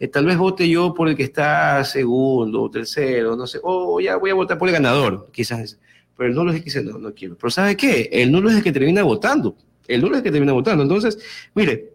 eh, 0.00 0.08
tal 0.08 0.26
vez 0.26 0.36
vote 0.36 0.68
yo 0.68 0.94
por 0.94 1.08
el 1.08 1.16
que 1.16 1.24
está 1.24 1.82
segundo 1.84 2.62
o 2.62 2.70
tercero, 2.70 3.36
no 3.36 3.46
sé, 3.46 3.58
o 3.62 4.00
ya 4.00 4.16
voy 4.16 4.30
a 4.30 4.34
votar 4.34 4.58
por 4.58 4.68
el 4.68 4.74
ganador, 4.74 5.28
quizás. 5.32 5.78
Pero 6.16 6.30
el 6.30 6.34
nulo 6.34 6.50
es 6.50 6.56
el 6.56 6.62
que 6.62 6.64
dice, 6.66 6.82
no, 6.82 6.98
no 6.98 7.14
quiero. 7.14 7.36
Pero 7.36 7.50
¿sabe 7.50 7.76
qué? 7.76 8.08
El 8.12 8.32
nulo 8.32 8.50
es 8.50 8.56
el 8.56 8.62
que 8.62 8.72
termina 8.72 9.02
votando. 9.02 9.56
El 9.86 10.00
nulo 10.02 10.14
es 10.14 10.18
el 10.18 10.24
que 10.24 10.32
termina 10.32 10.52
votando. 10.52 10.82
Entonces, 10.82 11.18
mire, 11.54 11.92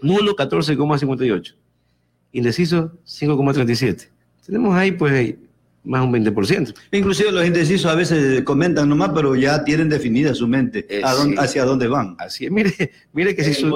nulo 0.00 0.34
14,58. 0.36 1.54
Indeciso 2.32 2.92
5,37. 3.04 4.08
Tenemos 4.46 4.74
ahí 4.74 4.92
pues 4.92 5.34
más 5.84 6.02
un 6.04 6.12
20%. 6.12 6.74
Inclusive 6.92 7.32
los 7.32 7.44
indecisos 7.44 7.90
a 7.90 7.96
veces 7.96 8.42
comentan 8.42 8.88
nomás, 8.88 9.10
pero 9.14 9.34
ya 9.34 9.64
tienen 9.64 9.88
definida 9.88 10.32
su 10.34 10.46
mente 10.46 10.86
Eh, 10.88 11.00
a 11.02 11.12
dónde- 11.12 11.36
sí. 11.36 11.42
hacia 11.42 11.64
dónde 11.64 11.88
van. 11.88 12.14
Así 12.20 12.44
es, 12.44 12.52
mire, 12.52 12.72
mire 13.12 13.34
que 13.34 13.42
si 13.42 13.52
su, 13.54 13.66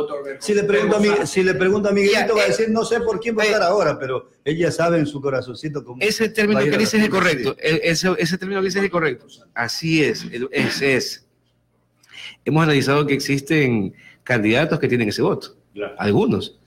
le 0.55 0.63
pregunto 0.63 0.97
a, 0.97 1.01
mi, 1.01 1.09
si 1.27 1.43
le 1.43 1.55
pregunto 1.55 1.89
a 1.89 1.93
Miguelito, 1.93 2.29
Ya, 2.29 2.33
va 2.35 2.41
a 2.43 2.45
eh, 2.45 2.49
decir, 2.49 2.71
no 2.71 2.85
sé 2.85 3.01
por 3.01 3.19
quién 3.19 3.35
votar 3.35 3.61
eh, 3.61 3.65
ahora, 3.65 3.99
pero 3.99 4.31
ella 4.45 4.71
sabe 4.71 4.99
en 4.99 5.07
su 5.07 5.21
corazoncito 5.21 5.85
cómo. 5.85 6.01
ese 6.01 6.29
término 6.29 6.61
que 6.61 6.79
dice 6.79 6.99
es 6.99 7.05
el 7.05 7.11
correcto. 7.11 7.57
El- 7.59 7.81
ese, 7.83 8.09
ese 8.19 8.39
término 8.39 8.61
que 8.61 8.67
dice 8.67 8.79
es 8.79 8.85
el 8.85 8.91
correcto. 8.91 9.27
Así 9.55 10.05
es, 10.05 10.25
el- 10.31 10.49
ese 10.53 10.95
es. 10.97 11.27
Hemos 12.45 12.63
analizado 12.63 13.05
que 13.07 13.15
existen 13.15 13.95
candidatos 14.23 14.79
que 14.79 14.87
tienen 14.89 15.09
ese 15.09 15.23
voto. 15.23 15.57
Claro. 15.75 15.95
Algunos, 15.99 16.59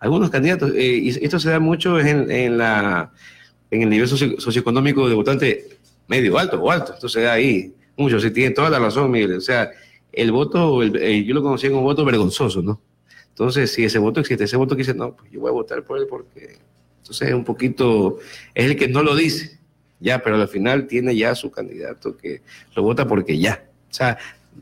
algunos 0.00 0.30
candidatos. 0.30 0.72
eh, 0.74 0.98
y 1.02 1.08
esto 1.24 1.38
se 1.38 1.50
da 1.50 1.60
mucho 1.60 2.00
en, 2.00 2.30
en 2.30 2.58
la, 2.58 3.12
en 3.70 3.82
el 3.82 3.90
nivel 3.90 4.08
socio- 4.08 4.40
socioeconómico 4.40 5.08
de 5.08 5.14
votante 5.14 5.68
medio 6.06 6.38
alto 6.38 6.60
o 6.60 6.70
alto. 6.70 6.94
Da 7.20 7.32
ahí 7.32 7.74
mucho. 7.96 8.18
Sí, 8.20 8.30
tiene 8.30 8.54
toda 8.54 8.70
la 8.70 8.78
razón, 8.78 9.10
Miguel. 9.10 9.36
O 9.36 9.40
sea, 9.40 9.70
el 10.12 10.32
voto, 10.32 10.82
el- 10.82 10.96
eh, 10.96 11.24
yo 11.24 11.34
lo 11.34 11.42
conocí 11.42 11.68
como 11.68 11.80
un 11.80 11.84
voto 11.84 12.04
vergonzoso, 12.04 12.62
¿no? 12.62 12.80
Entonces, 13.30 13.72
si 13.72 13.84
ese 13.84 13.98
voto 13.98 14.20
existe, 14.20 14.44
ese 14.44 14.56
voto 14.56 14.74
que 14.74 14.82
dice, 14.82 14.94
no, 14.94 15.14
pues 15.14 15.30
yo 15.30 15.40
voy 15.40 15.50
a 15.50 15.52
votar 15.52 15.84
por 15.84 15.98
él 15.98 16.06
porque. 16.08 16.56
Entonces, 16.98 17.28
es 17.28 17.34
un 17.34 17.44
poquito. 17.44 18.18
Es 18.54 18.64
el 18.66 18.76
que 18.76 18.88
no 18.88 19.02
lo 19.02 19.14
dice, 19.14 19.58
ya, 20.00 20.22
pero 20.22 20.36
al 20.36 20.48
final 20.48 20.86
tiene 20.86 21.14
ya 21.16 21.34
su 21.34 21.50
candidato 21.50 22.16
que 22.16 22.42
lo 22.74 22.82
vota 22.82 23.06
porque 23.06 23.38
ya. 23.38 23.64
O 23.90 23.94
sea, 23.94 24.18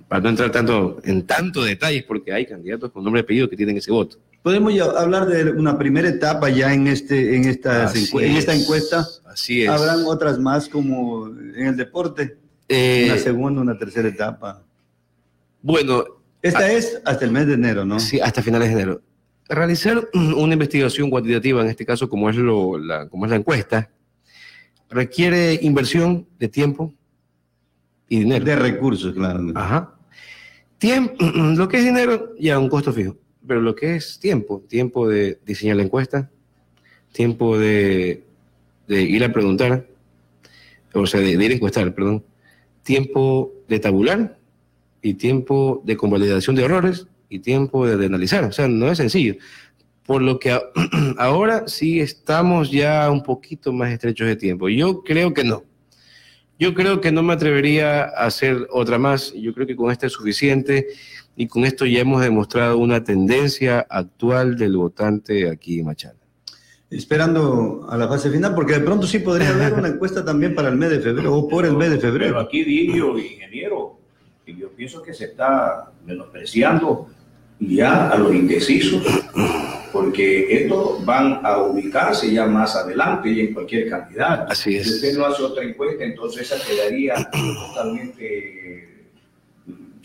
para 0.08 0.22
no 0.22 0.28
entrar 0.28 0.50
tanto 0.52 0.98
en 1.04 1.26
tanto 1.26 1.64
detalles, 1.64 2.04
porque 2.04 2.32
hay 2.32 2.44
candidatos 2.46 2.90
con 2.92 3.02
nombre 3.02 3.20
y 3.20 3.24
apellido 3.24 3.48
que 3.48 3.56
tienen 3.56 3.76
ese 3.78 3.90
voto. 3.90 4.18
Podemos 4.42 4.72
ya 4.74 4.84
hablar 4.84 5.26
de 5.26 5.50
una 5.50 5.76
primera 5.76 6.08
etapa 6.08 6.48
ya 6.48 6.72
en, 6.72 6.86
este, 6.86 7.36
en, 7.36 7.44
estas 7.46 7.90
Así 7.90 8.06
encue- 8.06 8.24
en 8.26 8.36
esta 8.36 8.54
es, 8.54 8.62
encuesta. 8.62 9.06
Así 9.26 9.62
es. 9.62 9.68
Habrán 9.68 10.04
otras 10.06 10.38
más 10.38 10.68
como 10.68 11.26
en 11.26 11.66
el 11.66 11.76
deporte, 11.76 12.38
Eh, 12.68 13.06
una 13.10 13.18
segunda, 13.18 13.60
una 13.60 13.76
tercera 13.78 14.08
etapa. 14.08 14.62
bueno, 15.62 16.04
Esta 16.42 16.70
es 16.70 17.00
hasta 17.04 17.24
el 17.24 17.32
mes 17.32 17.46
de 17.48 17.54
enero, 17.54 17.84
¿no? 17.84 17.98
Sí, 17.98 18.20
hasta 18.20 18.40
finales 18.42 18.68
de 18.68 18.74
enero. 18.74 19.02
Realizar 19.48 20.08
una 20.14 20.52
investigación 20.52 21.10
cuantitativa, 21.10 21.60
en 21.62 21.68
este 21.68 21.84
caso 21.86 22.08
como 22.08 22.30
es, 22.30 22.36
lo, 22.36 22.78
la, 22.78 23.08
como 23.08 23.24
es 23.26 23.30
la 23.30 23.36
encuesta, 23.36 23.90
requiere 24.88 25.58
inversión 25.62 26.26
de 26.38 26.48
tiempo 26.48 26.94
y 28.08 28.20
dinero. 28.20 28.44
De 28.44 28.54
recursos, 28.56 29.12
claro. 29.12 29.44
Ajá. 29.56 29.94
Tiempo, 30.78 31.14
lo 31.34 31.68
que 31.68 31.78
es 31.78 31.84
dinero, 31.84 32.32
ya 32.38 32.58
un 32.60 32.68
costo 32.68 32.92
fijo, 32.92 33.16
pero 33.46 33.60
lo 33.60 33.74
que 33.74 33.96
es 33.96 34.18
tiempo, 34.18 34.62
tiempo 34.68 35.08
de 35.08 35.38
diseñar 35.46 35.76
la 35.76 35.82
encuesta, 35.84 36.30
tiempo 37.12 37.58
de, 37.58 38.24
de 38.88 39.02
ir 39.02 39.24
a 39.24 39.32
preguntar, 39.32 39.86
o 40.92 41.06
sea, 41.06 41.20
de, 41.20 41.36
de 41.36 41.44
ir 41.44 41.50
a 41.52 41.54
encuestar, 41.54 41.94
perdón, 41.94 42.24
tiempo 42.82 43.52
de 43.68 43.78
tabular 43.78 44.38
y 45.02 45.14
tiempo 45.14 45.82
de 45.84 45.96
convalidación 45.96 46.56
de 46.56 46.64
errores 46.64 47.06
y 47.28 47.40
tiempo 47.40 47.86
de, 47.86 47.96
de 47.96 48.06
analizar. 48.06 48.44
O 48.44 48.52
sea, 48.52 48.68
no 48.68 48.90
es 48.90 48.98
sencillo. 48.98 49.36
Por 50.04 50.22
lo 50.22 50.38
que 50.38 50.52
a- 50.52 50.62
ahora 51.18 51.64
sí 51.66 52.00
estamos 52.00 52.70
ya 52.70 53.10
un 53.10 53.22
poquito 53.22 53.72
más 53.72 53.92
estrechos 53.92 54.26
de 54.28 54.36
tiempo. 54.36 54.68
Yo 54.68 55.02
creo 55.02 55.34
que 55.34 55.44
no. 55.44 55.64
Yo 56.58 56.72
creo 56.74 57.00
que 57.02 57.12
no 57.12 57.22
me 57.22 57.34
atrevería 57.34 58.04
a 58.04 58.26
hacer 58.26 58.66
otra 58.70 58.98
más. 58.98 59.34
Yo 59.34 59.52
creo 59.52 59.66
que 59.66 59.76
con 59.76 59.90
esta 59.90 60.06
es 60.06 60.12
suficiente 60.12 60.86
y 61.36 61.46
con 61.46 61.64
esto 61.64 61.84
ya 61.84 62.00
hemos 62.00 62.22
demostrado 62.22 62.78
una 62.78 63.04
tendencia 63.04 63.86
actual 63.88 64.56
del 64.56 64.76
votante 64.76 65.50
aquí 65.50 65.80
en 65.80 65.86
Machala. 65.86 66.16
Esperando 66.88 67.86
a 67.90 67.96
la 67.96 68.08
fase 68.08 68.30
final, 68.30 68.54
porque 68.54 68.74
de 68.74 68.80
pronto 68.80 69.06
sí 69.06 69.18
podría 69.18 69.50
haber 69.50 69.74
una 69.74 69.88
encuesta 69.88 70.24
también 70.24 70.54
para 70.54 70.68
el 70.68 70.76
mes 70.76 70.90
de 70.90 71.00
febrero 71.00 71.34
o 71.34 71.48
por 71.48 71.66
el 71.66 71.76
mes 71.76 71.90
de 71.90 71.98
Pero 71.98 72.12
febrero. 72.12 72.40
aquí 72.40 72.64
Didio, 72.64 73.18
ingeniero, 73.18 73.98
y 74.46 74.56
yo 74.56 74.70
pienso 74.70 75.02
que 75.02 75.12
se 75.12 75.26
está 75.26 75.92
menospreciando 76.06 77.08
ya 77.58 78.08
a 78.10 78.18
los 78.18 78.34
indecisos, 78.34 79.02
porque 79.92 80.62
estos 80.62 81.04
van 81.04 81.40
a 81.44 81.58
ubicarse 81.58 82.32
ya 82.32 82.46
más 82.46 82.76
adelante 82.76 83.30
y 83.30 83.40
en 83.40 83.52
cualquier 83.54 83.90
candidato. 83.90 84.52
Así 84.52 84.76
es. 84.76 84.86
Si 84.86 84.94
usted 84.94 85.18
no 85.18 85.26
hace 85.26 85.42
otra 85.42 85.64
encuesta, 85.64 86.04
entonces 86.04 86.50
esa 86.50 86.64
quedaría 86.64 87.14
totalmente 87.68 88.95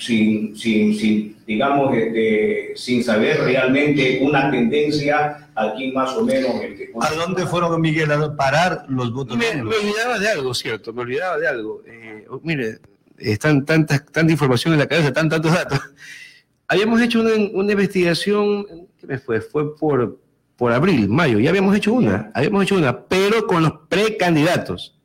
sin, 0.01 0.57
sin, 0.57 0.97
sin 0.97 1.37
digamos, 1.45 1.95
este, 1.95 2.73
sin 2.75 3.03
saber 3.03 3.41
realmente 3.41 4.19
una 4.23 4.49
tendencia 4.49 5.49
aquí 5.53 5.91
más 5.91 6.15
o 6.17 6.25
menos 6.25 6.59
el 6.61 6.75
que... 6.75 6.91
¿A 6.99 7.13
dónde 7.13 7.45
fueron, 7.45 7.79
Miguel, 7.79 8.11
a 8.11 8.35
parar 8.35 8.85
los 8.87 9.13
votos? 9.13 9.37
Me, 9.37 9.53
me 9.61 9.75
olvidaba 9.75 10.17
de 10.17 10.29
algo, 10.29 10.53
¿cierto? 10.55 10.91
Me 10.91 11.01
olvidaba 11.03 11.37
de 11.37 11.47
algo. 11.47 11.83
Eh, 11.85 12.25
mire, 12.41 12.79
están 13.17 13.63
tantas, 13.63 14.03
tanta 14.07 14.31
información 14.31 14.73
en 14.73 14.79
la 14.79 14.87
cabeza, 14.87 15.13
tan, 15.13 15.29
tantos 15.29 15.53
datos. 15.53 15.79
Habíamos 16.67 16.99
hecho 17.01 17.21
una, 17.21 17.33
una 17.53 17.71
investigación, 17.71 18.65
¿qué 18.99 19.05
me 19.05 19.19
fue? 19.19 19.39
Fue 19.39 19.77
por, 19.77 20.19
por 20.55 20.71
abril, 20.71 21.09
mayo, 21.09 21.37
ya 21.37 21.49
habíamos 21.49 21.75
hecho 21.75 21.93
una, 21.93 22.31
habíamos 22.33 22.63
hecho 22.63 22.75
una, 22.75 23.03
pero 23.03 23.45
con 23.45 23.61
los 23.61 23.73
precandidatos. 23.87 24.97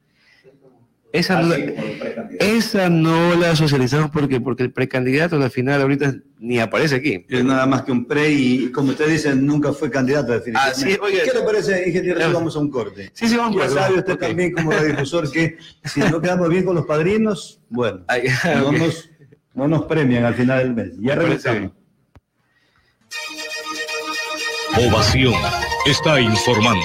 Esa, 1.19 1.41
no, 1.41 1.49
los 1.49 1.57
precandidatos. 1.59 2.49
esa 2.49 2.89
no 2.91 3.35
la 3.37 3.57
socializamos 3.57 4.11
porque, 4.11 4.41
porque 4.41 4.63
el 4.65 4.73
precandidato 4.73 5.37
al 5.37 5.51
final 5.51 5.81
ahorita 5.83 6.15
ni 6.39 6.59
aparece 6.59 6.97
aquí. 6.97 7.25
Es 7.29 7.45
nada 7.45 7.67
más 7.67 7.83
que 7.83 7.93
un 7.93 8.05
pre 8.07 8.31
y, 8.31 8.71
como 8.71 8.91
usted 8.91 9.09
dice, 9.09 9.35
nunca 9.35 9.73
fue 9.73 9.91
candidato 9.91 10.33
definitivamente. 10.33 10.81
Así 10.83 10.93
es, 10.93 11.01
oye. 11.01 11.23
¿Qué 11.25 11.39
le 11.39 11.45
parece, 11.45 11.89
ingeniero, 11.89 12.21
Ya. 12.21 12.29
vamos 12.29 12.55
a 12.57 12.59
un 12.59 12.71
corte? 12.71 13.11
Sí, 13.15 13.29
sí, 13.29 13.37
vamos 13.37 13.57
Ya 13.57 13.63
pues, 13.63 13.73
sabe 13.73 13.99
usted 13.99 14.17
también 14.17 14.53
como 14.53 14.71
radiodifusor 14.71 15.31
que 15.31 15.57
si 15.85 16.01
no 16.01 16.21
quedamos 16.21 16.49
bien 16.49 16.65
con 16.65 16.75
los 16.75 16.87
padrinos, 16.87 17.61
bueno, 17.69 18.05
Ay, 18.09 18.25
no, 18.57 18.73
nos, 18.73 19.11
no 19.55 19.69
nos 19.69 19.85
premian 19.87 20.25
al 20.25 20.35
final 20.35 20.59
del 20.59 20.75
mes. 20.75 20.93
Ya 21.01 21.17
Me 21.17 21.23
regresamos. 21.23 21.73
Ovación 24.79 25.35
está 25.87 26.21
informando. 26.21 26.85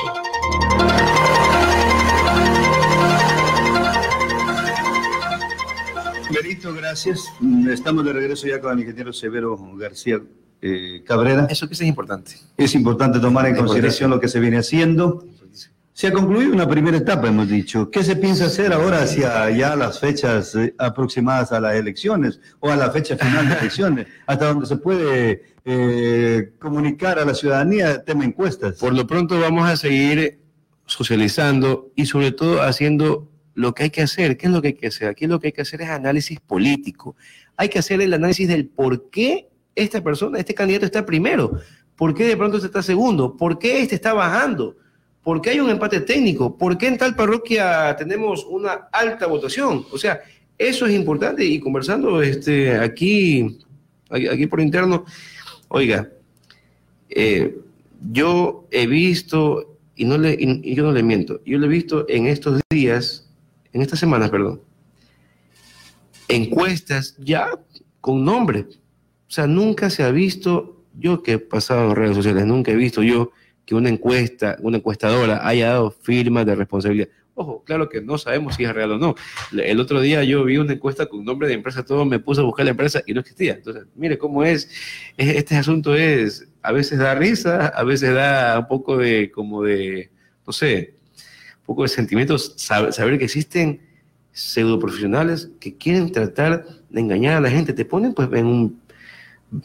Berito, 6.31 6.73
gracias. 6.73 7.25
Estamos 7.69 8.05
de 8.05 8.13
regreso 8.13 8.47
ya 8.47 8.61
con 8.61 8.73
el 8.73 8.79
ingeniero 8.79 9.11
Severo 9.11 9.57
García 9.75 10.21
eh, 10.61 11.03
Cabrera. 11.05 11.47
Eso 11.49 11.67
que 11.67 11.73
es 11.73 11.81
importante. 11.81 12.33
Es 12.57 12.73
importante 12.75 13.19
tomar 13.19 13.45
en 13.47 13.53
Es 13.53 13.59
consideración 13.59 14.09
lo 14.11 14.19
que 14.19 14.27
se 14.27 14.39
viene 14.39 14.57
haciendo. 14.57 15.25
Se 15.93 16.07
ha 16.07 16.13
concluido 16.13 16.53
una 16.53 16.67
primera 16.67 16.97
etapa, 16.97 17.27
hemos 17.27 17.49
dicho. 17.49 17.91
¿Qué 17.91 18.03
se 18.03 18.15
piensa 18.15 18.45
hacer 18.45 18.71
ahora 18.71 19.03
hacia 19.03 19.49
ya 19.51 19.75
las 19.75 19.99
fechas 19.99 20.55
eh, 20.55 20.73
aproximadas 20.77 21.51
a 21.51 21.59
las 21.59 21.75
elecciones 21.75 22.39
o 22.59 22.69
a 22.69 22.75
la 22.75 22.91
fecha 22.91 23.17
final 23.17 23.49
de 23.49 23.55
elecciones? 23.55 24.07
Hasta 24.25 24.47
donde 24.47 24.65
se 24.65 24.77
puede 24.77 25.43
eh, 25.65 26.53
comunicar 26.59 27.19
a 27.19 27.25
la 27.25 27.33
ciudadanía 27.33 27.91
el 27.91 28.03
tema 28.03 28.23
encuestas. 28.23 28.77
Por 28.79 28.93
lo 28.93 29.05
pronto 29.05 29.39
vamos 29.39 29.69
a 29.69 29.75
seguir 29.75 30.39
socializando 30.85 31.91
y 31.95 32.05
sobre 32.05 32.31
todo 32.31 32.61
haciendo 32.61 33.30
lo 33.61 33.73
que 33.73 33.83
hay 33.83 33.89
que 33.89 34.01
hacer. 34.01 34.37
¿Qué 34.37 34.47
es 34.47 34.51
lo 34.51 34.61
que 34.61 34.69
hay 34.69 34.73
que 34.73 34.87
hacer? 34.87 35.07
Aquí 35.07 35.27
lo 35.27 35.39
que 35.39 35.47
hay 35.47 35.53
que 35.53 35.61
hacer 35.61 35.81
es 35.81 35.89
análisis 35.89 36.39
político. 36.39 37.15
Hay 37.55 37.69
que 37.69 37.79
hacer 37.79 38.01
el 38.01 38.13
análisis 38.13 38.47
del 38.47 38.67
por 38.67 39.09
qué 39.09 39.47
esta 39.75 40.03
persona, 40.03 40.39
este 40.39 40.53
candidato 40.53 40.85
está 40.85 41.05
primero, 41.05 41.59
por 41.95 42.13
qué 42.13 42.25
de 42.25 42.35
pronto 42.35 42.57
este 42.57 42.67
está 42.67 42.83
segundo, 42.83 43.37
por 43.37 43.59
qué 43.59 43.81
este 43.81 43.95
está 43.95 44.13
bajando, 44.13 44.75
por 45.23 45.41
qué 45.41 45.51
hay 45.51 45.59
un 45.59 45.69
empate 45.69 46.01
técnico, 46.01 46.57
por 46.57 46.77
qué 46.77 46.87
en 46.87 46.97
tal 46.97 47.15
parroquia 47.15 47.95
tenemos 47.95 48.45
una 48.45 48.89
alta 48.91 49.27
votación. 49.27 49.85
O 49.91 49.97
sea, 49.97 50.21
eso 50.57 50.85
es 50.85 50.93
importante 50.93 51.45
y 51.45 51.59
conversando 51.59 52.21
este, 52.21 52.75
aquí, 52.75 53.59
aquí 54.09 54.47
por 54.47 54.61
interno, 54.61 55.05
oiga, 55.69 56.09
eh, 57.09 57.57
yo 58.11 58.67
he 58.71 58.87
visto, 58.87 59.77
y, 59.95 60.05
no 60.05 60.17
le, 60.17 60.35
y 60.39 60.75
yo 60.75 60.83
no 60.83 60.91
le 60.91 61.03
miento, 61.03 61.41
yo 61.45 61.59
lo 61.59 61.65
he 61.65 61.69
visto 61.69 62.05
en 62.09 62.27
estos 62.27 62.61
días, 62.69 63.20
en 63.73 63.81
estas 63.81 63.99
semanas, 63.99 64.29
perdón, 64.29 64.61
encuestas 66.27 67.15
ya 67.19 67.49
con 67.99 68.23
nombre. 68.25 68.61
O 69.27 69.33
sea, 69.33 69.47
nunca 69.47 69.89
se 69.89 70.03
ha 70.03 70.11
visto, 70.11 70.83
yo 70.97 71.23
que 71.23 71.33
he 71.33 71.39
pasado 71.39 71.89
en 71.89 71.95
redes 71.95 72.15
sociales, 72.15 72.45
nunca 72.45 72.71
he 72.71 72.75
visto 72.75 73.01
yo 73.03 73.31
que 73.65 73.75
una 73.75 73.89
encuesta, 73.89 74.57
una 74.61 74.77
encuestadora 74.77 75.47
haya 75.47 75.69
dado 75.69 75.91
firmas 75.91 76.45
de 76.45 76.55
responsabilidad. 76.55 77.07
Ojo, 77.33 77.63
claro 77.63 77.87
que 77.87 78.01
no 78.01 78.17
sabemos 78.17 78.55
si 78.55 78.65
es 78.65 78.73
real 78.73 78.91
o 78.91 78.97
no. 78.97 79.15
El 79.57 79.79
otro 79.79 80.01
día 80.01 80.21
yo 80.25 80.43
vi 80.43 80.57
una 80.57 80.73
encuesta 80.73 81.05
con 81.05 81.23
nombre 81.23 81.47
de 81.47 81.53
empresa, 81.53 81.85
todo 81.85 82.03
me 82.05 82.19
puse 82.19 82.41
a 82.41 82.43
buscar 82.43 82.65
la 82.65 82.71
empresa 82.71 83.01
y 83.05 83.13
no 83.13 83.21
existía. 83.21 83.53
Entonces, 83.53 83.85
mire 83.95 84.17
cómo 84.17 84.43
es, 84.43 84.69
es- 85.15 85.35
este 85.37 85.55
asunto 85.55 85.95
es, 85.95 86.47
a 86.61 86.73
veces 86.73 86.99
da 86.99 87.15
risa, 87.15 87.67
a 87.67 87.83
veces 87.83 88.13
da 88.13 88.59
un 88.59 88.67
poco 88.67 88.97
de, 88.97 89.31
como 89.31 89.63
de, 89.63 90.11
no 90.45 90.51
sé, 90.51 90.95
poco 91.71 91.83
de 91.83 91.89
sentimientos, 91.89 92.55
sab- 92.57 92.91
saber 92.91 93.17
que 93.17 93.25
existen 93.25 93.79
pseudo 94.33 94.79
profesionales 94.79 95.49
que 95.59 95.75
quieren 95.77 96.11
tratar 96.11 96.65
de 96.89 96.99
engañar 97.01 97.35
a 97.37 97.41
la 97.41 97.49
gente, 97.49 97.73
te 97.73 97.85
ponen 97.85 98.13
pues 98.13 98.29
en 98.33 98.45
un, 98.45 98.81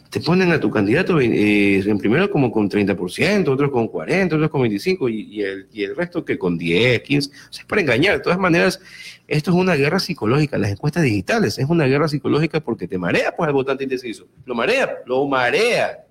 te 0.09 0.19
ponen 0.19 0.51
a 0.51 0.59
tu 0.59 0.69
candidato 0.69 1.19
eh, 1.21 1.79
en 1.79 1.97
primero 1.97 2.29
como 2.29 2.51
con 2.51 2.69
30%, 2.69 3.47
otros 3.47 3.71
con 3.71 3.87
40%, 3.89 4.33
otros 4.33 4.49
con 4.49 4.61
25% 4.63 5.09
y, 5.09 5.21
y 5.37 5.41
el, 5.43 5.67
y 5.71 5.83
el 5.83 5.95
resto 5.95 6.25
que 6.25 6.37
con 6.37 6.57
10, 6.57 7.03
15%, 7.03 7.27
o 7.27 7.31
sea, 7.53 7.61
es 7.61 7.65
para 7.65 7.81
engañar. 7.81 8.17
De 8.17 8.23
todas 8.23 8.39
maneras, 8.39 8.79
esto 9.27 9.51
es 9.51 9.57
una 9.57 9.75
guerra 9.75 9.99
psicológica, 9.99 10.57
las 10.57 10.71
encuestas 10.71 11.03
digitales, 11.03 11.57
es 11.57 11.65
una 11.69 11.85
guerra 11.85 12.07
psicológica 12.09 12.59
porque 12.59 12.87
te 12.87 12.97
marea 12.97 13.33
pues 13.35 13.47
al 13.47 13.53
votante 13.53 13.83
indeciso, 13.85 14.27
lo 14.45 14.53
marea, 14.55 14.89
lo 15.05 15.25
marea. 15.27 16.03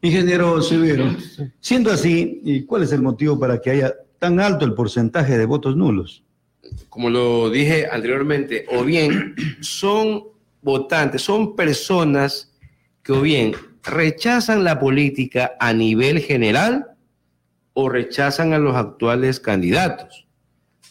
Ingeniero 0.00 0.60
Severo, 0.60 1.16
siendo 1.60 1.90
así, 1.90 2.40
¿y 2.44 2.62
cuál 2.64 2.82
es 2.82 2.92
el 2.92 3.00
motivo 3.00 3.38
para 3.38 3.58
que 3.58 3.70
haya 3.70 3.94
tan 4.24 4.40
alto 4.40 4.64
el 4.64 4.72
porcentaje 4.72 5.36
de 5.36 5.44
votos 5.44 5.76
nulos? 5.76 6.24
como 6.88 7.10
lo 7.10 7.50
dije 7.50 7.88
anteriormente, 7.90 8.66
o 8.70 8.84
bien 8.84 9.34
son 9.60 10.24
votantes, 10.62 11.22
son 11.22 11.56
personas 11.56 12.52
que 13.02 13.12
o 13.12 13.20
bien 13.20 13.52
rechazan 13.82 14.64
la 14.64 14.78
política 14.78 15.52
a 15.60 15.72
nivel 15.72 16.20
general 16.20 16.86
o 17.74 17.88
rechazan 17.88 18.52
a 18.54 18.58
los 18.58 18.74
actuales 18.76 19.40
candidatos. 19.40 20.26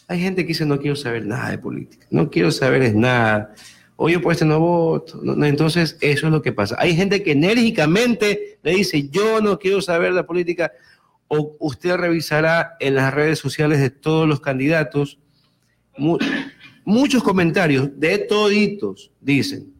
Hay 0.06 0.20
gente 0.20 0.42
que 0.42 0.48
dice, 0.48 0.66
no 0.66 0.78
quiero 0.78 0.94
saber 0.94 1.26
nada 1.26 1.50
de 1.50 1.58
política, 1.58 2.06
no 2.10 2.30
quiero 2.30 2.52
saber 2.52 2.94
nada, 2.94 3.54
o 3.96 4.08
yo 4.08 4.20
por 4.20 4.32
este 4.32 4.44
no 4.44 4.60
voto. 4.60 5.20
Entonces, 5.44 5.96
eso 6.00 6.26
es 6.26 6.32
lo 6.32 6.42
que 6.42 6.52
pasa. 6.52 6.76
Hay 6.78 6.94
gente 6.94 7.22
que 7.22 7.32
enérgicamente 7.32 8.58
le 8.62 8.72
dice, 8.72 9.08
yo 9.08 9.40
no 9.40 9.58
quiero 9.58 9.80
saber 9.80 10.12
la 10.12 10.26
política, 10.26 10.70
o 11.28 11.56
usted 11.60 11.96
revisará 11.96 12.76
en 12.80 12.94
las 12.94 13.12
redes 13.14 13.38
sociales 13.38 13.80
de 13.80 13.90
todos 13.90 14.28
los 14.28 14.40
candidatos 14.40 15.18
mu- 15.96 16.18
muchos 16.84 17.22
comentarios 17.22 17.88
de 17.98 18.18
toditos 18.18 19.10
dicen, 19.20 19.72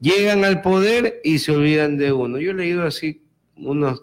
llegan 0.00 0.44
al 0.44 0.60
poder 0.62 1.20
y 1.24 1.38
se 1.38 1.52
olvidan 1.52 1.96
de 1.96 2.12
uno. 2.12 2.38
Yo 2.38 2.50
he 2.50 2.54
leído 2.54 2.84
así 2.84 3.22
unos, 3.56 4.02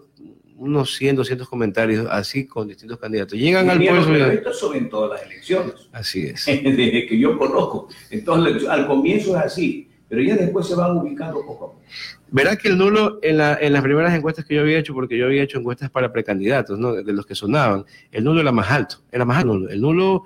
unos 0.56 0.94
100, 0.96 1.16
200 1.16 1.48
comentarios 1.48 2.06
así 2.10 2.46
con 2.46 2.68
distintos 2.68 2.98
candidatos. 2.98 3.38
Llegan 3.38 3.70
al 3.70 3.76
Ingeniero, 3.82 4.04
poder. 4.04 4.06
se 4.06 4.12
pero 4.12 4.24
olvidan. 4.30 4.38
esto 4.52 4.52
son 4.66 4.76
en 4.76 4.88
todas 4.88 5.10
las 5.20 5.30
elecciones, 5.30 5.74
Así 5.92 6.22
es. 6.26 6.46
desde 6.46 7.06
que 7.06 7.18
yo 7.18 7.38
conozco. 7.38 7.88
Entonces, 8.10 8.68
al 8.68 8.86
comienzo 8.86 9.36
es 9.36 9.42
así, 9.44 9.88
pero 10.12 10.22
ya 10.24 10.36
después 10.36 10.66
se 10.66 10.74
van 10.74 10.94
ubicando 10.98 11.40
poco 11.40 11.52
a 11.52 11.58
poco. 11.72 11.80
Verá 12.30 12.54
que 12.56 12.68
el 12.68 12.76
nulo, 12.76 13.18
en, 13.22 13.38
la- 13.38 13.56
en 13.58 13.72
las 13.72 13.82
primeras 13.82 14.12
encuestas 14.14 14.44
que 14.44 14.54
yo 14.54 14.60
había 14.60 14.78
hecho, 14.78 14.92
porque 14.92 15.16
yo 15.16 15.24
había 15.24 15.42
hecho 15.42 15.58
encuestas 15.58 15.88
para 15.88 16.12
precandidatos, 16.12 16.78
¿no? 16.78 16.92
de 16.92 17.12
los 17.14 17.24
que 17.24 17.34
sonaban, 17.34 17.86
el 18.10 18.22
nulo 18.24 18.42
era 18.42 18.52
más 18.52 18.70
alto, 18.70 18.96
era 19.10 19.24
más 19.24 19.38
alto. 19.38 19.70
El 19.70 19.80
nulo 19.80 20.24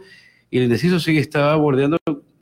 y 0.51 0.59
el 0.59 0.65
indeciso 0.65 0.99
sí 0.99 1.17
estaba 1.19 1.55
bordeando, 1.55 1.99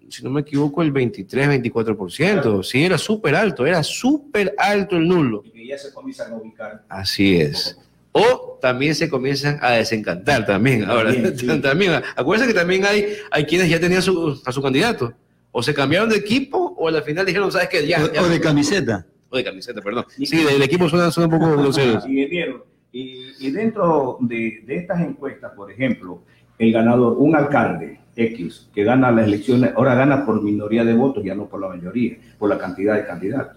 si 0.08 0.24
no 0.24 0.30
me 0.30 0.40
equivoco, 0.40 0.80
el 0.80 0.90
23, 0.90 1.62
24%. 1.62 2.62
Sí, 2.62 2.82
era 2.82 2.96
súper 2.96 3.34
alto, 3.34 3.66
era 3.66 3.82
súper 3.82 4.54
alto 4.56 4.96
el 4.96 5.06
nulo. 5.06 5.42
Y 5.44 5.50
que 5.50 5.66
ya 5.66 5.76
se 5.76 5.92
comienzan 5.92 6.32
a 6.32 6.36
ubicar. 6.36 6.84
Así 6.88 7.36
es. 7.36 7.78
O 8.12 8.58
también 8.62 8.94
se 8.94 9.10
comienzan 9.10 9.58
a 9.60 9.72
desencantar 9.72 10.46
también. 10.46 10.84
Ahora, 10.84 11.12
También, 11.12 11.38
sí. 11.38 11.46
también, 11.62 11.92
acuérdense 12.16 12.52
que 12.54 12.58
también 12.58 12.86
hay, 12.86 13.06
hay 13.30 13.44
quienes 13.44 13.68
ya 13.68 13.78
tenían 13.78 14.00
su- 14.00 14.40
a 14.46 14.50
su 14.50 14.62
candidato. 14.62 15.12
O 15.56 15.62
se 15.62 15.72
cambiaron 15.74 16.08
de 16.08 16.16
equipo 16.16 16.63
o 16.84 16.88
al 16.88 17.02
final 17.02 17.24
dijeron, 17.26 17.50
¿sabes 17.50 17.68
qué? 17.68 17.86
Ya, 17.86 17.98
ya. 18.12 18.22
O, 18.22 18.28
de 18.28 18.40
camiseta. 18.40 19.06
O 19.30 19.36
de 19.36 19.44
camiseta, 19.44 19.80
perdón. 19.80 20.04
Sí, 20.08 20.44
del 20.44 20.62
equipo 20.62 20.88
suena, 20.88 21.10
suena 21.10 21.34
un 21.34 21.40
poco 21.40 21.56
groseros. 21.62 22.06
Ingeniero, 22.06 22.66
y, 22.92 23.32
y 23.40 23.50
dentro 23.50 24.18
de, 24.20 24.62
de 24.66 24.76
estas 24.76 25.00
encuestas, 25.00 25.52
por 25.52 25.70
ejemplo, 25.70 26.22
el 26.58 26.72
ganador, 26.72 27.16
un 27.18 27.34
alcalde 27.34 28.00
X 28.16 28.68
que 28.74 28.84
gana 28.84 29.10
las 29.10 29.26
elecciones, 29.26 29.72
ahora 29.74 29.94
gana 29.94 30.24
por 30.24 30.42
minoría 30.42 30.84
de 30.84 30.94
votos, 30.94 31.24
ya 31.24 31.34
no 31.34 31.48
por 31.48 31.60
la 31.60 31.68
mayoría, 31.68 32.16
por 32.38 32.48
la 32.48 32.58
cantidad 32.58 32.94
de 32.94 33.06
candidatos. 33.06 33.56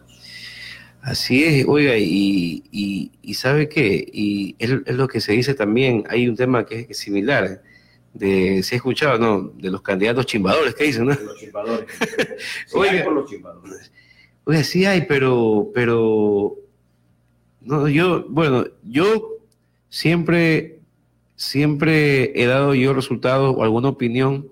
Así 1.02 1.44
es, 1.44 1.66
oiga, 1.68 1.96
y, 1.98 2.64
y, 2.72 3.12
y 3.22 3.34
sabe 3.36 3.70
qué, 3.70 4.06
y 4.12 4.56
es, 4.60 4.72
es 4.86 4.96
lo 4.96 5.08
que 5.08 5.22
se 5.22 5.34
dice 5.34 5.54
también, 5.54 6.04
hay 6.10 6.28
un 6.28 6.36
tema 6.36 6.66
que 6.66 6.88
es 6.90 6.98
similar, 6.98 7.62
de, 8.18 8.64
se 8.64 8.76
ha 8.76 8.78
escuchado, 8.78 9.18
¿no? 9.18 9.54
De 9.56 9.70
los 9.70 9.82
candidatos 9.82 10.26
chimbadores, 10.26 10.76
¿qué 10.76 10.86
dicen, 10.86 11.06
no? 11.06 11.16
de 11.16 11.24
los 11.24 11.38
chimbadores. 11.38 11.88
Sí, 12.68 12.78
Oiga. 12.78 12.92
hay 12.92 13.04
por 13.04 13.14
los 13.14 13.30
chimbadores. 13.30 13.92
Oiga, 14.46 14.64
sí 14.64 14.86
hay, 14.86 15.02
pero, 15.02 15.72
pero, 15.74 16.56
no, 17.62 17.88
yo, 17.88 18.26
bueno, 18.30 18.66
yo 18.84 19.38
siempre, 19.90 20.80
siempre 21.36 22.42
he 22.42 22.46
dado 22.46 22.74
yo 22.74 22.94
resultados 22.94 23.56
o 23.58 23.64
alguna 23.64 23.90
opinión 23.90 24.52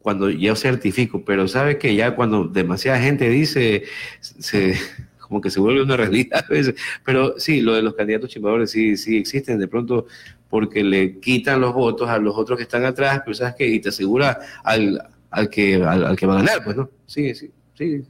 cuando 0.00 0.30
yo 0.30 0.56
certifico, 0.56 1.24
pero 1.24 1.46
sabe 1.46 1.78
que 1.78 1.94
ya 1.94 2.16
cuando 2.16 2.44
demasiada 2.44 3.00
gente 3.00 3.28
dice, 3.28 3.84
se, 4.20 4.74
como 5.20 5.40
que 5.40 5.50
se 5.50 5.60
vuelve 5.60 5.82
una 5.82 5.96
realidad 5.96 6.44
a 6.48 6.52
veces. 6.52 6.74
Pero 7.04 7.38
sí, 7.38 7.60
lo 7.60 7.74
de 7.74 7.82
los 7.82 7.94
candidatos 7.94 8.30
chimbadores 8.30 8.70
sí, 8.70 8.96
sí 8.96 9.18
existen 9.18 9.58
de 9.58 9.68
pronto 9.68 10.06
porque 10.50 10.84
le 10.84 11.20
quitan 11.20 11.60
los 11.60 11.72
votos 11.72 12.08
a 12.10 12.18
los 12.18 12.36
otros 12.36 12.58
que 12.58 12.64
están 12.64 12.84
atrás, 12.84 13.22
pero 13.24 13.34
sabes 13.34 13.54
que 13.54 13.66
y 13.66 13.80
te 13.80 13.88
asegura 13.88 14.38
al, 14.64 15.00
al 15.30 15.48
que, 15.48 15.76
al, 15.76 16.16
que 16.16 16.26
va 16.26 16.34
a 16.34 16.42
ganar, 16.42 16.64
pues, 16.64 16.76
¿no? 16.76 16.90
Sí, 17.06 17.34
sí, 17.34 17.50
sí. 17.74 18.02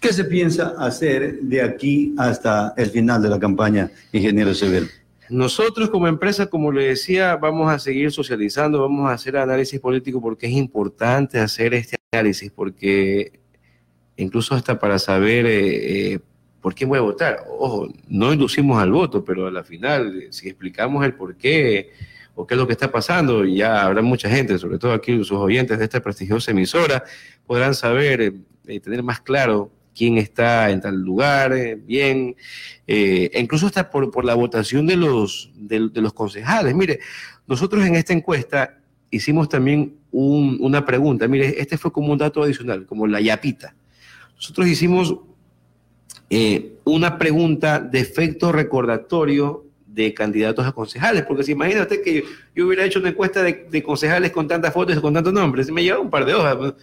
¿Qué 0.00 0.12
se 0.12 0.24
piensa 0.24 0.74
hacer 0.78 1.40
de 1.40 1.60
aquí 1.60 2.14
hasta 2.16 2.72
el 2.76 2.88
final 2.90 3.20
de 3.20 3.28
la 3.28 3.38
campaña, 3.40 3.90
ingeniero 4.12 4.54
Severo? 4.54 4.86
Nosotros 5.28 5.90
como 5.90 6.06
empresa, 6.06 6.46
como 6.46 6.70
le 6.72 6.86
decía, 6.86 7.36
vamos 7.36 7.70
a 7.70 7.78
seguir 7.78 8.12
socializando, 8.12 8.80
vamos 8.80 9.10
a 9.10 9.14
hacer 9.14 9.36
análisis 9.36 9.80
político 9.80 10.22
porque 10.22 10.46
es 10.46 10.52
importante 10.52 11.38
hacer 11.38 11.74
este 11.74 11.96
análisis, 12.12 12.50
porque 12.52 13.40
incluso 14.16 14.54
hasta 14.54 14.78
para 14.78 14.98
saber 14.98 15.46
eh, 15.46 16.12
eh, 16.14 16.20
por 16.60 16.74
quién 16.74 16.88
voy 16.88 16.98
a 16.98 17.02
votar. 17.02 17.44
Ojo, 17.58 17.88
no 18.08 18.32
inducimos 18.32 18.80
al 18.80 18.92
voto, 18.92 19.24
pero 19.24 19.46
a 19.46 19.50
la 19.50 19.64
final, 19.64 20.26
si 20.30 20.48
explicamos 20.48 21.04
el 21.04 21.14
por 21.14 21.36
qué 21.36 21.92
o 22.34 22.46
qué 22.46 22.54
es 22.54 22.58
lo 22.58 22.66
que 22.66 22.72
está 22.72 22.90
pasando, 22.90 23.44
ya 23.44 23.84
habrá 23.84 24.00
mucha 24.02 24.28
gente, 24.28 24.58
sobre 24.58 24.78
todo 24.78 24.92
aquí 24.92 25.16
sus 25.18 25.32
oyentes 25.32 25.78
de 25.78 25.84
esta 25.84 26.00
prestigiosa 26.00 26.52
emisora, 26.52 27.02
podrán 27.46 27.74
saber 27.74 28.20
eh, 28.20 28.32
y 28.68 28.80
tener 28.80 29.02
más 29.02 29.20
claro 29.20 29.72
quién 29.94 30.18
está 30.18 30.70
en 30.70 30.80
tal 30.80 30.94
lugar, 31.02 31.52
eh, 31.52 31.74
bien, 31.74 32.36
eh, 32.86 33.30
e 33.32 33.40
incluso 33.40 33.66
hasta 33.66 33.90
por, 33.90 34.24
la 34.24 34.34
votación 34.34 34.86
de 34.86 34.96
los, 34.96 35.50
de, 35.56 35.80
los 35.80 36.12
concejales. 36.12 36.74
Mire, 36.74 37.00
nosotros 37.48 37.84
en 37.84 37.96
esta 37.96 38.12
encuesta 38.12 38.78
hicimos 39.10 39.48
también 39.48 39.96
una 40.12 40.86
pregunta, 40.86 41.26
mire, 41.26 41.60
este 41.60 41.76
fue 41.76 41.90
como 41.90 42.12
un 42.12 42.18
dato 42.18 42.42
adicional, 42.42 42.86
como 42.86 43.06
la 43.08 43.20
yapita. 43.20 43.74
Nosotros 44.36 44.68
hicimos 44.68 45.16
eh, 46.30 46.74
una 46.84 47.18
pregunta 47.18 47.80
de 47.80 48.00
efecto 48.00 48.52
recordatorio 48.52 49.64
de 49.86 50.14
candidatos 50.14 50.66
a 50.66 50.72
concejales, 50.72 51.24
porque 51.24 51.42
si 51.42 51.52
imagina 51.52 51.82
usted 51.82 52.02
que 52.02 52.22
yo, 52.54 52.66
hubiera 52.66 52.84
hecho 52.84 53.00
una 53.00 53.08
encuesta 53.08 53.42
de, 53.42 53.82
concejales 53.82 54.30
con 54.30 54.46
tantas 54.46 54.72
fotos 54.72 54.96
y 54.96 55.00
con 55.00 55.14
tantos 55.14 55.32
nombres, 55.32 55.70
me 55.70 55.82
lleva 55.82 55.98
un 55.98 56.10
par 56.10 56.24
de 56.24 56.34
hojas, 56.34 56.74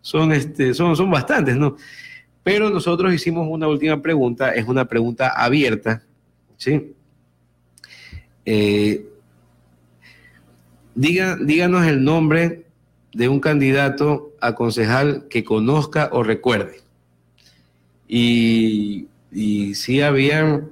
son, 0.00 0.32
este, 0.32 0.74
son, 0.74 0.96
son 0.96 1.10
bastantes, 1.10 1.56
¿no? 1.56 1.76
Pero 2.42 2.68
nosotros 2.70 3.12
hicimos 3.14 3.46
una 3.48 3.68
última 3.68 4.02
pregunta, 4.02 4.50
es 4.54 4.66
una 4.66 4.86
pregunta 4.86 5.28
abierta, 5.28 6.02
¿sí? 6.56 6.92
Eh, 8.44 9.06
diga, 10.94 11.36
díganos 11.40 11.86
el 11.86 12.04
nombre 12.04 12.64
de 13.12 13.28
un 13.28 13.40
candidato 13.40 14.32
a 14.40 14.54
concejal 14.54 15.26
que 15.28 15.44
conozca 15.44 16.10
o 16.12 16.22
recuerde. 16.22 16.83
Y, 18.16 19.08
y 19.32 19.74
sí 19.74 20.00
habían, 20.00 20.70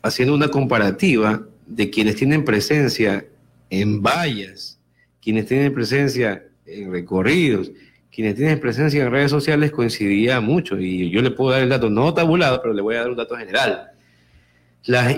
haciendo 0.00 0.32
una 0.32 0.46
comparativa 0.46 1.44
de 1.66 1.90
quienes 1.90 2.14
tienen 2.14 2.44
presencia 2.44 3.26
en 3.68 4.00
vallas, 4.00 4.78
quienes 5.20 5.46
tienen 5.46 5.74
presencia 5.74 6.44
en 6.66 6.92
recorridos, 6.92 7.72
quienes 8.12 8.36
tienen 8.36 8.60
presencia 8.60 9.02
en 9.02 9.10
redes 9.10 9.32
sociales 9.32 9.72
coincidía 9.72 10.40
mucho 10.40 10.78
y 10.78 11.10
yo 11.10 11.20
le 11.20 11.32
puedo 11.32 11.50
dar 11.50 11.62
el 11.62 11.68
dato 11.68 11.90
no 11.90 12.14
tabulado, 12.14 12.62
pero 12.62 12.74
le 12.74 12.82
voy 12.82 12.94
a 12.94 13.00
dar 13.00 13.10
un 13.10 13.16
dato 13.16 13.36
general. 13.36 13.90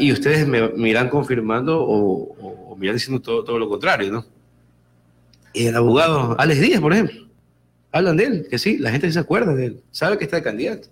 y 0.01 0.13
ustedes 0.13 0.49
me, 0.49 0.89
irán 0.89 1.11
confirmando 1.11 1.85
o, 1.87 2.75
me 2.79 2.87
irán 2.87 2.97
diciendo 2.97 3.21
todo, 3.21 3.45
todo 3.45 3.59
lo 3.59 3.69
contrario, 3.69 4.11
¿no? 4.11 4.25
El 5.53 5.77
abogado 5.77 6.35
Alex 6.41 6.61
Díaz, 6.63 6.81
por 6.81 6.95
ejemplo, 6.95 7.24
hablan 7.95 8.17
de 8.17 8.25
él, 8.25 8.47
que 8.51 8.59
sí, 8.59 8.77
la 8.79 8.91
gente 8.91 9.11
se 9.13 9.21
acuerda 9.21 9.55
de 9.55 9.67
él, 9.67 9.83
sabe 9.93 10.19
que 10.19 10.25
está 10.25 10.39
de 10.39 10.43
candidato. 10.43 10.89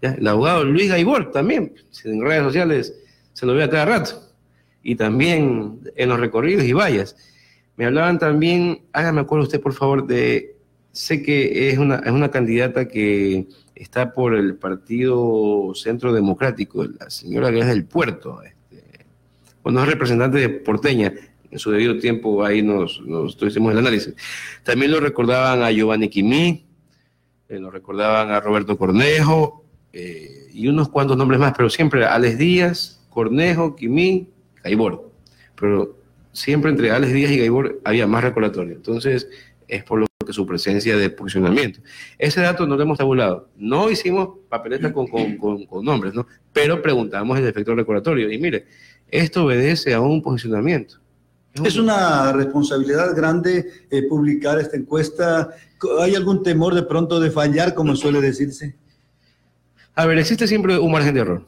El 0.00 0.26
abogado 0.26 0.64
Luis 0.64 0.90
Gaibor 0.90 1.30
también, 1.30 1.72
en 2.04 2.20
redes 2.20 2.42
sociales 2.42 2.94
se 3.32 3.46
lo 3.46 3.54
ve 3.54 3.62
a 3.62 3.70
cada 3.70 3.84
rato. 3.86 4.20
Y 4.82 4.96
también 4.96 5.80
en 5.96 6.08
los 6.08 6.20
recorridos 6.20 6.64
y 6.64 6.72
vallas. 6.72 7.16
Me 7.76 7.86
hablaban 7.86 8.18
también, 8.18 8.82
hágame 8.92 9.22
acuerdo 9.22 9.44
usted 9.44 9.60
por 9.60 9.72
favor 9.72 10.06
de 10.06 10.56
sé 10.92 11.22
que 11.22 11.70
es 11.70 11.78
una, 11.78 11.96
es 11.96 12.10
una 12.10 12.30
candidata 12.30 12.86
que 12.86 13.46
está 13.74 14.12
por 14.12 14.34
el 14.34 14.56
Partido 14.56 15.72
Centro 15.74 16.12
Democrático, 16.12 16.84
la 16.84 17.10
señora 17.10 17.50
que 17.50 17.60
es 17.60 17.66
del 17.66 17.84
Puerto. 17.84 18.42
Este, 18.42 19.06
bueno, 19.62 19.82
es 19.82 19.88
representante 19.88 20.38
de 20.38 20.48
Porteña. 20.50 21.14
En 21.54 21.60
su 21.60 21.70
debido 21.70 21.96
tiempo 21.98 22.44
ahí 22.44 22.62
nos, 22.62 23.00
nos 23.02 23.40
hicimos 23.40 23.70
el 23.70 23.78
análisis. 23.78 24.12
También 24.64 24.90
lo 24.90 24.98
recordaban 24.98 25.62
a 25.62 25.70
Giovanni 25.70 26.08
Quimí, 26.08 26.66
eh, 27.48 27.60
lo 27.60 27.70
recordaban 27.70 28.32
a 28.32 28.40
Roberto 28.40 28.76
Cornejo 28.76 29.64
eh, 29.92 30.48
y 30.52 30.66
unos 30.66 30.88
cuantos 30.88 31.16
nombres 31.16 31.38
más, 31.38 31.54
pero 31.56 31.70
siempre 31.70 32.04
Alex 32.04 32.38
Díaz, 32.38 33.06
Cornejo, 33.08 33.76
Quimí, 33.76 34.30
Gaibor. 34.64 35.12
Pero 35.54 35.96
siempre 36.32 36.72
entre 36.72 36.90
Alex 36.90 37.12
Díaz 37.12 37.30
y 37.30 37.38
Gaibor 37.38 37.80
había 37.84 38.08
más 38.08 38.24
recordatorio. 38.24 38.74
Entonces, 38.74 39.28
es 39.68 39.84
por 39.84 40.00
lo 40.00 40.06
que 40.26 40.32
su 40.32 40.44
presencia 40.46 40.96
de 40.96 41.08
posicionamiento. 41.08 41.78
Ese 42.18 42.40
dato 42.40 42.66
no 42.66 42.74
lo 42.74 42.82
hemos 42.82 42.98
tabulado. 42.98 43.48
No 43.56 43.90
hicimos 43.90 44.40
papeletas 44.48 44.90
con, 44.90 45.06
con, 45.06 45.84
nombres, 45.84 46.14
¿no? 46.14 46.26
Pero 46.52 46.82
preguntamos 46.82 47.38
el 47.38 47.46
efecto 47.46 47.76
recordatorio. 47.76 48.28
Y 48.32 48.38
mire, 48.38 48.66
esto 49.08 49.44
obedece 49.44 49.94
a 49.94 50.00
un 50.00 50.20
posicionamiento. 50.20 51.03
Es 51.62 51.76
una 51.76 52.32
responsabilidad 52.32 53.14
grande 53.14 53.68
eh, 53.90 54.02
publicar 54.08 54.58
esta 54.58 54.76
encuesta. 54.76 55.50
¿Hay 56.00 56.16
algún 56.16 56.42
temor 56.42 56.74
de 56.74 56.82
pronto 56.82 57.20
de 57.20 57.30
fallar, 57.30 57.74
como 57.74 57.94
suele 57.94 58.20
decirse? 58.20 58.76
A 59.94 60.06
ver, 60.06 60.18
existe 60.18 60.48
siempre 60.48 60.78
un 60.78 60.90
margen 60.90 61.14
de 61.14 61.20
error. 61.20 61.46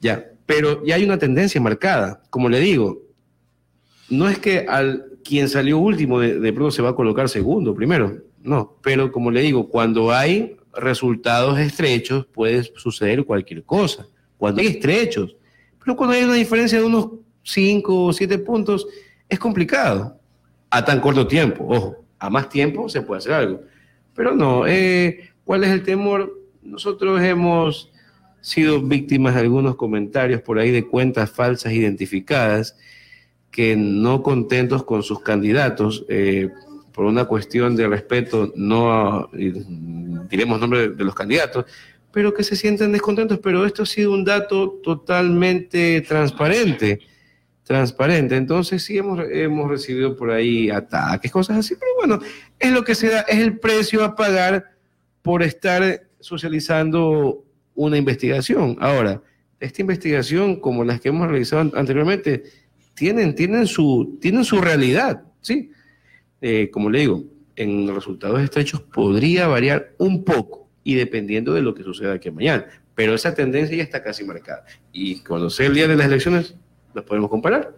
Ya, 0.00 0.32
pero 0.46 0.84
ya 0.84 0.96
hay 0.96 1.04
una 1.04 1.18
tendencia 1.18 1.60
marcada. 1.60 2.22
Como 2.30 2.48
le 2.48 2.58
digo, 2.58 3.02
no 4.08 4.28
es 4.28 4.38
que 4.38 4.66
al 4.68 5.06
quien 5.22 5.48
salió 5.48 5.78
último 5.78 6.18
de, 6.18 6.40
de 6.40 6.52
pronto 6.52 6.72
se 6.72 6.82
va 6.82 6.90
a 6.90 6.96
colocar 6.96 7.28
segundo, 7.28 7.72
primero. 7.74 8.16
No, 8.42 8.78
pero 8.82 9.12
como 9.12 9.30
le 9.30 9.42
digo, 9.42 9.68
cuando 9.68 10.10
hay 10.10 10.56
resultados 10.74 11.58
estrechos 11.58 12.26
puede 12.26 12.64
suceder 12.64 13.24
cualquier 13.24 13.62
cosa. 13.62 14.06
Cuando 14.38 14.60
hay 14.60 14.68
estrechos, 14.68 15.36
pero 15.84 15.96
cuando 15.96 16.16
hay 16.16 16.24
una 16.24 16.34
diferencia 16.34 16.78
de 16.78 16.84
unos 16.84 17.10
5 17.42 18.06
o 18.06 18.12
7 18.12 18.38
puntos, 18.38 18.86
es 19.30 19.38
complicado. 19.38 20.18
A 20.72 20.84
tan 20.84 21.00
corto 21.00 21.26
tiempo, 21.26 21.66
ojo, 21.68 22.04
a 22.18 22.30
más 22.30 22.48
tiempo 22.48 22.88
se 22.88 23.02
puede 23.02 23.18
hacer 23.18 23.32
algo. 23.32 23.62
Pero 24.14 24.34
no, 24.34 24.66
eh, 24.66 25.30
¿cuál 25.44 25.64
es 25.64 25.70
el 25.70 25.82
temor? 25.82 26.38
Nosotros 26.62 27.20
hemos 27.22 27.90
sido 28.40 28.80
víctimas 28.80 29.34
de 29.34 29.40
algunos 29.40 29.76
comentarios 29.76 30.42
por 30.42 30.58
ahí 30.58 30.70
de 30.70 30.86
cuentas 30.86 31.30
falsas 31.30 31.72
identificadas 31.72 32.76
que 33.50 33.76
no 33.76 34.22
contentos 34.22 34.84
con 34.84 35.02
sus 35.02 35.20
candidatos, 35.20 36.04
eh, 36.08 36.50
por 36.92 37.04
una 37.04 37.24
cuestión 37.24 37.76
de 37.76 37.88
respeto, 37.88 38.52
no 38.56 39.30
diremos 39.32 40.60
nombre 40.60 40.90
de 40.90 41.04
los 41.04 41.14
candidatos, 41.14 41.64
pero 42.12 42.34
que 42.34 42.44
se 42.44 42.56
sienten 42.56 42.92
descontentos. 42.92 43.38
Pero 43.38 43.64
esto 43.64 43.82
ha 43.84 43.86
sido 43.86 44.12
un 44.12 44.24
dato 44.24 44.80
totalmente 44.82 46.00
transparente, 46.02 47.00
transparente. 47.70 48.34
Entonces 48.34 48.82
sí 48.82 48.98
hemos, 48.98 49.20
hemos 49.30 49.70
recibido 49.70 50.16
por 50.16 50.32
ahí 50.32 50.70
ataques, 50.70 51.30
cosas 51.30 51.58
así, 51.58 51.76
pero 51.78 51.92
bueno, 51.98 52.18
es 52.58 52.72
lo 52.72 52.82
que 52.82 52.96
se 52.96 53.08
da, 53.08 53.20
es 53.20 53.38
el 53.38 53.60
precio 53.60 54.02
a 54.02 54.16
pagar 54.16 54.72
por 55.22 55.44
estar 55.44 56.02
socializando 56.18 57.44
una 57.76 57.96
investigación. 57.96 58.76
Ahora, 58.80 59.22
esta 59.60 59.82
investigación, 59.82 60.56
como 60.56 60.82
las 60.82 61.00
que 61.00 61.10
hemos 61.10 61.28
realizado 61.28 61.70
anteriormente, 61.76 62.42
tienen, 62.94 63.36
tienen, 63.36 63.68
su, 63.68 64.18
tienen 64.20 64.44
su 64.44 64.60
realidad, 64.60 65.22
¿sí? 65.40 65.70
Eh, 66.40 66.70
como 66.72 66.90
le 66.90 66.98
digo, 66.98 67.22
en 67.54 67.94
resultados 67.94 68.40
estrechos 68.40 68.80
podría 68.80 69.46
variar 69.46 69.92
un 69.98 70.24
poco 70.24 70.68
y 70.82 70.96
dependiendo 70.96 71.54
de 71.54 71.62
lo 71.62 71.72
que 71.72 71.84
suceda 71.84 72.14
aquí 72.14 72.32
mañana, 72.32 72.66
pero 72.96 73.14
esa 73.14 73.32
tendencia 73.32 73.76
ya 73.76 73.84
está 73.84 74.02
casi 74.02 74.24
marcada. 74.24 74.64
Y 74.92 75.20
cuando 75.20 75.50
sea 75.50 75.68
el 75.68 75.74
día 75.74 75.86
de 75.86 75.94
las 75.94 76.08
elecciones, 76.08 76.56
las 76.94 77.04
podemos 77.04 77.30
comparar. 77.30 77.74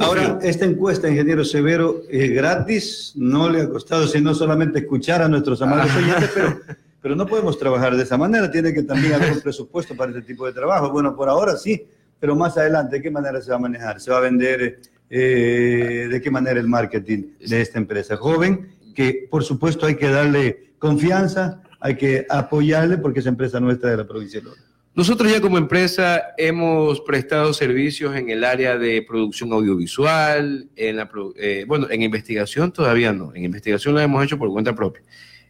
Ahora, 0.00 0.38
esta 0.42 0.64
encuesta, 0.64 1.08
ingeniero 1.08 1.44
Severo, 1.44 2.02
es 2.10 2.30
gratis, 2.30 3.12
no 3.14 3.48
le 3.48 3.62
ha 3.62 3.68
costado 3.68 4.06
sino 4.06 4.34
solamente 4.34 4.80
escuchar 4.80 5.22
a 5.22 5.28
nuestros 5.28 5.62
amables 5.62 5.92
ah. 5.94 5.98
oyentes, 5.98 6.30
pero, 6.34 6.60
pero 7.00 7.16
no 7.16 7.26
podemos 7.26 7.58
trabajar 7.58 7.96
de 7.96 8.02
esa 8.02 8.16
manera, 8.16 8.50
tiene 8.50 8.72
que 8.72 8.82
también 8.82 9.14
haber 9.14 9.32
un 9.32 9.40
presupuesto 9.40 9.94
para 9.94 10.10
este 10.10 10.22
tipo 10.22 10.46
de 10.46 10.52
trabajo. 10.52 10.90
Bueno, 10.90 11.14
por 11.14 11.28
ahora 11.28 11.56
sí, 11.56 11.86
pero 12.18 12.34
más 12.34 12.56
adelante, 12.56 12.96
¿de 12.96 13.02
qué 13.02 13.10
manera 13.10 13.40
se 13.40 13.50
va 13.50 13.56
a 13.56 13.60
manejar? 13.60 14.00
¿Se 14.00 14.10
va 14.10 14.18
a 14.18 14.22
vender? 14.22 14.80
Eh, 15.10 16.08
¿De 16.10 16.20
qué 16.20 16.30
manera 16.30 16.58
el 16.58 16.68
marketing 16.68 17.34
de 17.46 17.60
esta 17.60 17.78
empresa 17.78 18.16
joven? 18.16 18.68
Que 18.94 19.28
por 19.30 19.44
supuesto 19.44 19.86
hay 19.86 19.94
que 19.94 20.08
darle 20.08 20.72
confianza, 20.78 21.62
hay 21.80 21.96
que 21.96 22.26
apoyarle 22.28 22.98
porque 22.98 23.20
es 23.20 23.26
empresa 23.26 23.60
nuestra 23.60 23.90
de 23.90 23.96
la 23.98 24.06
provincia 24.06 24.40
de 24.40 24.46
Lora. 24.46 24.60
Nosotros 24.98 25.30
ya 25.30 25.40
como 25.40 25.58
empresa 25.58 26.34
hemos 26.36 27.00
prestado 27.02 27.54
servicios 27.54 28.16
en 28.16 28.30
el 28.30 28.42
área 28.42 28.76
de 28.76 29.00
producción 29.02 29.52
audiovisual, 29.52 30.68
en 30.74 30.96
la, 30.96 31.08
eh, 31.36 31.64
bueno, 31.68 31.86
en 31.88 32.02
investigación 32.02 32.72
todavía 32.72 33.12
no, 33.12 33.32
en 33.32 33.44
investigación 33.44 33.94
lo 33.94 34.00
hemos 34.00 34.24
hecho 34.24 34.36
por 34.36 34.50
cuenta 34.50 34.74
propia. 34.74 35.04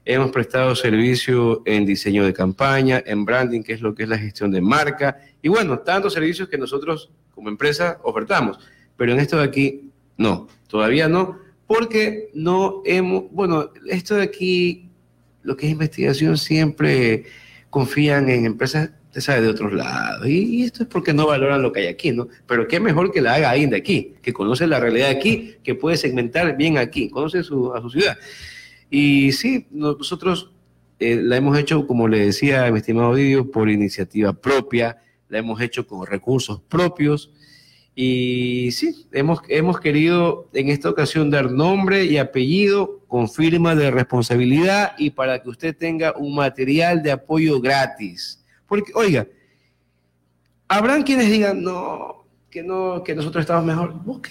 Hemos 0.04 0.32
prestado 0.32 0.76
servicio 0.76 1.62
en 1.64 1.86
diseño 1.86 2.26
de 2.26 2.34
campaña, 2.34 3.02
en 3.06 3.24
branding, 3.24 3.62
que 3.62 3.72
es 3.72 3.80
lo 3.80 3.94
que 3.94 4.02
es 4.02 4.10
la 4.10 4.18
gestión 4.18 4.50
de 4.50 4.60
marca, 4.60 5.16
y 5.40 5.48
bueno, 5.48 5.78
tantos 5.78 6.12
servicios 6.12 6.50
que 6.50 6.58
nosotros 6.58 7.10
como 7.34 7.48
empresa 7.48 8.00
ofertamos, 8.02 8.58
pero 8.98 9.14
en 9.14 9.18
esto 9.18 9.38
de 9.38 9.44
aquí 9.44 9.90
no, 10.18 10.46
todavía 10.66 11.08
no, 11.08 11.38
porque 11.66 12.28
no 12.34 12.82
hemos, 12.84 13.30
bueno, 13.30 13.70
esto 13.88 14.16
de 14.16 14.24
aquí, 14.24 14.90
lo 15.42 15.56
que 15.56 15.64
es 15.64 15.72
investigación 15.72 16.36
siempre 16.36 17.24
confían 17.70 18.28
en 18.28 18.44
empresas 18.44 18.90
usted 19.18 19.32
sabe, 19.32 19.42
de 19.42 19.48
otros 19.48 19.72
lados. 19.72 20.26
Y, 20.26 20.62
esto 20.62 20.84
es 20.84 20.88
porque 20.88 21.12
no 21.12 21.26
valoran 21.26 21.62
lo 21.62 21.72
que 21.72 21.80
hay 21.80 21.86
aquí, 21.88 22.12
¿no? 22.12 22.28
Pero 22.46 22.66
qué 22.68 22.80
mejor 22.80 23.12
que 23.12 23.20
la 23.20 23.34
haga 23.34 23.50
alguien 23.50 23.70
de 23.70 23.76
aquí, 23.76 24.14
que 24.22 24.32
conoce 24.32 24.66
la 24.66 24.80
realidad 24.80 25.10
aquí, 25.10 25.56
que 25.62 25.74
puede 25.74 25.96
segmentar 25.96 26.56
bien 26.56 26.78
aquí, 26.78 27.10
conoce 27.10 27.42
su, 27.42 27.74
a 27.74 27.80
su 27.80 27.90
ciudad. 27.90 28.16
Y 28.90 29.32
sí, 29.32 29.66
nosotros 29.70 30.52
eh, 30.98 31.16
la 31.16 31.36
hemos 31.36 31.58
hecho, 31.58 31.86
como 31.86 32.08
le 32.08 32.26
decía 32.26 32.70
mi 32.70 32.78
estimado 32.78 33.14
Didio, 33.14 33.50
por 33.50 33.68
iniciativa 33.68 34.32
propia, 34.32 34.98
la 35.28 35.38
hemos 35.38 35.60
hecho 35.60 35.86
con 35.86 36.06
recursos 36.06 36.60
propios. 36.68 37.32
Y 37.94 38.70
sí, 38.70 39.06
hemos, 39.10 39.40
hemos 39.48 39.80
querido 39.80 40.48
en 40.52 40.68
esta 40.68 40.88
ocasión 40.88 41.30
dar 41.30 41.50
nombre 41.50 42.04
y 42.04 42.18
apellido 42.18 43.00
con 43.08 43.28
firma 43.28 43.74
de 43.74 43.90
responsabilidad 43.90 44.92
y 44.98 45.10
para 45.10 45.42
que 45.42 45.48
usted 45.48 45.76
tenga 45.76 46.14
un 46.16 46.36
material 46.36 47.02
de 47.02 47.10
apoyo 47.10 47.60
gratis 47.60 48.37
porque, 48.68 48.92
oiga, 48.94 49.26
habrán 50.68 51.02
quienes 51.02 51.30
digan, 51.30 51.62
no, 51.62 52.26
que 52.50 52.62
no, 52.62 53.02
que 53.02 53.14
nosotros 53.14 53.42
estamos 53.42 53.64
mejor. 53.64 53.94
Ok, 54.06 54.28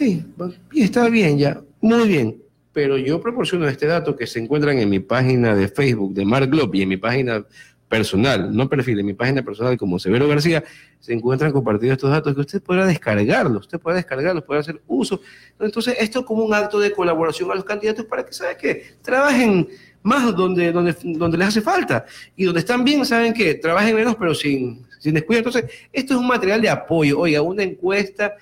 está 0.74 1.10
bien 1.10 1.38
ya, 1.38 1.62
muy 1.82 2.08
bien. 2.08 2.42
Pero 2.72 2.98
yo 2.98 3.20
proporciono 3.20 3.68
este 3.68 3.88
dato 3.88 4.16
que 4.16 4.28
se 4.28 4.40
encuentran 4.40 4.78
en 4.78 4.88
mi 4.88 5.00
página 5.00 5.56
de 5.56 5.68
Facebook 5.68 6.14
de 6.14 6.26
Mark 6.26 6.48
Glob 6.48 6.76
y 6.76 6.84
en 6.84 6.90
mi 6.90 6.98
página 6.98 7.44
personal, 7.90 8.56
no 8.56 8.70
perfil, 8.70 9.00
en 9.00 9.06
mi 9.06 9.14
página 9.14 9.42
personal 9.42 9.78
como 9.78 9.98
Severo 9.98 10.28
García, 10.28 10.64
se 11.00 11.14
encuentran 11.14 11.52
compartidos 11.52 11.94
estos 11.94 12.12
datos 12.12 12.36
que 12.36 12.42
usted 12.42 12.62
podrá 12.62 12.86
descargarlos, 12.86 13.62
usted 13.62 13.80
puede 13.80 13.98
descargarlos, 13.98 14.44
puede 14.44 14.60
hacer 14.60 14.82
uso. 14.88 15.22
Entonces, 15.60 15.96
esto 16.00 16.20
es 16.20 16.26
como 16.26 16.44
un 16.44 16.54
acto 16.54 16.80
de 16.80 16.92
colaboración 16.92 17.50
a 17.50 17.56
los 17.56 17.64
candidatos 17.64 18.06
para 18.06 18.26
que, 18.26 18.34
¿sabe 18.34 18.58
qué? 18.58 18.84
Trabajen 19.02 19.70
más 20.08 20.36
donde, 20.36 20.72
donde, 20.72 20.96
donde 21.04 21.38
les 21.38 21.50
hace 21.50 21.62
falta. 21.62 22.06
Y 22.36 22.46
donde 22.46 22.62
están 22.62 22.84
bien, 22.84 23.06
saben 23.06 23.34
que 23.34 23.56
trabajen 23.56 23.96
menos, 23.96 24.16
pero 24.16 24.34
sin, 24.34 24.86
sin 25.00 25.14
descuido. 25.14 25.40
Entonces, 25.40 25.66
esto 25.92 26.14
es 26.14 26.20
un 26.20 26.28
material 26.28 26.62
de 26.62 26.70
apoyo. 26.70 27.20
Oiga, 27.20 27.42
una 27.42 27.64
encuesta 27.64 28.34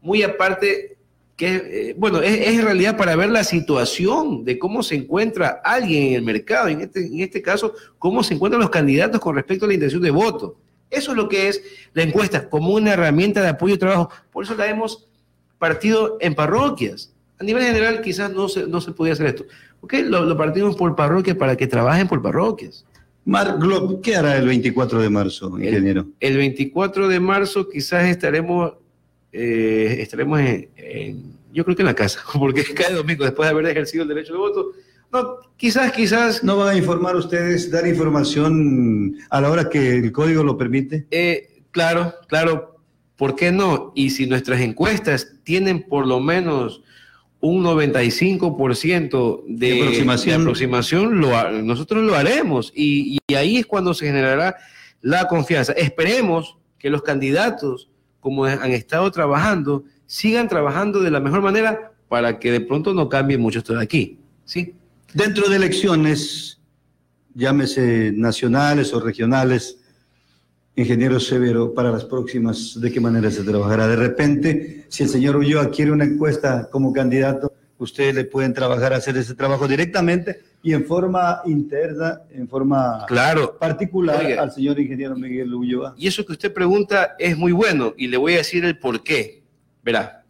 muy 0.00 0.22
aparte 0.22 0.96
que, 1.36 1.54
eh, 1.54 1.94
bueno, 1.96 2.20
es, 2.20 2.48
en 2.48 2.62
realidad 2.62 2.96
para 2.96 3.16
ver 3.16 3.30
la 3.30 3.44
situación 3.44 4.44
de 4.44 4.58
cómo 4.58 4.82
se 4.82 4.96
encuentra 4.96 5.60
alguien 5.64 6.08
en 6.08 6.14
el 6.14 6.22
mercado, 6.22 6.68
en 6.68 6.80
este, 6.82 7.06
en 7.06 7.20
este 7.20 7.40
caso, 7.40 7.74
cómo 7.98 8.22
se 8.22 8.34
encuentran 8.34 8.60
los 8.60 8.70
candidatos 8.70 9.20
con 9.20 9.36
respecto 9.36 9.64
a 9.64 9.68
la 9.68 9.74
intención 9.74 10.02
de 10.02 10.10
voto. 10.10 10.56
Eso 10.90 11.12
es 11.12 11.16
lo 11.16 11.28
que 11.28 11.48
es 11.48 11.62
la 11.94 12.02
encuesta, 12.02 12.50
como 12.50 12.74
una 12.74 12.92
herramienta 12.92 13.40
de 13.40 13.48
apoyo 13.48 13.74
y 13.76 13.78
trabajo. 13.78 14.10
Por 14.30 14.44
eso 14.44 14.54
la 14.54 14.66
hemos 14.66 15.08
partido 15.58 16.18
en 16.20 16.34
parroquias. 16.34 17.11
A 17.42 17.44
nivel 17.44 17.64
general 17.64 18.00
quizás 18.02 18.30
no 18.30 18.48
se, 18.48 18.68
no 18.68 18.80
se 18.80 18.92
podía 18.92 19.14
hacer 19.14 19.26
esto. 19.26 19.44
¿Ok? 19.80 19.94
Lo, 20.04 20.36
partimos 20.36 20.76
por 20.76 20.94
parroquias 20.94 21.36
para 21.36 21.56
que 21.56 21.66
trabajen 21.66 22.06
por 22.06 22.22
parroquias. 22.22 22.86
Mark 23.24 23.58
Glob, 23.58 24.00
¿qué 24.00 24.14
hará 24.14 24.36
el 24.36 24.46
24 24.46 25.00
de 25.00 25.10
marzo, 25.10 25.58
ingeniero? 25.58 26.06
El, 26.20 26.36
24 26.36 27.08
de 27.08 27.18
marzo 27.18 27.68
quizás 27.68 28.04
estaremos, 28.04 28.74
eh, 29.32 29.96
estaremos 29.98 30.38
en, 30.38 30.68
yo 31.52 31.64
creo 31.64 31.74
que 31.74 31.82
en 31.82 31.86
la 31.86 31.96
casa, 31.96 32.20
porque 32.38 32.62
cada 32.62 32.94
domingo, 32.94 33.24
después 33.24 33.48
de 33.48 33.50
haber 33.50 33.66
ejercido 33.66 34.04
el 34.04 34.08
derecho 34.10 34.34
de 34.34 34.38
voto, 34.38 34.70
no, 35.12 35.38
quizás, 35.56 35.90
quizás... 35.90 36.44
¿No 36.44 36.58
van 36.58 36.68
a 36.68 36.78
informar 36.78 37.16
ustedes, 37.16 37.72
dar 37.72 37.88
información 37.88 39.16
a 39.30 39.40
la 39.40 39.50
hora 39.50 39.68
que 39.68 39.96
el 39.96 40.12
código 40.12 40.44
lo 40.44 40.56
permite? 40.56 41.08
Eh, 41.10 41.64
claro, 41.72 42.14
claro, 42.28 42.76
¿por 43.16 43.34
qué 43.34 43.50
no? 43.50 43.90
Y 43.96 44.10
si 44.10 44.28
nuestras 44.28 44.60
encuestas 44.60 45.40
tienen 45.42 45.82
por 45.82 46.06
lo 46.06 46.20
menos 46.20 46.82
un 47.42 47.64
95% 47.64 49.42
de, 49.48 49.66
de, 49.66 49.82
aproximación, 49.82 50.36
de 50.36 50.42
aproximación 50.42 51.20
lo, 51.20 51.50
nosotros 51.62 52.04
lo 52.04 52.14
haremos 52.14 52.72
y, 52.74 53.18
y, 53.28 53.34
ahí 53.34 53.56
es 53.56 53.66
cuando 53.66 53.94
se 53.94 54.06
generará 54.06 54.56
la 55.00 55.26
confianza. 55.26 55.72
Esperemos 55.72 56.56
que 56.78 56.88
los 56.88 57.02
candidatos, 57.02 57.90
como 58.20 58.44
han 58.44 58.70
estado 58.70 59.10
trabajando, 59.10 59.82
sigan 60.06 60.48
trabajando 60.48 61.00
de 61.00 61.10
la 61.10 61.18
mejor 61.18 61.42
manera 61.42 61.92
para 62.08 62.38
que 62.38 62.52
de 62.52 62.60
pronto 62.60 62.94
no 62.94 63.08
cambie 63.08 63.38
mucho 63.38 63.58
esto 63.58 63.74
de 63.74 63.82
aquí. 63.82 64.20
¿sí? 64.44 64.76
Dentro 65.12 65.48
de 65.48 65.56
elecciones, 65.56 66.60
llámese 67.34 68.12
nacionales 68.14 68.94
o 68.94 69.00
regionales, 69.00 69.80
ingeniero 70.76 71.20
Severo, 71.20 71.74
para 71.74 71.90
las 71.90 72.04
próximas, 72.04 72.80
¿de 72.80 72.90
qué 72.90 73.00
manera 73.00 73.30
se 73.30 73.44
trabajará? 73.44 73.86
De 73.86 73.96
repente, 73.96 74.86
si 74.88 75.02
el 75.02 75.08
señor 75.08 75.36
Ulloa 75.36 75.70
quiere 75.70 75.90
una 75.90 76.04
encuesta 76.04 76.68
como 76.70 76.92
candidato, 76.92 77.52
ustedes 77.78 78.14
le 78.14 78.24
pueden 78.24 78.54
trabajar, 78.54 78.92
hacer 78.92 79.16
ese 79.16 79.34
trabajo 79.34 79.66
directamente 79.66 80.40
y 80.62 80.72
en 80.72 80.84
forma 80.84 81.42
interna, 81.46 82.20
en 82.32 82.48
forma 82.48 83.04
claro. 83.06 83.58
particular 83.58 84.24
al 84.38 84.52
señor 84.52 84.78
ingeniero 84.78 85.16
Miguel 85.16 85.52
Ulloa. 85.52 85.94
Y 85.96 86.06
eso 86.06 86.24
que 86.24 86.32
usted 86.32 86.52
pregunta 86.52 87.16
es 87.18 87.36
muy 87.36 87.52
bueno 87.52 87.92
y 87.96 88.06
le 88.06 88.16
voy 88.16 88.34
a 88.34 88.38
decir 88.38 88.64
el 88.64 88.78
por 88.78 89.02
qué. 89.02 89.42
Verá, 89.82 90.24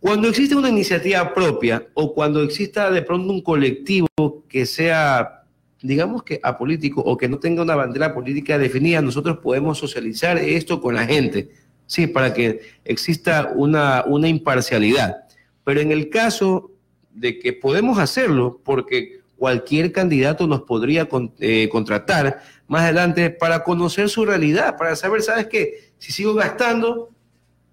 cuando 0.00 0.28
existe 0.28 0.56
una 0.56 0.70
iniciativa 0.70 1.34
propia 1.34 1.86
o 1.92 2.14
cuando 2.14 2.42
exista 2.42 2.90
de 2.90 3.02
pronto 3.02 3.32
un 3.32 3.42
colectivo 3.42 4.08
que 4.48 4.64
sea 4.64 5.39
digamos 5.82 6.22
que 6.22 6.40
apolítico 6.42 7.00
o 7.00 7.16
que 7.16 7.28
no 7.28 7.38
tenga 7.38 7.62
una 7.62 7.74
bandera 7.74 8.14
política 8.14 8.58
definida, 8.58 9.00
nosotros 9.00 9.38
podemos 9.38 9.78
socializar 9.78 10.38
esto 10.38 10.80
con 10.80 10.94
la 10.94 11.06
gente, 11.06 11.50
sí, 11.86 12.06
para 12.06 12.34
que 12.34 12.60
exista 12.84 13.52
una, 13.54 14.04
una 14.06 14.28
imparcialidad. 14.28 15.24
Pero 15.64 15.80
en 15.80 15.90
el 15.90 16.10
caso 16.10 16.70
de 17.12 17.38
que 17.38 17.52
podemos 17.52 17.98
hacerlo, 17.98 18.60
porque 18.64 19.20
cualquier 19.36 19.90
candidato 19.90 20.46
nos 20.46 20.62
podría 20.62 21.08
eh, 21.38 21.68
contratar 21.70 22.42
más 22.68 22.82
adelante 22.82 23.30
para 23.30 23.64
conocer 23.64 24.08
su 24.08 24.24
realidad, 24.24 24.76
para 24.76 24.94
saber, 24.96 25.22
¿sabes 25.22 25.46
qué? 25.46 25.92
Si 25.98 26.12
sigo 26.12 26.34
gastando 26.34 27.08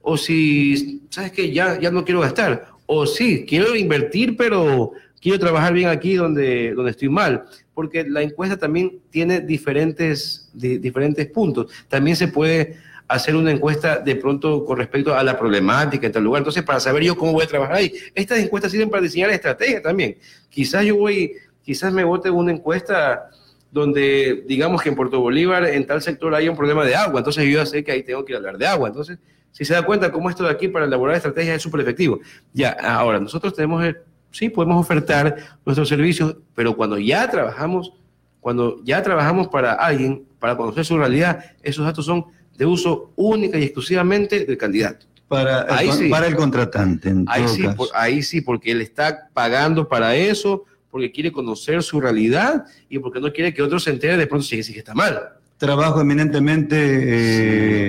o 0.01 0.17
si, 0.17 1.03
¿sabes 1.09 1.33
qué? 1.33 1.51
Ya, 1.51 1.79
ya 1.79 1.91
no 1.91 2.05
quiero 2.05 2.21
gastar. 2.21 2.67
O 2.85 3.05
sí, 3.05 3.45
quiero 3.45 3.75
invertir, 3.75 4.37
pero 4.37 4.93
quiero 5.19 5.39
trabajar 5.39 5.73
bien 5.73 5.89
aquí 5.89 6.15
donde, 6.15 6.73
donde 6.73 6.91
estoy 6.91 7.09
mal 7.09 7.43
porque 7.77 8.09
la 8.09 8.23
encuesta 8.23 8.57
también 8.57 9.03
tiene 9.11 9.39
diferentes, 9.39 10.49
diferentes 10.51 11.27
puntos. 11.27 11.71
También 11.87 12.15
se 12.15 12.27
puede 12.27 12.77
hacer 13.07 13.35
una 13.35 13.51
encuesta 13.51 13.99
de 13.99 14.15
pronto 14.15 14.65
con 14.65 14.79
respecto 14.79 15.13
a 15.13 15.23
la 15.23 15.37
problemática 15.37 16.07
en 16.07 16.11
tal 16.11 16.23
lugar. 16.23 16.39
Entonces, 16.39 16.63
para 16.63 16.79
saber 16.79 17.03
yo 17.03 17.15
cómo 17.15 17.33
voy 17.33 17.43
a 17.43 17.47
trabajar 17.47 17.75
ahí. 17.75 17.93
Estas 18.15 18.39
encuestas 18.39 18.71
sirven 18.71 18.89
para 18.89 19.03
diseñar 19.03 19.29
estrategias 19.29 19.83
también. 19.83 20.17
Quizás 20.49 20.85
yo 20.85 20.95
voy, 20.95 21.33
quizás 21.61 21.93
me 21.93 22.03
vote 22.03 22.31
una 22.31 22.51
encuesta 22.51 23.29
donde 23.69 24.43
digamos 24.47 24.81
que 24.81 24.89
en 24.89 24.95
Puerto 24.95 25.19
Bolívar 25.19 25.63
en 25.67 25.85
tal 25.85 26.01
sector 26.01 26.33
hay 26.33 26.49
un 26.49 26.57
problema 26.57 26.83
de 26.83 26.95
agua, 26.95 27.19
entonces 27.19 27.45
yo 27.45 27.59
ya 27.59 27.65
sé 27.67 27.83
que 27.83 27.91
ahí 27.91 28.01
tengo 28.01 28.25
que 28.25 28.35
hablar 28.35 28.57
de 28.57 28.65
agua. 28.65 28.87
Entonces, 28.87 29.19
si 29.51 29.65
se 29.65 29.75
da 29.75 29.83
cuenta 29.83 30.11
cómo 30.11 30.31
esto 30.31 30.45
de 30.45 30.49
aquí 30.49 30.67
para 30.67 30.85
elaborar 30.85 31.15
estrategias 31.15 31.57
es 31.57 31.61
súper 31.61 31.81
efectivo. 31.81 32.21
Ya, 32.53 32.71
ahora, 32.71 33.19
nosotros 33.19 33.53
tenemos 33.53 33.85
el 33.85 33.97
sí, 34.31 34.49
podemos 34.49 34.79
ofertar 34.79 35.35
nuestros 35.65 35.89
servicios, 35.89 36.37
pero 36.55 36.75
cuando 36.75 36.97
ya 36.97 37.29
trabajamos, 37.29 37.93
cuando 38.39 38.81
ya 38.83 39.01
trabajamos 39.01 39.47
para 39.47 39.73
alguien, 39.73 40.25
para 40.39 40.55
conocer 40.55 40.85
su 40.85 40.97
realidad, 40.97 41.43
esos 41.63 41.85
datos 41.85 42.05
son 42.05 42.25
de 42.57 42.65
uso 42.65 43.11
única 43.15 43.57
y 43.57 43.63
exclusivamente 43.63 44.45
del 44.45 44.57
candidato. 44.57 45.05
Para 45.27 45.63
el, 45.81 46.09
para 46.09 46.27
el 46.27 46.35
contratante. 46.35 47.13
ahí, 47.27 47.47
sí, 47.49 47.65
ahí 47.93 48.23
sí, 48.23 48.39
porque 48.39 48.71
él 48.71 48.81
está 48.81 49.27
pagando 49.33 49.87
para 49.87 50.15
eso, 50.15 50.63
porque 50.89 51.11
quiere 51.11 51.33
conocer 51.33 51.83
su 51.83 51.99
realidad 51.99 52.65
y 52.87 52.99
porque 52.99 53.19
no 53.19 53.33
quiere 53.33 53.53
que 53.53 53.61
otros 53.61 53.83
se 53.83 53.89
enteren 53.89 54.17
de 54.17 54.27
pronto 54.27 54.45
si, 54.45 54.63
si 54.63 54.77
está 54.77 54.93
mal. 54.93 55.33
Trabajo 55.57 55.99
eminentemente 55.99 56.77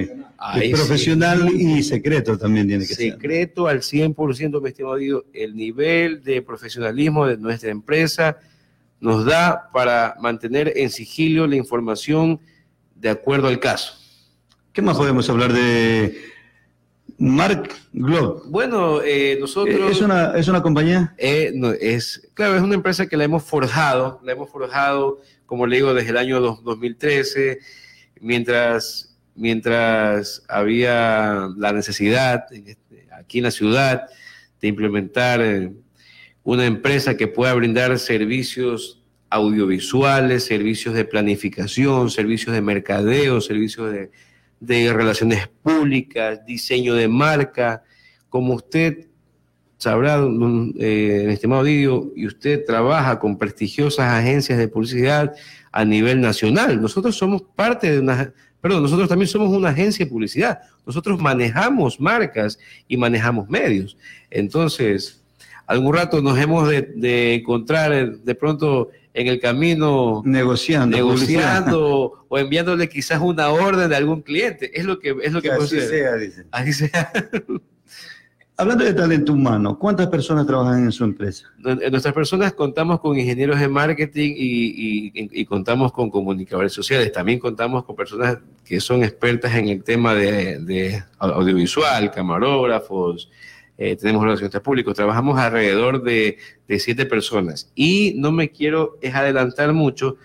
eh, 0.01 0.17
profesional 0.73 1.51
y 1.53 1.83
secreto 1.83 2.39
también 2.39 2.69
tiene 2.69 2.87
que 2.87 2.95
ser. 2.95 3.13
Secreto 3.13 3.67
al 3.67 3.81
100%, 3.81 4.63
mi 4.63 4.69
estimado 4.69 4.97
Diego. 4.97 5.25
El 5.33 5.57
nivel 5.57 6.23
de 6.23 6.43
profesionalismo 6.43 7.27
de 7.27 7.37
nuestra 7.37 7.71
empresa 7.71 8.39
nos 9.01 9.25
da 9.25 9.71
para 9.73 10.17
mantener 10.21 10.73
en 10.77 10.91
sigilio 10.91 11.47
la 11.47 11.57
información 11.57 12.41
de 12.95 13.11
acuerdo 13.11 13.49
al 13.49 13.61
caso. 13.61 13.95
¿Qué 14.73 14.83
más 14.83 14.97
podemos 14.97 15.29
hablar 15.29 15.53
de 15.53 16.21
Mark 17.19 17.69
Globe? 17.93 18.43
Bueno, 18.47 19.01
eh, 19.03 19.37
nosotros... 19.41 19.91
¿Es 19.91 20.01
una, 20.01 20.37
¿Es 20.37 20.49
una 20.49 20.63
compañía? 20.63 21.15
Eh, 21.19 21.53
no, 21.55 21.73
es, 21.73 22.31
claro, 22.35 22.57
es 22.57 22.63
una 22.63 22.75
empresa 22.75 23.07
que 23.07 23.17
la 23.17 23.25
hemos 23.25 23.43
forjado, 23.43 24.21
la 24.25 24.33
hemos 24.33 24.51
forjado, 24.51 25.21
como 25.47 25.67
le 25.67 25.77
digo, 25.77 25.95
desde 25.95 26.11
el 26.11 26.17
año 26.17 26.41
2013, 26.41 27.59
mientras 28.21 29.08
mientras 29.39 30.43
había 30.49 31.49
la 31.57 31.73
necesidad 31.73 32.53
este, 32.53 33.07
aquí 33.13 33.39
en 33.39 33.45
la 33.45 33.51
ciudad 33.51 34.07
de 34.61 34.69
implementar 34.69 35.41
eh, 35.41 35.73
una 36.43 36.67
empresa 36.67 37.17
que 37.17 37.29
pueda 37.29 37.55
brindar 37.55 37.99
servicios 37.99 39.01
audiovisuales, 39.31 40.45
servicios 40.45 40.95
de 40.95 41.05
planificación, 41.05 42.11
servicios 42.11 42.55
de 42.55 42.63
mercadeo, 42.63 43.41
servicios 43.41 43.93
de, 44.61 44.93
relaciones 44.93 45.49
públicas, 45.63 46.45
diseño 46.47 46.95
de 46.95 47.07
marca. 47.07 47.85
Como 48.29 48.55
usted 48.55 49.07
sabrá, 49.77 50.19
eh, 50.79 51.27
estimado 51.29 51.63
Didio, 51.63 52.13
y 52.17 52.27
usted 52.27 52.65
trabaja 52.65 53.19
con 53.19 53.39
prestigiosas 53.39 54.11
agencias 54.11 54.59
de 54.59 54.69
publicidad 54.69 55.35
a 55.71 55.85
nivel 55.85 56.21
nacional. 56.21 56.81
Nosotros 56.81 57.17
somos 57.17 57.43
parte 57.43 57.93
de 57.93 58.01
una, 58.01 58.33
perdón, 58.61 58.83
nosotros 58.83 59.09
también 59.09 59.29
somos 59.29 59.51
una 59.51 59.71
agencia 59.71 60.05
de 60.05 60.11
publicidad. 60.11 60.61
Nosotros 60.87 61.21
manejamos 61.21 62.01
marcas 62.01 62.59
y 62.87 62.97
manejamos 62.97 63.49
medios. 63.49 63.97
Entonces, 64.31 65.23
algún 65.67 65.95
rato 65.95 66.21
nos 66.23 66.39
hemos 66.39 66.69
de, 66.69 67.35
encontrar 67.35 67.93
eh, 67.93 68.11
de 68.25 68.35
pronto 68.35 68.91
en 69.15 69.27
el 69.27 69.41
camino 69.41 70.23
negociando, 70.25 70.97
negociando 70.97 72.25
o 72.29 72.39
enviándole 72.39 72.89
quizás 72.89 73.21
una 73.21 73.51
orden 73.51 73.89
de 73.89 73.97
algún 73.97 74.23
cliente. 74.23 74.79
Es 74.79 74.85
lo 74.85 74.99
que 74.99 75.15
es 75.23 75.33
lo 75.33 75.43
que, 75.43 75.51
así 75.51 75.81
sea, 75.81 76.15
dice. 76.15 76.45
Así 76.51 76.73
sea. 76.73 77.13
Hablando 78.61 78.85
de 78.85 78.93
talento 78.93 79.35
humano, 79.35 79.79
¿cuántas 79.79 80.09
personas 80.09 80.45
trabajan 80.45 80.83
en 80.83 80.91
su 80.91 81.05
empresa? 81.05 81.47
En 81.65 81.93
nuestras 81.93 82.13
personas 82.13 82.55
contamos 82.55 82.99
con 82.99 83.17
ingenieros 83.17 83.61
de 83.61 83.69
marketing 83.69 84.35
y, 84.37 85.45
contamos 85.45 85.93
con 85.93 86.11
comunicadores 86.11 86.73
sociales. 86.73 87.13
También 87.13 87.39
contamos 87.39 87.85
con 87.85 87.95
personas 87.95 88.39
que 88.65 88.81
son 88.81 89.05
expertas 89.05 89.55
en 89.55 89.69
el 89.69 89.85
tema 89.85 90.13
de, 90.13 91.01
audiovisual, 91.21 92.11
camarógrafos, 92.11 93.31
eh, 93.79 93.95
tenemos 93.95 94.25
relaciones 94.25 94.61
públicos. 94.61 94.93
Trabajamos 94.93 95.39
alrededor 95.39 96.03
de, 96.03 96.39
siete 96.81 97.07
personas. 97.07 97.71
Y 97.77 98.15
no 98.17 98.33
me 98.33 98.51
quiero 98.51 98.99
adelantar 99.15 99.73
mucho, 99.73 100.17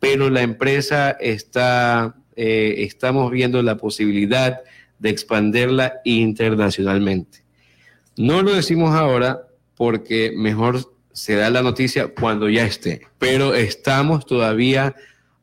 pero 0.00 0.30
la 0.30 0.40
empresa 0.40 1.10
está, 1.10 2.16
eh, 2.34 2.76
estamos 2.78 3.30
viendo 3.30 3.62
la 3.62 3.76
posibilidad 3.76 4.62
de 4.98 5.10
expandirla 5.10 6.00
internacionalmente. 6.04 7.43
No 8.16 8.42
lo 8.42 8.54
decimos 8.54 8.94
ahora 8.94 9.48
porque 9.76 10.32
mejor 10.36 10.92
se 11.12 11.34
da 11.34 11.50
la 11.50 11.62
noticia 11.62 12.08
cuando 12.08 12.48
ya 12.48 12.64
esté, 12.64 13.02
pero 13.18 13.54
estamos 13.54 14.26
todavía 14.26 14.94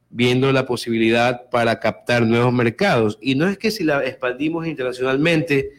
viendo 0.09 0.51
la 0.51 0.65
posibilidad 0.65 1.49
para 1.49 1.80
captar 1.80 2.26
nuevos 2.26 2.53
mercados. 2.53 3.17
Y 3.22 3.36
no 3.36 3.47
es 3.47 3.57
que 3.57 3.72
si 3.72 3.84
la 3.84 4.05
expandimos 4.05 4.67
internacionalmente, 4.67 5.72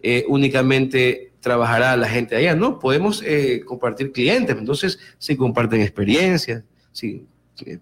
eh, 0.00 0.24
únicamente 0.28 1.32
trabajará 1.40 1.96
la 1.96 2.08
gente 2.08 2.36
allá, 2.36 2.54
no, 2.54 2.78
podemos 2.78 3.22
eh, 3.24 3.62
compartir 3.64 4.12
clientes, 4.12 4.56
entonces 4.56 4.98
se 5.18 5.36
comparten 5.36 5.80
experiencias, 5.80 6.64
sí, 6.92 7.24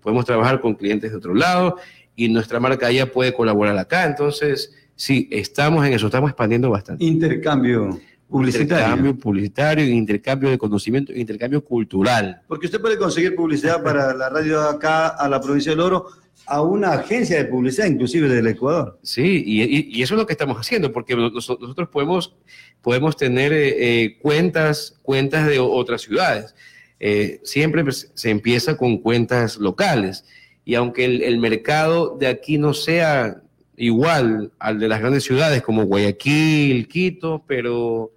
podemos 0.01 0.25
trabajar 0.25 0.61
con 0.61 0.75
clientes 0.75 1.11
de 1.11 1.17
otro 1.17 1.35
lado 1.35 1.77
y 2.15 2.29
nuestra 2.29 2.61
marca 2.61 2.87
allá 2.87 3.11
puede 3.11 3.33
colaborar 3.33 3.77
acá, 3.79 4.05
entonces 4.05 4.75
sí, 4.95 5.29
estamos 5.33 5.85
en 5.87 5.93
eso, 5.93 6.07
estamos 6.07 6.31
expandiendo 6.31 6.71
bastante. 6.71 7.05
Intercambio 7.05 7.99
Publicitario. 8.29 8.85
Intercambio 8.85 9.19
publicitario, 9.19 9.85
intercambio 9.87 10.51
de 10.51 10.59
conocimiento, 10.59 11.13
intercambio 11.15 11.65
cultural. 11.65 12.43
Porque 12.47 12.67
usted 12.67 12.81
puede 12.81 12.99
conseguir 12.99 13.35
publicidad 13.35 13.83
para 13.83 14.13
la 14.13 14.29
radio 14.29 14.61
de 14.61 14.69
acá 14.69 15.09
a 15.09 15.29
la 15.29 15.41
provincia 15.41 15.73
del 15.73 15.81
Oro 15.81 16.09
a 16.47 16.63
una 16.63 16.93
agencia 16.93 17.39
de 17.39 17.47
publicidad, 17.47 17.87
inclusive 17.87 18.29
del 18.29 18.47
Ecuador. 18.47 18.99
Sí, 19.03 19.43
y, 19.47 20.03
eso 20.03 20.15
es 20.15 20.19
lo 20.19 20.27
que 20.27 20.33
estamos 20.33 20.59
haciendo, 20.59 20.93
porque 20.93 21.17
nosotros 21.17 21.89
podemos, 21.89 22.35
podemos 22.83 23.17
tener 23.17 23.53
eh, 23.53 24.03
eh, 24.05 24.19
cuentas, 24.21 24.99
cuentas 25.03 25.47
de 25.47 25.59
otras 25.59 26.03
ciudades. 26.03 26.55
Eh, 27.01 27.41
siempre 27.45 27.85
se 27.91 28.31
empieza 28.31 28.77
con 28.77 28.99
cuentas 28.99 29.57
locales. 29.57 30.25
Y 30.65 30.75
aunque 30.75 31.07
el, 31.07 31.23
el 31.23 31.39
mercado 31.39 32.17
de 32.19 32.27
aquí 32.27 32.59
no 32.59 32.75
sea 32.75 33.43
igual 33.77 34.53
al 34.59 34.79
de 34.79 34.89
las 34.89 35.01
grandes 35.01 35.25
ciudades 35.25 35.63
como 35.63 35.85
Guayaquil, 35.85 36.89
Quito, 36.89 37.45
pero 37.47 38.13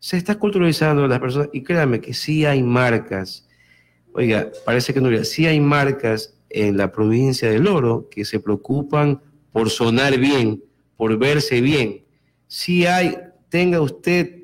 se 0.00 0.16
está 0.16 0.34
culturalizando 0.36 1.06
las 1.06 1.20
personas 1.20 1.50
y 1.52 1.62
créanme 1.62 2.00
que 2.00 2.14
sí 2.14 2.46
hay 2.46 2.62
marcas, 2.62 3.46
oiga, 4.12 4.50
parece 4.64 4.92
que 4.92 5.00
no, 5.00 5.24
sí 5.24 5.46
hay 5.46 5.60
marcas 5.60 6.34
en 6.48 6.76
la 6.76 6.90
provincia 6.90 7.50
del 7.50 7.68
Oro 7.68 8.08
que 8.10 8.24
se 8.24 8.40
preocupan 8.40 9.20
por 9.52 9.70
sonar 9.70 10.18
bien, 10.18 10.64
por 10.96 11.16
verse 11.18 11.60
bien. 11.60 12.02
Sí 12.46 12.86
hay, 12.86 13.16
tenga 13.50 13.80
usted 13.80 14.40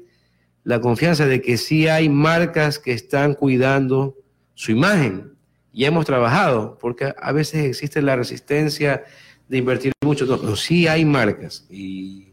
la 0.62 0.80
confianza 0.80 1.26
de 1.26 1.40
que 1.40 1.56
sí 1.56 1.88
hay 1.88 2.08
marcas 2.08 2.78
que 2.78 2.92
están 2.92 3.34
cuidando 3.34 4.16
su 4.54 4.72
imagen. 4.72 5.32
Y 5.72 5.84
hemos 5.84 6.06
trabajado, 6.06 6.76
porque 6.80 7.14
a 7.18 7.32
veces 7.32 7.64
existe 7.64 8.02
la 8.02 8.16
resistencia 8.16 9.04
de 9.48 9.58
invertir 9.58 9.92
mucho, 10.04 10.26
no, 10.26 10.38
pero 10.38 10.56
sí 10.56 10.86
hay 10.86 11.04
marcas. 11.04 11.66
Y 11.70 12.25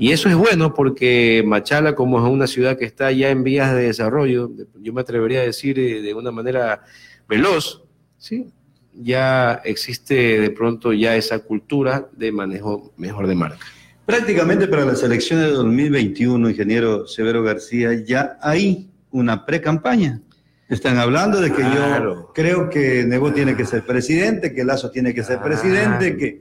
y 0.00 0.12
eso 0.12 0.30
es 0.30 0.34
bueno 0.34 0.72
porque 0.72 1.44
Machala, 1.46 1.94
como 1.94 2.24
es 2.24 2.32
una 2.32 2.46
ciudad 2.46 2.78
que 2.78 2.86
está 2.86 3.12
ya 3.12 3.28
en 3.28 3.44
vías 3.44 3.74
de 3.74 3.82
desarrollo, 3.82 4.50
yo 4.80 4.94
me 4.94 5.02
atrevería 5.02 5.40
a 5.40 5.44
decir 5.44 5.78
eh, 5.78 6.00
de 6.00 6.14
una 6.14 6.30
manera 6.30 6.84
veloz, 7.28 7.82
¿sí? 8.16 8.50
ya 8.94 9.60
existe 9.62 10.40
de 10.40 10.50
pronto 10.52 10.94
ya 10.94 11.16
esa 11.16 11.40
cultura 11.40 12.08
de 12.16 12.32
manejo 12.32 12.94
mejor 12.96 13.26
de 13.26 13.34
marca. 13.34 13.58
Prácticamente 14.06 14.68
para 14.68 14.86
las 14.86 15.02
elecciones 15.02 15.48
de 15.48 15.52
2021, 15.52 16.48
ingeniero 16.48 17.06
Severo 17.06 17.42
García, 17.42 17.92
ya 18.02 18.38
hay 18.40 18.88
una 19.10 19.44
pre-campaña. 19.44 20.22
Están 20.70 20.96
hablando 20.96 21.42
de 21.42 21.52
que 21.52 21.60
yo 21.60 22.32
creo 22.32 22.70
que 22.70 23.04
Nebo 23.04 23.34
tiene 23.34 23.54
que 23.54 23.66
ser 23.66 23.84
presidente, 23.84 24.54
que 24.54 24.64
Lazo 24.64 24.90
tiene 24.90 25.12
que 25.12 25.24
ser 25.24 25.42
presidente, 25.42 26.16
que 26.16 26.40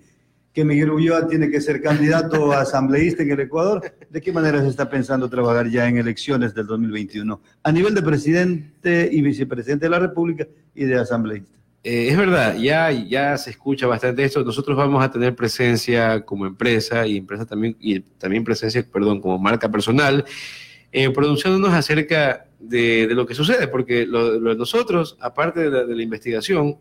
que 0.59 0.65
Miguel 0.65 0.91
Ulloa 0.91 1.25
tiene 1.25 1.49
que 1.49 1.61
ser 1.61 1.81
candidato 1.81 2.51
a 2.51 2.61
asambleísta 2.63 3.23
en 3.23 3.31
el 3.31 3.39
Ecuador. 3.39 3.81
¿De 4.09 4.19
qué 4.19 4.33
manera 4.33 4.61
se 4.61 4.67
está 4.67 4.89
pensando 4.89 5.29
trabajar 5.29 5.69
ya 5.69 5.87
en 5.87 5.97
elecciones 5.97 6.53
del 6.53 6.67
2021 6.67 7.39
a 7.63 7.71
nivel 7.71 7.95
de 7.95 8.01
presidente 8.01 9.07
y 9.09 9.21
vicepresidente 9.21 9.85
de 9.85 9.89
la 9.89 9.99
República 9.99 10.45
y 10.75 10.83
de 10.83 10.99
asambleísta? 10.99 11.57
Eh, 11.81 12.09
es 12.09 12.17
verdad, 12.17 12.57
ya, 12.57 12.91
ya 12.91 13.37
se 13.37 13.51
escucha 13.51 13.87
bastante 13.87 14.21
esto. 14.25 14.43
Nosotros 14.43 14.75
vamos 14.75 15.01
a 15.01 15.09
tener 15.09 15.33
presencia 15.33 16.25
como 16.25 16.45
empresa 16.45 17.07
y 17.07 17.15
empresa 17.15 17.45
también, 17.45 17.77
y 17.79 18.01
también 18.01 18.43
presencia, 18.43 18.85
perdón, 18.91 19.21
como 19.21 19.39
marca 19.39 19.71
personal, 19.71 20.25
eh, 20.91 21.09
pronunciándonos 21.09 21.73
acerca 21.73 22.47
de, 22.59 23.07
lo 23.11 23.25
que 23.25 23.33
sucede, 23.33 23.69
porque 23.69 24.05
lo, 24.05 24.41
de 24.41 24.55
nosotros, 24.57 25.15
aparte 25.21 25.69
de 25.69 25.95
la 25.95 26.03
investigación, 26.03 26.75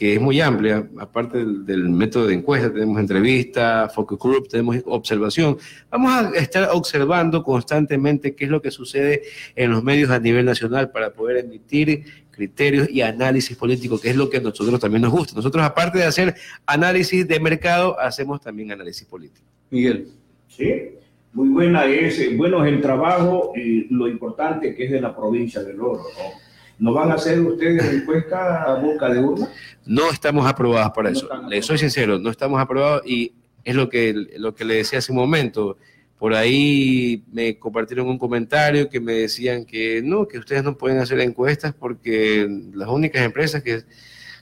que 0.00 0.14
es 0.14 0.20
muy 0.20 0.40
amplia, 0.40 0.88
aparte 0.98 1.44
del, 1.44 1.90
método 1.90 2.28
de 2.28 2.32
encuesta, 2.32 2.72
tenemos 2.72 2.98
entrevista, 2.98 3.86
focus 3.94 4.18
group, 4.18 4.48
tenemos 4.48 4.78
observación. 4.86 5.58
Vamos 5.90 6.10
a 6.10 6.30
estar 6.38 6.70
observando 6.72 7.42
constantemente 7.42 8.34
qué 8.34 8.46
es 8.46 8.50
lo 8.50 8.62
que 8.62 8.70
sucede 8.70 9.24
en 9.54 9.70
los 9.70 9.84
medios 9.84 10.08
a 10.08 10.18
nivel 10.18 10.46
nacional 10.46 10.90
para 10.90 11.12
poder 11.12 11.44
emitir 11.44 12.06
criterios 12.30 12.88
y 12.88 13.02
análisis 13.02 13.54
político, 13.58 14.00
que 14.00 14.08
es 14.08 14.16
lo 14.16 14.30
que 14.30 14.38
a 14.38 14.40
nosotros 14.40 14.80
también 14.80 15.02
nos 15.02 15.12
gusta. 15.12 15.34
Nosotros, 15.36 15.62
aparte 15.62 15.98
de 15.98 16.04
hacer 16.04 16.34
análisis 16.64 17.28
de 17.28 17.38
mercado, 17.38 18.00
hacemos 18.00 18.40
también 18.40 18.72
análisis 18.72 19.06
político. 19.06 19.44
Miguel. 19.68 20.08
Sí, 20.48 20.94
muy 21.34 21.50
buena 21.50 21.84
es, 21.84 22.38
bueno 22.38 22.64
es 22.64 22.72
el 22.72 22.80
trabajo 22.80 23.52
y 23.54 23.94
lo 23.94 24.08
importante 24.08 24.74
que 24.74 24.86
es 24.86 24.92
de 24.92 25.02
la 25.02 25.14
provincia 25.14 25.62
del 25.62 25.78
Oro, 25.78 26.04
¿no? 26.16 26.49
¿No 26.80 26.94
van 26.94 27.10
a 27.10 27.14
hacer 27.14 27.38
ustedes 27.40 27.84
encuesta 27.92 28.64
a 28.64 28.74
boca 28.76 29.10
de 29.10 29.20
urna? 29.20 29.48
No 29.84 30.10
estamos 30.10 30.46
aprobados 30.48 30.92
para 30.92 31.10
eso. 31.10 31.28
Le 31.46 31.60
soy 31.60 31.76
sincero, 31.76 32.18
no 32.18 32.30
estamos 32.30 32.58
aprobados 32.58 33.02
y 33.06 33.34
es 33.64 33.74
lo 33.74 33.90
que, 33.90 34.14
lo 34.38 34.54
que 34.54 34.64
le 34.64 34.76
decía 34.76 34.98
hace 34.98 35.12
un 35.12 35.18
momento. 35.18 35.76
Por 36.18 36.32
ahí 36.34 37.22
me 37.30 37.58
compartieron 37.58 38.08
un 38.08 38.18
comentario 38.18 38.88
que 38.88 38.98
me 38.98 39.12
decían 39.12 39.66
que 39.66 40.00
no, 40.02 40.26
que 40.26 40.38
ustedes 40.38 40.64
no 40.64 40.78
pueden 40.78 40.98
hacer 40.98 41.20
encuestas 41.20 41.74
porque 41.74 42.48
las 42.72 42.88
únicas 42.88 43.22
empresas 43.22 43.62
que, 43.62 43.82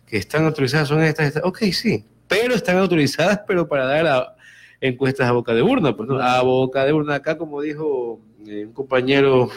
que 0.07 0.17
están 0.17 0.45
autorizadas 0.45 0.87
son 0.87 1.03
estas, 1.03 1.27
estas. 1.27 1.45
Ok, 1.45 1.59
sí, 1.73 2.05
pero 2.29 2.55
están 2.55 2.79
autorizadas, 2.79 3.41
pero 3.49 3.67
para 3.67 3.85
dar 3.85 4.07
a, 4.07 4.37
encuestas 4.81 5.29
a 5.29 5.33
boca 5.33 5.55
de 5.55 5.63
urna. 5.63 5.97
Pues, 5.97 6.09
¿no? 6.09 6.21
A 6.21 6.41
boca 6.43 6.85
de 6.85 6.93
urna, 6.93 7.17
acá 7.17 7.37
como 7.37 7.61
dijo 7.63 8.21
eh, 8.49 8.65
un 8.65 8.73
compañero, 8.73 9.51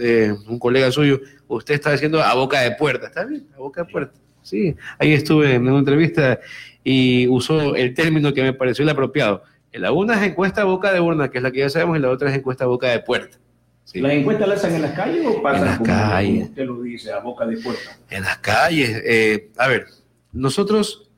eh, 0.00 0.34
un 0.48 0.58
colega 0.58 0.90
suyo, 0.90 1.20
usted 1.46 1.74
está 1.74 1.92
haciendo 1.92 2.20
a 2.20 2.34
boca 2.34 2.60
de 2.60 2.72
puerta, 2.72 3.06
¿está 3.06 3.24
bien? 3.24 3.46
A 3.54 3.58
boca 3.58 3.84
de 3.84 3.92
puerta. 3.92 4.18
Sí, 4.42 4.74
ahí 4.98 5.12
estuve 5.12 5.54
en 5.54 5.68
una 5.68 5.78
entrevista 5.78 6.40
y 6.82 7.28
usó 7.28 7.76
el 7.76 7.94
término 7.94 8.34
que 8.34 8.42
me 8.42 8.52
pareció 8.52 8.82
el 8.82 8.88
apropiado. 8.88 9.44
La 9.72 9.92
una 9.92 10.14
es 10.14 10.30
encuesta 10.30 10.62
a 10.62 10.64
boca 10.64 10.92
de 10.92 11.00
urna, 11.00 11.30
que 11.30 11.38
es 11.38 11.44
la 11.44 11.50
que 11.50 11.60
ya 11.60 11.70
sabemos, 11.70 11.96
y 11.96 12.00
la 12.00 12.10
otra 12.10 12.30
es 12.30 12.36
encuesta 12.36 12.64
a 12.64 12.66
boca 12.66 12.88
de 12.88 12.98
puerta. 12.98 13.38
Sí. 13.84 14.00
¿Las 14.00 14.12
encuestas 14.12 14.48
las 14.48 14.58
hacen 14.58 14.74
en 14.74 14.82
las 14.82 14.92
calles 14.92 15.26
o 15.26 15.42
pasan 15.42 15.62
en 15.62 15.68
las 15.68 15.80
calles? 15.80 16.48
usted 16.48 16.66
lo 16.66 16.82
dice, 16.82 17.12
a 17.12 17.20
boca 17.20 17.46
de 17.46 17.56
puerta? 17.58 17.96
En 18.10 18.22
las 18.22 18.38
calles. 18.38 19.02
Eh, 19.04 19.50
a 19.56 19.68
ver, 19.68 19.86
nosotros 20.32 21.08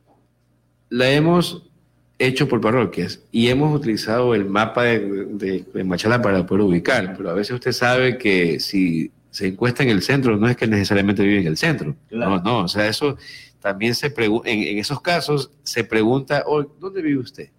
la 0.89 1.11
hemos 1.11 1.71
hecho 2.19 2.49
por 2.49 2.61
parroquias 2.61 3.21
y 3.33 3.49
hemos 3.49 3.75
utilizado 3.75 4.35
el 4.35 4.45
mapa 4.45 4.85
de, 4.85 5.65
de, 5.73 5.85
Machala 5.85 6.23
para 6.23 6.47
poder 6.47 6.65
ubicar, 6.65 7.15
pero 7.17 7.31
a 7.31 7.35
veces 7.35 7.55
usted 7.55 7.73
sabe 7.73 8.19
que 8.19 8.61
si 8.61 9.11
se 9.31 9.49
encuesta 9.49 9.83
en 9.83 9.91
el 9.91 10.03
centro, 10.03 10.37
no 10.37 10.49
es 10.49 10.57
que 10.57 10.67
necesariamente 10.67 11.25
vive 11.25 11.41
en 11.41 11.49
el 11.49 11.57
centro. 11.57 11.97
No, 12.11 12.41
no, 12.41 12.61
o 12.61 12.69
sea, 12.69 12.87
eso 12.89 13.17
también 13.61 13.95
se 13.95 14.11
pregunta, 14.11 14.49
en, 14.49 14.79
esos 14.79 15.01
casos 15.01 15.51
se 15.65 15.83
pregunta, 15.83 16.45
oh, 16.47 16.63
¿dónde 16.63 17.03
vive 17.03 17.19
usted? 17.19 17.51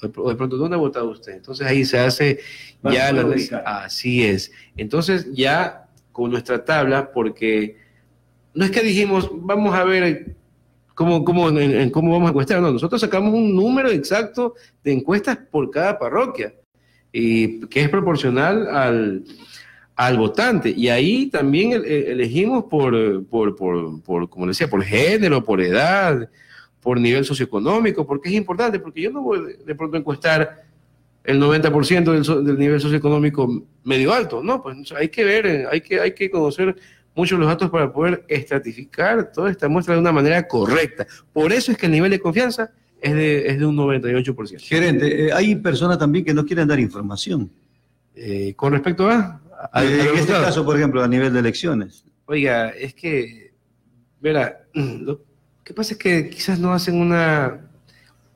O 0.00 0.30
de 0.30 0.36
pronto, 0.36 0.56
¿dónde 0.56 0.76
ha 0.76 0.78
votado 0.78 1.10
usted? 1.10 1.32
Entonces 1.32 1.66
ahí 1.66 1.84
se 1.84 1.98
hace 1.98 2.38
ya 2.84 3.12
la... 3.12 3.26
Así 3.64 4.24
es. 4.24 4.52
Entonces 4.76 5.26
ya 5.32 5.88
con 6.12 6.30
nuestra 6.30 6.64
tabla, 6.64 7.10
porque 7.12 7.76
no 8.54 8.64
es 8.64 8.70
que 8.70 8.82
dijimos, 8.82 9.28
vamos 9.32 9.74
a 9.74 9.84
ver 9.84 10.36
cómo, 10.98 11.24
cómo, 11.24 11.44
cómo 11.92 12.12
vamos 12.12 12.26
a 12.26 12.30
encuestar, 12.30 12.60
no, 12.60 12.72
nosotros 12.72 13.00
sacamos 13.00 13.32
un 13.32 13.54
número 13.54 13.88
exacto 13.88 14.54
de 14.82 14.94
encuestas 14.94 15.38
por 15.48 15.70
cada 15.70 15.96
parroquia, 15.96 16.52
y 17.12 17.60
que 17.66 17.82
es 17.82 17.88
proporcional 17.88 18.66
al, 18.66 19.24
al 19.94 20.16
votante. 20.18 20.74
Y 20.76 20.88
ahí 20.88 21.26
también 21.30 21.84
elegimos 21.86 22.64
por, 22.64 23.24
por, 23.26 23.54
por, 23.54 24.02
por, 24.02 24.28
como 24.28 24.48
decía, 24.48 24.68
por 24.68 24.82
género, 24.82 25.44
por 25.44 25.60
edad, 25.60 26.28
por 26.80 27.00
nivel 27.00 27.24
socioeconómico, 27.24 28.04
porque 28.04 28.30
es 28.30 28.34
importante, 28.34 28.80
porque 28.80 29.02
yo 29.02 29.12
no 29.12 29.22
voy 29.22 29.54
de 29.64 29.74
pronto 29.76 29.96
a 29.96 30.00
encuestar 30.00 30.64
el 31.22 31.40
90% 31.40 32.12
del, 32.12 32.44
del, 32.44 32.58
nivel 32.58 32.80
socioeconómico 32.80 33.66
medio 33.84 34.12
alto, 34.12 34.42
no, 34.42 34.60
pues 34.60 34.90
hay 34.92 35.10
que 35.10 35.22
ver, 35.22 35.68
hay 35.70 35.80
que, 35.80 36.00
hay 36.00 36.12
que 36.12 36.28
conocer 36.28 36.74
muchos 37.18 37.38
los 37.38 37.48
datos 37.48 37.68
para 37.68 37.92
poder 37.92 38.24
estratificar 38.28 39.32
toda 39.32 39.50
esta 39.50 39.68
muestra 39.68 39.94
de 39.94 40.00
una 40.00 40.12
manera 40.12 40.46
correcta. 40.46 41.06
Por 41.32 41.52
eso 41.52 41.72
es 41.72 41.76
que 41.76 41.86
el 41.86 41.92
nivel 41.92 42.12
de 42.12 42.20
confianza 42.20 42.70
es 43.00 43.12
de, 43.12 43.48
es 43.48 43.58
de 43.58 43.66
un 43.66 43.76
98%. 43.76 44.60
Gerente, 44.60 45.26
eh, 45.26 45.32
hay 45.32 45.56
personas 45.56 45.98
también 45.98 46.24
que 46.24 46.32
no 46.32 46.46
quieren 46.46 46.68
dar 46.68 46.78
información. 46.78 47.50
Eh, 48.14 48.54
con 48.56 48.72
respecto 48.72 49.08
a 49.08 49.40
en 49.74 50.16
este 50.16 50.32
caso, 50.32 50.64
por 50.64 50.76
ejemplo, 50.76 51.02
a 51.02 51.08
nivel 51.08 51.32
de 51.32 51.40
elecciones. 51.40 52.04
Oiga, 52.26 52.70
es 52.70 52.94
que, 52.94 53.52
verá, 54.20 54.64
lo 54.74 55.20
que 55.64 55.74
pasa 55.74 55.94
es 55.94 55.98
que 55.98 56.30
quizás 56.30 56.58
no 56.60 56.72
hacen 56.72 57.00
una... 57.00 57.68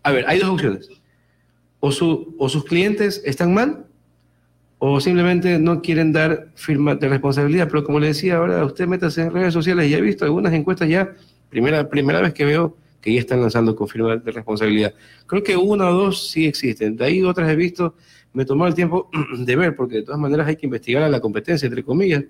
A 0.03 0.11
ver, 0.11 0.25
hay 0.27 0.41
dos 0.41 0.51
opciones. 0.51 0.89
O, 1.79 1.93
su, 1.93 2.35
o 2.37 2.49
sus 2.49 2.65
clientes 2.65 3.23
están 3.25 3.55
mal, 3.55 3.87
o 4.85 5.01
simplemente 5.01 5.61
no 5.61 5.81
quieren 5.81 6.13
dar 6.13 6.49
firma 6.57 6.97
de 6.97 7.09
responsabilidad. 7.09 7.69
Pero 7.71 7.85
como 7.85 8.01
le 8.01 8.09
decía, 8.09 8.39
ahora 8.39 8.65
usted 8.65 8.89
métase 8.89 9.23
en 9.23 9.33
redes 9.33 9.55
sociales 9.55 9.89
y 9.89 9.95
he 9.95 10.01
visto 10.01 10.25
algunas 10.25 10.53
encuestas 10.53 10.89
ya, 10.89 11.13
primera, 11.49 11.89
primera 11.89 12.21
vez 12.21 12.35
que 12.35 12.45
veo 12.45 12.77
que 13.01 13.15
ya 13.15 13.21
están 13.21 13.41
lanzando 13.41 13.77
con 13.77 13.87
firma 13.87 14.17
de 14.17 14.33
responsabilidad. 14.33 14.93
Creo 15.27 15.45
que 15.45 15.57
una 15.57 15.89
o 15.89 15.93
dos 15.93 16.29
sí 16.33 16.47
existen. 16.47 16.97
De 16.97 17.05
ahí 17.05 17.23
otras 17.23 17.49
he 17.49 17.55
visto 17.55 17.95
me 18.33 18.45
tomó 18.45 18.67
el 18.67 18.75
tiempo 18.75 19.09
de 19.39 19.55
ver, 19.55 19.77
porque 19.77 19.99
de 19.99 20.03
todas 20.03 20.21
maneras 20.21 20.49
hay 20.49 20.57
que 20.57 20.67
investigar 20.67 21.05
a 21.05 21.09
la 21.09 21.21
competencia, 21.21 21.67
entre 21.67 21.85
comillas. 21.85 22.25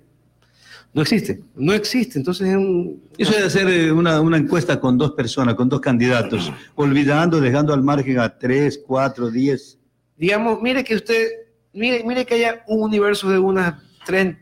No 0.93 1.01
existe, 1.01 1.41
no 1.55 1.73
existe. 1.73 2.19
Entonces 2.19 2.49
es 2.49 2.55
un... 2.55 3.01
Eso 3.17 3.31
de 3.31 3.45
hacer 3.45 3.67
eh, 3.67 3.91
una, 3.91 4.21
una, 4.21 4.37
encuesta 4.37 4.79
con 4.79 4.95
dos 4.99 5.13
personas, 5.13 5.55
con 5.55 5.69
dos 5.69 5.81
candidatos, 5.81 6.53
olvidando, 6.75 7.41
dejando 7.41 7.73
al 7.73 7.81
margen 7.81 8.19
a 8.19 8.37
tres, 8.37 8.79
cuatro, 8.85 9.31
diez. 9.31 9.79
Digamos, 10.17 10.61
mire 10.61 10.83
que 10.83 10.93
usted, 10.93 11.29
mire, 11.73 12.03
mire 12.03 12.25
que 12.25 12.35
haya 12.35 12.63
un 12.67 12.81
universo 12.81 13.29
de 13.29 13.39
unas, 13.39 13.75
tres, 14.05 14.35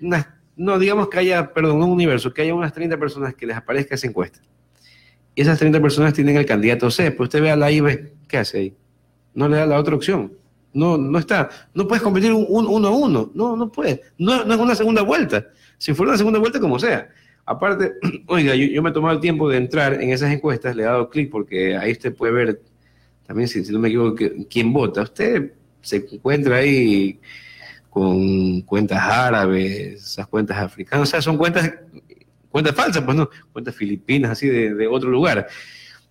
no, 0.56 0.78
digamos 0.78 1.10
que 1.10 1.20
haya, 1.20 1.54
perdón, 1.54 1.82
un 1.82 1.90
universo, 1.90 2.34
que 2.34 2.44
haya 2.44 2.54
unas 2.54 2.74
30 2.74 2.98
personas 2.98 3.34
que 3.34 3.46
les 3.46 3.58
aparezca 3.58 3.96
esa 3.96 4.08
encuesta. 4.08 4.40
Y 5.34 5.42
esas 5.42 5.58
30 5.58 5.82
personas 5.82 6.14
tienen 6.14 6.38
el 6.38 6.46
candidato 6.46 6.92
C, 6.92 7.12
pues 7.12 7.28
usted 7.28 7.42
ve 7.42 7.52
a 7.52 7.56
la 7.56 7.72
IB, 7.72 8.14
¿qué 8.28 8.38
hace 8.38 8.58
ahí? 8.58 8.76
No 9.34 9.48
le 9.48 9.58
da 9.58 9.66
la 9.66 9.80
otra 9.80 9.96
opción. 9.96 10.34
No, 10.74 10.98
no 10.98 11.20
está. 11.20 11.50
No 11.74 11.88
puedes 11.88 12.02
competir 12.02 12.32
un, 12.32 12.46
uno 12.48 12.88
a 12.88 12.92
uno. 12.92 13.32
No, 13.34 13.56
no 13.56 13.72
puedes. 13.72 14.00
No, 14.18 14.46
no, 14.46 14.54
es 14.54 14.60
una 14.60 14.76
segunda 14.76 15.02
vuelta. 15.02 15.48
Si 15.78 15.94
fuera 15.94 16.12
una 16.12 16.18
segunda 16.18 16.40
vuelta, 16.40 16.60
como 16.60 16.80
sea. 16.80 17.10
Aparte, 17.46 17.94
oiga, 18.28 18.56
yo, 18.56 18.82
me 18.82 18.90
he 18.90 18.94
tomado 18.94 19.16
el 19.16 19.22
tiempo 19.22 19.50
de 19.50 19.58
entrar 19.58 19.94
en 20.02 20.12
esas 20.12 20.32
encuestas, 20.32 20.76
le 20.76 20.84
he 20.84 20.86
dado 20.86 21.10
clic 21.10 21.30
porque 21.30 21.76
ahí 21.76 21.92
usted 21.92 22.16
puede 22.16 22.34
ver, 22.34 22.62
también 23.26 23.48
si, 23.48 23.62
no 23.72 23.80
me 23.80 23.88
equivoco, 23.90 24.16
quién 24.50 24.72
vota. 24.72 25.02
Usted 25.02 25.54
se 25.82 25.98
encuentra 25.98 26.58
ahí 26.58 27.20
con 27.90 28.62
cuentas 28.62 29.00
árabes, 29.02 30.04
esas 30.04 30.28
cuentas 30.28 30.58
africanas, 30.58 31.10
o 31.10 31.12
sea, 31.12 31.22
son 31.22 31.38
cuentas, 31.38 31.74
cuentas 32.50 32.74
falsas, 32.74 33.04
pues 33.04 33.18
no, 33.18 33.30
cuentas 33.52 33.76
filipinas, 33.76 34.32
así 34.32 34.48
de, 34.48 34.88
otro 34.88 35.10
lugar. 35.10 35.48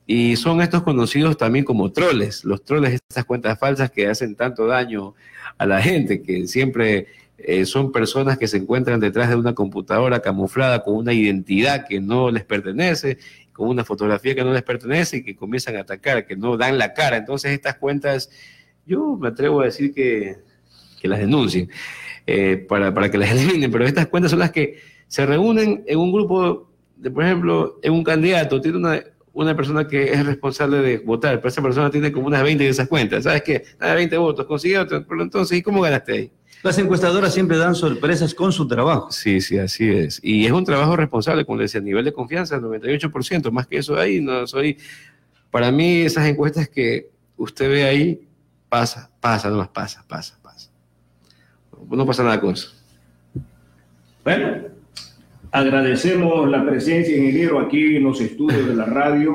Y 0.07 0.37
son 0.37 0.61
estos 0.61 0.83
conocidos 0.83 1.37
también 1.37 1.65
como 1.65 1.93
troles, 1.93 2.45
los 2.45 2.65
troles, 2.65 3.01
estas 3.09 3.25
cuentas 3.25 3.59
falsas 3.59 3.91
que 3.91 4.09
hacen 4.09 4.35
tanto 4.35 4.67
daño 4.67 5.15
a 5.57 5.67
la 5.67 5.81
gente, 5.81 6.21
que 6.21 6.47
siempre 6.47 7.07
eh, 7.39 7.65
son 7.65 7.93
personas 7.93 8.37
que 8.37 8.49
se 8.49 8.59
encuentran 8.59 9.01
detrás 9.01 9.31
de 9.31 9.37
una 9.37 9.55
computadora 9.55 10.21
camuflada 10.21 10.83
con 10.83 10.97
una 10.97 11.15
identidad 11.15 11.87
que 11.87 12.01
no 12.01 12.31
les 12.31 12.45
pertenece, 12.45 13.19
con 13.53 13.69
una 13.69 13.85
fotografía 13.85 14.35
que 14.35 14.45
no 14.45 14.53
les 14.53 14.63
pertenece 14.63 15.19
y 15.19 15.23
que 15.23 15.37
comienzan 15.37 15.77
a 15.77 15.81
atacar, 15.81 16.27
que 16.27 16.37
no 16.37 16.59
dan 16.59 16.77
la 16.77 16.93
cara. 16.93 17.17
Entonces 17.17 17.53
estas 17.53 17.77
cuentas, 17.77 18.31
yo 18.91 19.17
me 19.17 19.29
atrevo 19.29 19.61
a 19.61 19.67
decir 19.67 19.95
que, 19.95 20.37
que 21.01 21.09
las 21.09 21.19
denuncien 21.19 21.71
eh, 22.27 22.57
para, 22.69 22.93
para 22.93 23.11
que 23.11 23.19
las 23.19 23.31
eliminen, 23.33 23.71
pero 23.71 23.87
estas 23.87 24.07
cuentas 24.09 24.31
son 24.31 24.41
las 24.41 24.51
que 24.51 24.79
se 25.07 25.25
reúnen 25.27 25.85
en 25.87 25.99
un 25.99 26.13
grupo, 26.13 26.71
de, 26.97 27.11
por 27.11 27.25
ejemplo, 27.25 27.79
en 27.83 27.93
un 27.93 28.05
candidato, 28.05 28.61
tiene 28.61 28.79
una 28.79 29.03
una 29.33 29.57
persona 29.57 29.87
que 29.87 30.13
es 30.13 30.27
responsable 30.27 30.79
de 30.79 30.99
votar, 30.99 31.37
pero 31.37 31.49
esa 31.49 31.63
persona 31.63 31.91
tiene 31.91 32.11
como 32.11 32.27
unas 32.27 32.43
20 32.43 32.65
de 32.65 32.71
esas 32.71 32.89
cuentas. 32.89 33.25
¿Sabes 33.25 33.43
qué? 33.43 33.63
Nada, 33.79 33.95
20 33.95 34.17
votos, 34.19 34.47
consigue 34.47 34.79
otro, 34.79 35.05
pero 35.07 35.23
entonces, 35.23 35.59
¿y 35.59 35.63
cómo 35.63 35.81
ganaste 35.81 36.13
ahí? 36.13 36.33
Las 36.63 36.77
encuestadoras 36.79 37.33
siempre 37.33 37.57
dan 37.57 37.75
sorpresas 37.75 38.35
con 38.35 38.53
su 38.53 38.69
trabajo. 38.69 39.11
Sí, 39.11 39.41
sí, 39.41 39.57
así 39.57 39.89
es. 39.89 40.21
Y 40.23 40.45
es 40.45 40.53
un 40.53 40.65
trabajo 40.65 40.95
responsable, 40.95 41.45
como 41.47 41.59
le 41.59 41.65
decía, 41.65 41.81
nivel 41.81 42.05
de 42.05 42.13
confianza, 42.13 42.59
98%, 42.59 43.51
más 43.51 43.67
que 43.67 43.79
eso 43.79 43.97
ahí, 43.97 44.21
no 44.21 44.47
soy... 44.47 44.77
Para 45.51 45.73
mí, 45.73 46.03
esas 46.03 46.29
encuestas 46.29 46.69
que 46.69 47.11
usted 47.37 47.69
ve 47.69 47.85
ahí, 47.85 48.21
pasa, 48.71 49.11
pasa, 49.21 49.51
no 49.51 49.59
más 49.59 49.69
pasa, 49.69 50.03
pasa, 50.09 50.39
pasa. 50.43 50.71
No 51.91 52.07
pasa 52.07 52.23
nada 52.23 52.41
con 52.41 52.53
eso. 52.53 52.73
Bueno, 54.25 54.71
Agradecemos 55.53 56.49
la 56.49 56.65
presencia, 56.65 57.17
ingeniero, 57.17 57.59
aquí 57.59 57.97
en 57.97 58.05
los 58.05 58.21
estudios 58.21 58.69
de 58.69 58.75
la 58.75 58.85
radio 58.85 59.35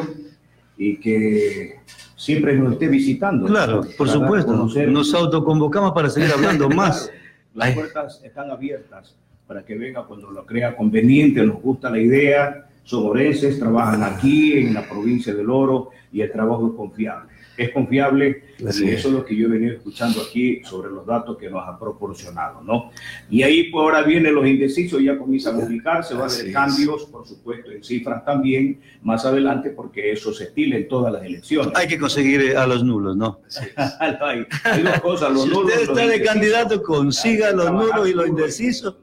y 0.77 0.97
que 0.97 1.75
siempre 2.15 2.57
nos 2.57 2.73
esté 2.73 2.87
visitando. 2.87 3.45
Claro, 3.47 3.85
por 3.97 4.07
supuesto. 4.07 4.53
Nos 4.87 5.13
autoconvocamos 5.13 5.91
para 5.91 6.09
seguir 6.09 6.31
hablando 6.31 6.69
más. 6.69 7.11
Las 7.53 7.73
puertas 7.73 8.21
están 8.23 8.49
abiertas 8.49 9.15
para 9.45 9.65
que 9.65 9.75
venga 9.75 10.05
cuando 10.05 10.31
lo 10.31 10.45
crea 10.45 10.75
conveniente, 10.75 11.45
nos 11.45 11.61
gusta 11.61 11.89
la 11.89 11.99
idea. 11.99 12.65
Soborenses 12.83 13.59
trabajan 13.59 14.03
aquí 14.03 14.53
en 14.53 14.73
la 14.73 14.87
provincia 14.87 15.33
del 15.33 15.49
Oro 15.49 15.89
y 16.13 16.21
el 16.21 16.31
trabajo 16.31 16.67
es 16.67 16.73
confiable 16.75 17.34
es 17.57 17.71
confiable 17.71 18.43
y 18.59 18.89
eso 18.89 19.07
es 19.07 19.13
lo 19.13 19.25
que 19.25 19.35
yo 19.35 19.47
he 19.47 19.49
venido 19.49 19.73
escuchando 19.73 20.21
aquí 20.21 20.61
sobre 20.63 20.89
los 20.89 21.05
datos 21.05 21.37
que 21.37 21.49
nos 21.49 21.67
ha 21.67 21.77
proporcionado, 21.77 22.61
¿no? 22.61 22.91
Y 23.29 23.43
ahí 23.43 23.69
pues 23.69 23.81
ahora 23.81 24.01
vienen 24.03 24.33
los 24.33 24.45
indecisos, 24.45 25.01
ya 25.01 25.17
comienzan 25.17 25.55
a 25.55 25.59
publicarse, 25.61 26.15
va 26.15 26.25
a 26.25 26.29
haber 26.29 26.51
cambios, 26.51 27.05
por 27.05 27.27
supuesto, 27.27 27.71
en 27.71 27.83
cifras 27.83 28.23
también, 28.23 28.79
más 29.01 29.25
adelante, 29.25 29.69
porque 29.71 30.11
eso 30.11 30.33
se 30.33 30.45
estila 30.45 30.77
en 30.77 30.87
todas 30.87 31.11
las 31.13 31.23
elecciones. 31.23 31.73
Hay 31.75 31.87
que 31.87 31.99
conseguir 31.99 32.41
eh, 32.41 32.57
a 32.57 32.65
los 32.65 32.83
nulos, 32.83 33.15
¿no? 33.15 33.41
hay, 33.99 34.45
dos 34.83 34.99
cosas, 35.01 35.31
los 35.31 35.43
si 35.43 35.49
nulos... 35.49 35.73
usted 35.73 35.89
está 35.89 36.07
de 36.07 36.21
candidato, 36.21 36.81
consiga 36.81 37.51
los 37.51 37.71
nulos 37.71 38.09
y 38.09 38.13
los 38.13 38.27
indecisos, 38.27 38.95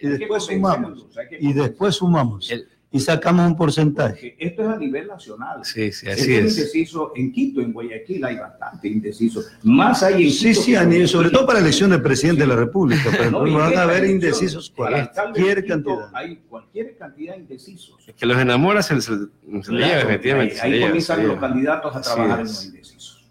y 0.00 0.08
después 0.08 0.44
sumamos. 0.44 1.06
Y 1.40 1.52
después 1.52 1.96
sumamos 1.96 2.50
y 2.92 2.98
sacamos 2.98 3.46
un 3.46 3.56
porcentaje. 3.56 4.34
Esto 4.38 4.62
es 4.62 4.68
a 4.68 4.76
nivel 4.76 5.06
nacional. 5.06 5.64
Sí, 5.64 5.92
sí, 5.92 6.08
así 6.08 6.34
es. 6.34 6.56
indeciso 6.56 7.12
en 7.14 7.32
Quito, 7.32 7.60
en 7.60 7.72
Guayaquil 7.72 8.24
hay 8.24 8.36
bastante 8.36 8.88
indeciso. 8.88 9.42
Más 9.62 10.02
hay 10.02 10.24
en 10.24 10.30
Sí, 10.30 10.54
sí, 10.54 11.06
sobre 11.06 11.30
todo 11.30 11.46
para 11.46 11.60
elección 11.60 11.90
del 11.90 12.02
presidente 12.02 12.42
de 12.42 12.48
la 12.48 12.56
República. 12.56 13.10
Pero 13.10 13.30
no, 13.30 13.58
van 13.58 13.76
a 13.78 13.82
haber 13.82 14.06
indecisos 14.06 14.70
cualquier 14.70 15.64
cantidad. 15.64 16.10
Hay 16.12 16.36
cualquier 16.48 16.96
cantidad 16.96 17.34
de 17.34 17.40
indecisos. 17.40 17.96
Es 18.08 18.14
que 18.14 18.26
los 18.26 18.38
enamora 18.38 18.82
se, 18.82 19.00
se, 19.00 19.12
lleva, 19.12 20.00
efectivamente. 20.00 20.60
Ahí, 20.60 20.80
comienzan 20.80 21.28
los 21.28 21.38
candidatos 21.38 21.94
a 21.94 22.00
trabajar 22.00 22.40
en 22.40 22.46
los 22.46 22.64
indecisos. 22.64 23.30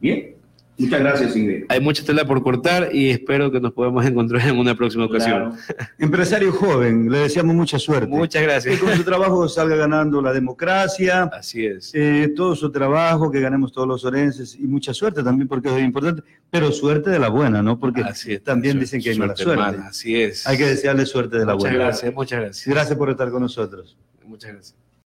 Bien. 0.00 0.37
Muchas 0.78 1.00
gracias, 1.00 1.36
Ingrid. 1.36 1.64
Hay 1.68 1.80
mucha 1.80 2.04
tela 2.04 2.24
por 2.24 2.40
cortar 2.42 2.90
y 2.92 3.10
espero 3.10 3.50
que 3.50 3.60
nos 3.60 3.72
podamos 3.72 4.06
encontrar 4.06 4.46
en 4.48 4.58
una 4.58 4.76
próxima 4.76 5.06
ocasión. 5.06 5.54
Empresario 5.98 6.52
joven, 6.52 7.10
le 7.10 7.18
deseamos 7.18 7.54
mucha 7.56 7.78
suerte. 7.80 8.06
Muchas 8.06 8.42
gracias. 8.42 8.78
Que 8.78 8.84
con 8.84 8.94
su 8.96 9.02
trabajo 9.02 9.48
salga 9.48 9.74
ganando 9.74 10.22
la 10.22 10.32
democracia. 10.32 11.24
Así 11.24 11.66
es. 11.66 11.90
Eh, 11.94 12.32
todo 12.36 12.54
su 12.54 12.70
trabajo, 12.70 13.30
que 13.30 13.40
ganemos 13.40 13.72
todos 13.72 13.88
los 13.88 14.04
orenses 14.04 14.54
y 14.54 14.68
mucha 14.68 14.94
suerte 14.94 15.22
también 15.22 15.48
porque 15.48 15.68
es 15.68 15.82
importante, 15.82 16.22
pero 16.48 16.70
suerte 16.70 17.10
de 17.10 17.18
la 17.18 17.28
buena, 17.28 17.60
¿no? 17.60 17.78
Porque 17.78 18.04
también 18.44 18.78
dicen 18.78 19.02
que 19.02 19.10
hay 19.10 19.18
mala 19.18 19.34
suerte. 19.34 19.80
así 19.82 20.14
es. 20.22 20.46
Hay 20.46 20.56
que 20.56 20.66
desearle 20.66 21.06
suerte 21.06 21.38
de 21.38 21.46
la 21.46 21.54
buena. 21.54 21.70
Muchas 21.70 21.86
gracias, 21.86 22.14
muchas 22.14 22.40
gracias. 22.40 22.74
Gracias 22.74 22.96
por 22.96 23.10
estar 23.10 23.30
con 23.30 23.42
nosotros. 23.42 23.96
Muchas 24.24 24.52
gracias. 24.52 24.87